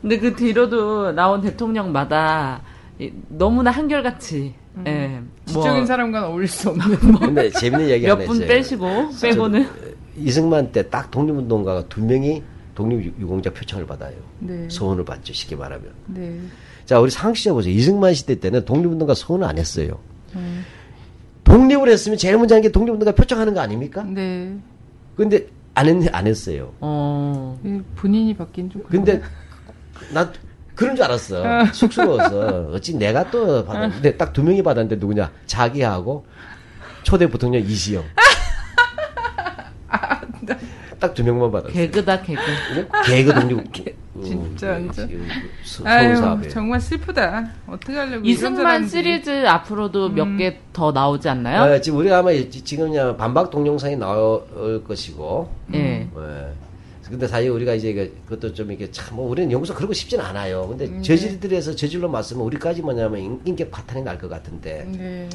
[0.00, 2.62] 근데 그 뒤로도 나온 대통령마다
[2.98, 4.54] 이- 너무나 한결같이
[4.86, 5.20] 예,
[5.52, 6.96] 뭐 지적인 사람과는 어울릴 수 없는.
[7.20, 8.38] 근데 재밌는 얘기 하나 몇 있어요.
[8.38, 8.86] 분 빼시고
[9.20, 9.66] 빼고는
[10.16, 12.42] 이승만 때 딱 독립운동가가 두 명이
[12.74, 14.14] 독립유공자 표창을 받아요.
[14.38, 14.66] 네.
[14.70, 15.32] 소원을 받죠.
[15.32, 15.90] 쉽게 말하면.
[16.06, 16.40] 네.
[16.86, 17.74] 자, 우리 상식자 보세요.
[17.74, 19.98] 이승만 시대 때는 독립운동가 소원을 안 했어요.
[20.36, 20.64] 음.
[21.44, 24.02] 독립을 했으면 제일 먼저 하는 게 독립운동가 표창하는 거 아닙니까?
[24.04, 24.56] 네.
[25.16, 25.46] 근데
[25.80, 26.72] 안, 했, 안 했어요.
[26.80, 27.58] 어.
[27.64, 28.82] 예, 본인이 받긴 좀.
[28.90, 29.22] 근데
[30.12, 30.30] 나
[30.74, 31.42] 그런 줄 알았어.
[31.72, 32.70] 쑥스러워서.
[32.76, 35.30] 어찌 내가 또 받았는데 딱 두 명이 받았는데 누구냐?
[35.46, 36.26] 자기하고
[37.02, 38.04] 초대 부통령 이시영.
[41.00, 41.72] 딱 두 명만 받았어.
[41.72, 42.40] 개그다 개그.
[43.06, 43.96] 개그 독립.
[44.22, 45.08] 진짜, 진짜.
[45.64, 46.14] 서- 아유.
[46.50, 47.50] 정말 슬프다.
[47.66, 48.82] 어떻게 하려고 이승만.
[48.82, 48.86] 음.
[48.86, 51.72] 시리즈 앞으로도 몇개 더 나오지 않나요?
[51.72, 55.50] 어, 지금 우리가 아마 지- 지금 야 반박 동영상이 나올 것이고.
[55.74, 55.78] 예.
[56.14, 56.46] 예.
[57.08, 60.68] 근데 사실 우리가 이제 그- 그것도 좀 이게 참, 뭐 우리는 여기서 그러고 싶진 않아요.
[60.68, 64.86] 근데 저질들에서 저질로 맞으면 우리까지 뭐냐면 인- 인격 파탄이 날 것 같은데.
[64.96, 65.28] 네.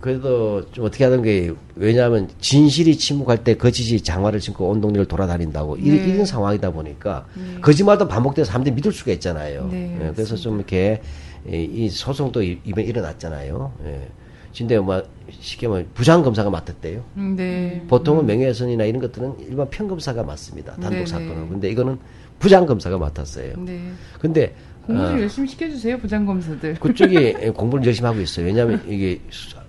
[0.00, 5.76] 그래도 좀 어떻게 하던 게 왜냐하면 진실이 침묵할 때 거짓이 장화를 신고 온 동네를 돌아다닌다고
[5.76, 5.96] 이- 네.
[6.08, 7.26] 이런 상황이다 보니까
[7.60, 9.68] 거짓말도 반복돼서 사람들이 믿을 수가 있잖아요.
[9.70, 11.02] 네, 예, 그래서 좀 이렇게
[11.46, 13.72] 이, 이 소송도 이- 이번에 일어났잖아요.
[13.84, 14.08] 예.
[14.56, 15.02] 근데 뭐
[15.38, 17.04] 쉽게 말하면 부장 검사가 맡았대요.
[17.18, 17.84] 음, 네.
[17.86, 20.72] 보통은 명예훼손이나 이런 것들은 일반 평검사가 맡습니다.
[20.74, 21.06] 단독 네네.
[21.06, 21.48] 사건은.
[21.50, 21.98] 근데 이거는
[22.38, 23.52] 부장 검사가 맡았어요.
[23.58, 23.80] 네.
[24.18, 24.54] 근데
[24.86, 26.74] 공부 좀 어, 열심히 시켜주세요, 부장검사들.
[26.80, 28.46] 그쪽이 공부를 열심히 하고 있어요.
[28.46, 29.59] 왜냐하면 이게 수-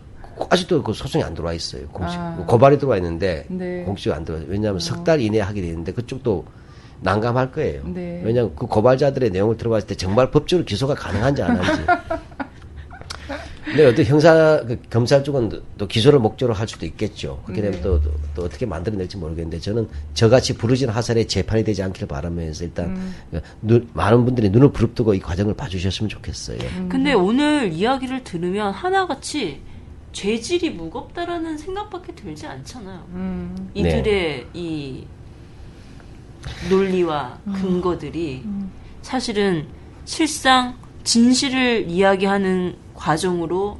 [0.49, 1.87] 아직도 그 소송이 안 들어와 있어요.
[1.89, 2.43] 공식 아.
[2.47, 3.83] 고발이 들어와 있는데 네.
[3.83, 4.43] 공식 안 들어와.
[4.47, 6.45] 왜냐하면 석달 이내에 하게 되는데 그쪽도
[7.01, 7.81] 난감할 거예요.
[7.85, 8.21] 네.
[8.23, 11.81] 왜냐하면 그 고발자들의 내용을 들어봤을 때 정말 법적으로 기소가 가능한지 안 한지.
[13.63, 17.41] 근데 어떤 형사 그 검찰 쪽은 또- 또 기소를 목적으로 할 수도 있겠죠.
[17.45, 17.81] 그렇게 되면 네.
[17.81, 22.87] 또, 또, 또 어떻게 만들어낼지 모르겠는데 저는 저같이 부르진 하살에 재판이 되지 않기를 바라면서 일단
[22.87, 23.13] 음.
[23.61, 26.57] 눈- 많은 분들이 눈을 부릅뜨고 이 과정을 봐주셨으면 좋겠어요.
[26.89, 29.61] 근데 오늘 이야기를 들으면 하나같이
[30.11, 33.05] 죄질이 무겁다라는 생각밖에 들지 않잖아요.
[33.09, 33.71] 음.
[33.73, 35.05] 이들의 이
[36.69, 38.43] 논리와 근거들이
[39.01, 39.67] 사실은
[40.05, 43.77] 실상 진실을 이야기하는 과정으로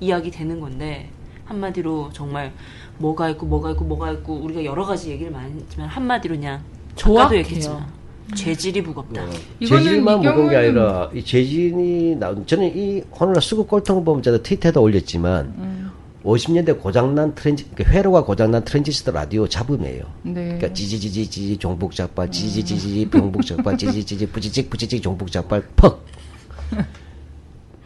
[0.00, 1.10] 이야기되는 건데
[1.44, 2.52] 한마디로 정말
[2.98, 6.62] 뭐가 있고 뭐가 있고 뭐가 있고 우리가 여러 가지 얘기를 많이 했지만 한마디로 그냥
[6.96, 7.38] 조악해요.
[7.40, 7.86] 얘기했지만
[8.34, 9.22] 죄질이 무겁다.
[9.60, 14.22] 이거는 죄질만 이 무거운 게 아니라 이 죄질이 나온 저는 이 오늘 수구 꼴통을 보면
[14.22, 15.90] 제가 트위터에도 올렸지만 음.
[16.24, 20.04] 50년대 고장난 트랜지 그러니까 회로가 고장난 트랜지스터 라디오 잡음이에요.
[20.22, 20.32] 네.
[20.34, 26.04] 그러니까 지지지지지 종북 좌빨 지지지지지 종북 좌빨 지지지지 부지직 부지직 종북 좌빨 퍽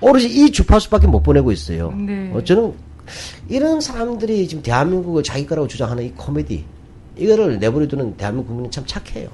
[0.00, 1.92] 오로지 이 주파수밖에 못 보내고 있어요.
[1.92, 2.32] 네.
[2.34, 2.72] 어, 저는
[3.48, 6.64] 이런 사람들이 지금 대한민국을 자기 거라고 주장하는 이 코미디
[7.16, 9.28] 이거를 내버려두는 대한민국 국민은 참 착해요.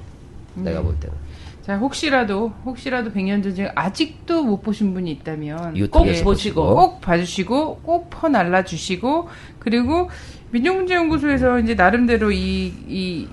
[0.63, 0.71] 네.
[0.71, 1.15] 내가 볼 때는.
[1.61, 7.77] 자, 혹시라도, 혹시라도 100년 전 중에 아직도 못 보신 분이 있다면 꼭 보시고, 꼭 봐주시고,
[7.83, 9.27] 꼭 퍼 날라 주시고,
[9.59, 10.09] 그리고
[10.51, 13.27] 민족문제연구소에서 이제 나름대로 이, 이,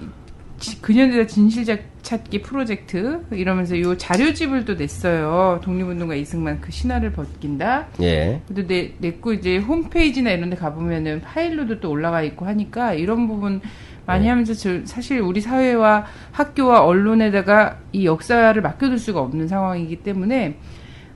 [0.59, 1.65] 지- 근현대사 진실
[2.03, 5.61] 찾기 프로젝트 이러면서 요 자료집을 또 냈어요.
[5.65, 7.89] 독립운동가 이승만 그 신화를 벗긴다.
[8.03, 8.41] 예.
[8.47, 13.61] 그래도 내, 냈고 이제 홈페이지나 이런 데 가보면은 파일로도 또 올라가 있고 하니까 이런 부분
[14.07, 14.31] 많이 네.
[14.31, 20.59] 하면서 저- 사실 우리 사회와 학교와 언론에다가 이 역사를 맡겨둘 수가 없는 상황이기 때문에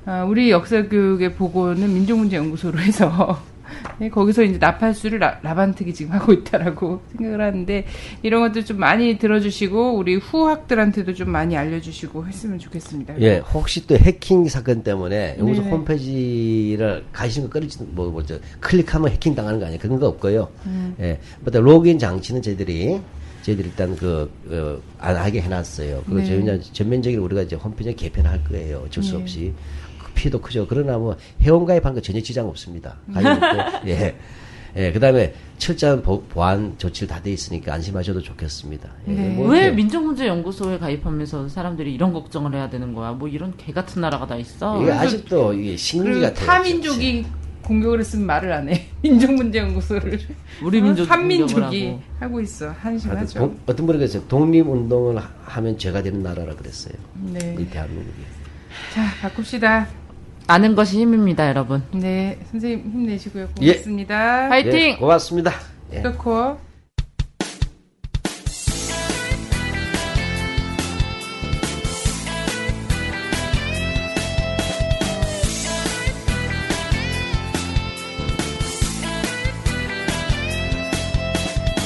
[0.06, 3.49] 아, 우리 역사 교육의 보고는 민족문제연구소로 해서 네,
[4.12, 7.84] 거기서 이제 나팔수를 라, 라반특이 지금 하고 있다라고 생각을 하는데
[8.22, 13.20] 이런 것들 좀 많이 들어주시고 우리 후학들한테도 좀 많이 알려주시고 했으면 좋겠습니다.
[13.20, 15.74] 예, 혹시 또 해킹 사건 때문에 연구소 네네.
[15.74, 19.80] 홈페이지를 가시는 거 끊을지 뭐 뭐죠 클릭하면 해킹 당하는 거 아니에요?
[19.80, 20.48] 그런 거 없고요.
[20.66, 20.94] 음.
[21.00, 23.00] 예, 근데 로그인 장치는 저희들이
[23.42, 26.02] 저희들이 일단 그 어, 안 하게 해놨어요.
[26.04, 26.26] 그리고 네.
[26.26, 28.82] 저희는 전면적으로 우리가 이제 홈페이지 개편할 거예요.
[28.86, 29.22] 어쩔 수 네.
[29.22, 29.79] 없이 그
[30.20, 30.66] 피해도 크죠.
[30.68, 32.96] 그러나 뭐 회원가입한 거 전혀 지장 없습니다.
[33.14, 34.14] 가입했고 예.
[34.76, 38.88] 예, 그 다음에 철저한 보, 보안 조치를 다 돼 있으니까 안심하셔도 좋겠습니다.
[39.08, 39.28] 예, 네.
[39.34, 43.10] 뭐 왜 민족문제연구소에 가입하면서 사람들이 이런 걱정을 해야 되는 거야?
[43.12, 44.80] 뭐 이런 개 같은 나라가 다 있어.
[44.82, 46.46] 이게 아직도 이게 식민지 같아요.
[46.46, 47.26] 타민족이
[47.64, 48.86] 공격을 했으면 말을 안 해.
[49.02, 50.20] 민족문제연구소를
[50.62, 52.02] 우리 민족이 공격을 한민족이 하고.
[52.20, 52.70] 하고 있어.
[52.78, 53.38] 한심하죠.
[53.40, 54.22] 동- 어떤 분이 그랬어요.
[54.28, 56.94] 독립운동을 하- 하면 죄가 되는 나라라 그랬어요.
[57.32, 57.56] 네.
[57.58, 58.22] 이 대한민국이.
[58.94, 59.88] 자, 바꿉시다.
[60.50, 61.84] 아는 것이 힘입니다, 여러분.
[61.92, 63.48] 네, 선생님 힘내시고요.
[63.60, 63.74] 예.
[63.74, 64.48] 고맙습니다.
[64.50, 64.72] 화이팅!
[64.72, 65.52] 네, 고맙습니다.
[65.92, 66.02] 예.
[66.02, 66.58] 코어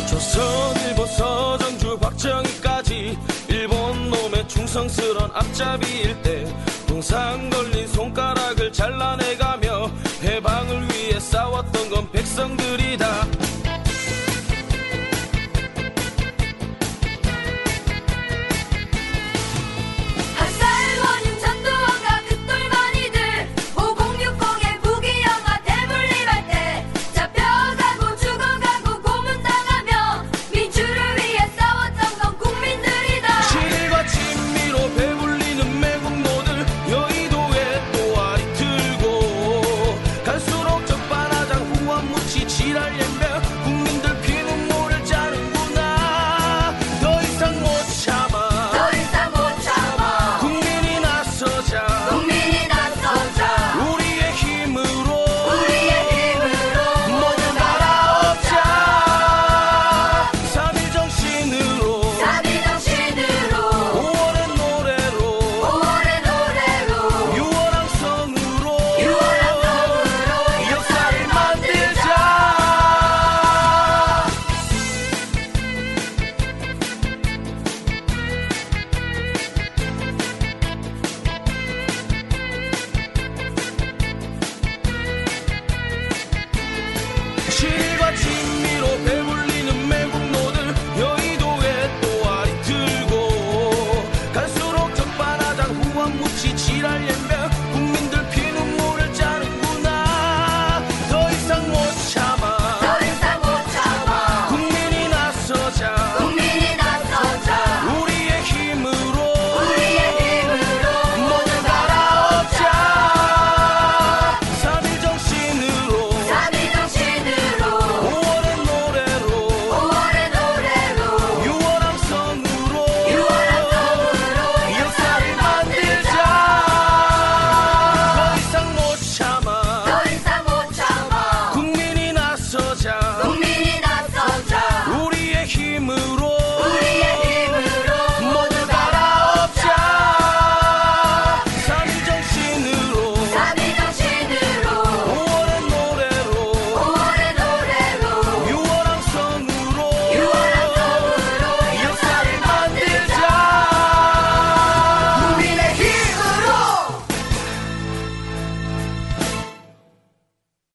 [0.09, 0.43] 조선
[0.89, 3.19] 일본 서정주 박정희까지
[3.51, 6.47] 일본 놈의 충성스런 앞잡이일 때
[6.87, 7.74] 동상 걸린